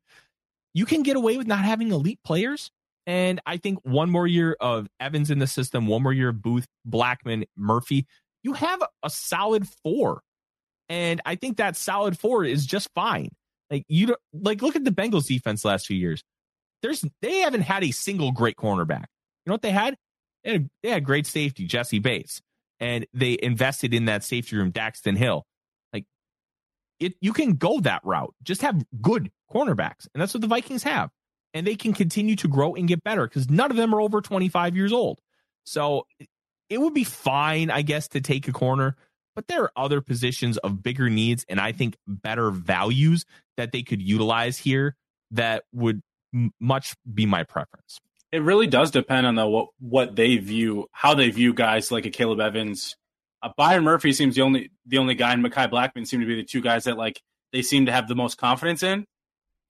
you 0.72 0.86
can 0.86 1.02
get 1.02 1.16
away 1.16 1.36
with 1.36 1.46
not 1.46 1.64
having 1.64 1.92
elite 1.92 2.20
players. 2.24 2.70
And 3.06 3.40
I 3.44 3.58
think 3.58 3.80
one 3.82 4.10
more 4.10 4.26
year 4.26 4.56
of 4.60 4.88
Evans 4.98 5.30
in 5.30 5.38
the 5.38 5.46
system, 5.46 5.86
one 5.86 6.02
more 6.02 6.12
year 6.12 6.30
of 6.30 6.40
Booth, 6.40 6.66
Blackman, 6.84 7.44
Murphy, 7.56 8.06
you 8.42 8.54
have 8.54 8.82
a 9.02 9.10
solid 9.10 9.68
four. 9.82 10.22
And 10.88 11.20
I 11.24 11.34
think 11.36 11.58
that 11.58 11.76
solid 11.76 12.18
four 12.18 12.44
is 12.44 12.66
just 12.66 12.88
fine. 12.94 13.28
Like 13.70 13.84
you 13.88 14.06
don't 14.06 14.20
like 14.32 14.62
look 14.62 14.76
at 14.76 14.84
the 14.84 14.90
Bengals 14.90 15.26
defense 15.26 15.64
last 15.64 15.86
few 15.86 15.96
years. 15.96 16.22
There's 16.82 17.04
they 17.22 17.38
haven't 17.38 17.62
had 17.62 17.82
a 17.82 17.90
single 17.90 18.32
great 18.32 18.56
cornerback. 18.56 19.04
You 19.44 19.50
know 19.50 19.54
what 19.54 19.62
they 19.62 19.70
had? 19.70 19.96
They 20.44 20.52
had, 20.52 20.70
they 20.82 20.90
had 20.90 21.04
great 21.04 21.26
safety, 21.26 21.66
Jessie 21.66 21.98
Bates, 22.00 22.42
and 22.80 23.06
they 23.14 23.38
invested 23.42 23.94
in 23.94 24.04
that 24.06 24.24
safety 24.24 24.56
room, 24.56 24.72
Daxton 24.72 25.16
Hill. 25.16 25.44
Like 25.92 26.04
it, 27.00 27.14
you 27.20 27.32
can 27.32 27.54
go 27.54 27.80
that 27.80 28.02
route. 28.04 28.34
Just 28.42 28.62
have 28.62 28.84
good 29.00 29.30
cornerbacks, 29.52 30.06
and 30.14 30.20
that's 30.20 30.34
what 30.34 30.40
the 30.42 30.46
Vikings 30.48 30.82
have. 30.82 31.10
and 31.54 31.66
they 31.66 31.76
can 31.76 31.92
continue 31.92 32.36
to 32.36 32.48
grow 32.48 32.74
and 32.74 32.88
get 32.88 33.02
better 33.04 33.26
because 33.26 33.48
none 33.48 33.70
of 33.70 33.76
them 33.76 33.94
are 33.94 34.00
over 34.00 34.20
25 34.20 34.76
years 34.76 34.92
old. 34.92 35.20
So 35.64 36.06
it 36.68 36.80
would 36.80 36.94
be 36.94 37.04
fine, 37.04 37.70
I 37.70 37.82
guess, 37.82 38.08
to 38.08 38.20
take 38.20 38.48
a 38.48 38.52
corner, 38.52 38.96
but 39.36 39.46
there 39.46 39.62
are 39.62 39.72
other 39.76 40.00
positions 40.00 40.58
of 40.58 40.82
bigger 40.82 41.08
needs 41.08 41.44
and 41.48 41.60
I 41.60 41.72
think 41.72 41.96
better 42.06 42.50
values 42.50 43.24
that 43.56 43.70
they 43.72 43.82
could 43.82 44.02
utilize 44.02 44.58
here 44.58 44.96
that 45.30 45.64
would 45.72 46.02
m- 46.34 46.52
much 46.60 46.94
be 47.12 47.24
my 47.26 47.44
preference. 47.44 48.00
It 48.34 48.42
really 48.42 48.66
does 48.66 48.90
depend 48.90 49.28
on 49.28 49.36
the 49.36 49.46
what 49.46 49.68
what 49.78 50.16
they 50.16 50.38
view, 50.38 50.88
how 50.90 51.14
they 51.14 51.30
view 51.30 51.54
guys 51.54 51.92
like 51.92 52.04
a 52.04 52.10
Caleb 52.10 52.40
Evans. 52.40 52.96
Uh, 53.40 53.50
Byron 53.56 53.84
Murphy 53.84 54.12
seems 54.12 54.34
the 54.34 54.42
only 54.42 54.72
the 54.86 54.98
only 54.98 55.14
guy, 55.14 55.32
and 55.32 55.44
Mekhi 55.44 55.70
Blackman 55.70 56.04
seem 56.04 56.18
to 56.18 56.26
be 56.26 56.34
the 56.34 56.42
two 56.42 56.60
guys 56.60 56.82
that 56.84 56.98
like 56.98 57.22
they 57.52 57.62
seem 57.62 57.86
to 57.86 57.92
have 57.92 58.08
the 58.08 58.16
most 58.16 58.36
confidence 58.36 58.82
in. 58.82 59.06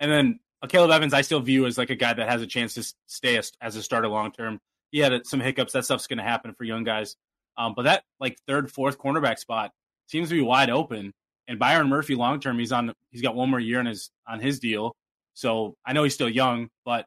And 0.00 0.10
then 0.10 0.40
uh, 0.62 0.66
Caleb 0.66 0.92
Evans, 0.92 1.12
I 1.12 1.20
still 1.20 1.40
view 1.40 1.66
as 1.66 1.76
like 1.76 1.90
a 1.90 1.94
guy 1.94 2.14
that 2.14 2.26
has 2.26 2.40
a 2.40 2.46
chance 2.46 2.72
to 2.74 2.94
stay 3.04 3.36
as, 3.36 3.52
as 3.60 3.76
a 3.76 3.82
starter 3.82 4.08
long 4.08 4.32
term. 4.32 4.58
He 4.90 5.00
had 5.00 5.26
some 5.26 5.40
hiccups. 5.40 5.74
That 5.74 5.84
stuff's 5.84 6.06
going 6.06 6.16
to 6.16 6.24
happen 6.24 6.54
for 6.54 6.64
young 6.64 6.84
guys. 6.84 7.16
Um, 7.58 7.74
but 7.76 7.82
that 7.82 8.04
like 8.18 8.38
third, 8.48 8.72
fourth 8.72 8.96
cornerback 8.96 9.38
spot 9.38 9.72
seems 10.06 10.30
to 10.30 10.34
be 10.34 10.40
wide 10.40 10.70
open. 10.70 11.12
And 11.46 11.58
Byron 11.58 11.90
Murphy, 11.90 12.14
long 12.14 12.40
term, 12.40 12.58
he's 12.58 12.72
on. 12.72 12.94
He's 13.10 13.20
got 13.20 13.34
one 13.34 13.50
more 13.50 13.60
year 13.60 13.78
on 13.78 13.84
his 13.84 14.10
on 14.26 14.40
his 14.40 14.58
deal. 14.58 14.96
So 15.34 15.74
I 15.84 15.92
know 15.92 16.02
he's 16.02 16.14
still 16.14 16.30
young, 16.30 16.70
but 16.86 17.04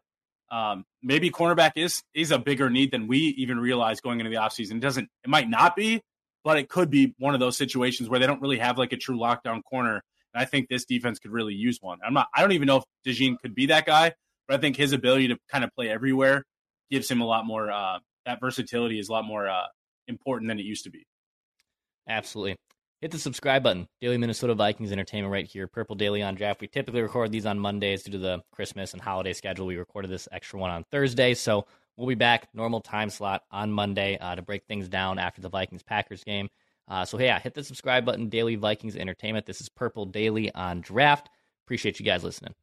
um, 0.52 0.86
maybe 1.08 1.32
cornerback 1.32 1.72
is 1.76 2.04
is 2.14 2.32
a 2.32 2.38
bigger 2.38 2.70
need 2.70 2.92
than 2.92 3.08
we 3.08 3.18
even 3.38 3.60
realize 3.60 4.02
going 4.02 4.20
into 4.20 4.30
the 4.30 4.36
offseason. 4.36 4.74
It 4.74 4.82
doesn't 4.82 5.10
it 5.24 5.30
might 5.30 5.50
not 5.50 5.76
be, 5.76 6.02
but 6.44 6.58
it 6.58 6.70
could 6.70 6.92
be 6.92 7.16
one 7.18 7.34
of 7.34 7.40
those 7.40 7.58
situations 7.58 8.10
where 8.10 8.20
they 8.20 8.28
don't 8.28 8.42
really 8.42 8.60
have 8.60 8.78
like 8.78 8.92
a 8.92 8.98
true 8.98 9.18
lockdown 9.18 9.62
corner. 9.64 10.04
And 10.34 10.42
I 10.42 10.46
think 10.46 10.68
this 10.68 10.86
defense 10.86 11.18
could 11.20 11.32
really 11.32 11.54
use 11.54 11.80
one. 11.82 12.00
I'm 12.06 12.14
not 12.14 12.28
I 12.36 12.42
don't 12.42 12.52
even 12.52 12.68
know 12.68 12.78
if 12.78 12.84
DeJean 13.08 13.40
could 13.40 13.56
be 13.56 13.68
that 13.68 13.86
guy, 13.86 14.14
but 14.48 14.58
I 14.58 14.60
think 14.60 14.76
his 14.76 14.92
ability 14.92 15.30
to 15.30 15.38
kind 15.50 15.64
of 15.64 15.72
play 15.74 15.90
everywhere 15.90 16.44
gives 16.92 17.10
him 17.10 17.22
a 17.22 17.26
lot 17.26 17.46
more 17.46 17.72
uh, 17.72 18.00
that 18.26 18.40
versatility 18.42 19.00
is 19.00 19.08
a 19.08 19.12
lot 19.14 19.26
more 19.26 19.48
uh, 19.48 19.66
important 20.08 20.50
than 20.50 20.60
it 20.60 20.66
used 20.66 20.84
to 20.84 20.92
be. 20.92 21.08
Absolutely 22.08 22.58
hit 23.02 23.12
the 23.12 23.20
subscribe 23.20 23.64
button. 23.64 23.88
Daily 24.02 24.18
Minnesota 24.18 24.56
Vikings 24.56 24.92
Entertainment 24.92 25.32
right 25.32 25.48
here. 25.48 25.68
Purple 25.68 25.96
Daily 25.96 26.24
on 26.24 26.36
Draft. 26.36 26.62
We 26.62 26.68
typically 26.68 27.02
record 27.02 27.32
these 27.32 27.46
on 27.46 27.60
Mondays 27.60 28.04
due 28.04 28.12
to 28.14 28.18
the 28.18 28.44
Christmas 28.52 28.94
and 28.94 29.02
holiday 29.02 29.34
schedule. 29.34 29.66
We 29.66 29.78
recorded 29.78 30.10
this 30.10 30.28
extra 30.32 30.60
one 30.60 30.72
on 30.72 30.84
Thursday, 30.92 31.34
so 31.34 31.66
we'll 31.96 32.08
be 32.08 32.16
back 32.16 32.50
normal 32.54 32.82
time 32.82 33.10
slot 33.10 33.44
on 33.52 33.72
Monday 33.72 34.18
uh, 34.18 34.36
to 34.36 34.42
break 34.42 34.66
things 34.66 34.90
down 34.90 35.20
after 35.20 35.42
the 35.42 35.50
Vikings 35.50 35.84
Packers 35.84 36.24
game. 36.24 36.50
Uh, 36.88 37.06
so 37.06 37.20
yeah, 37.20 37.40
hit 37.40 37.54
the 37.54 37.64
subscribe 37.64 38.06
button. 38.06 38.30
Daily 38.30 38.56
Vikings 38.56 38.96
Entertainment. 38.96 39.46
This 39.46 39.62
is 39.62 39.70
Purple 39.70 40.06
Daily 40.06 40.54
on 40.54 40.82
Draft. 40.82 41.30
Appreciate 41.66 42.00
you 42.00 42.06
guys 42.06 42.24
listening. 42.24 42.54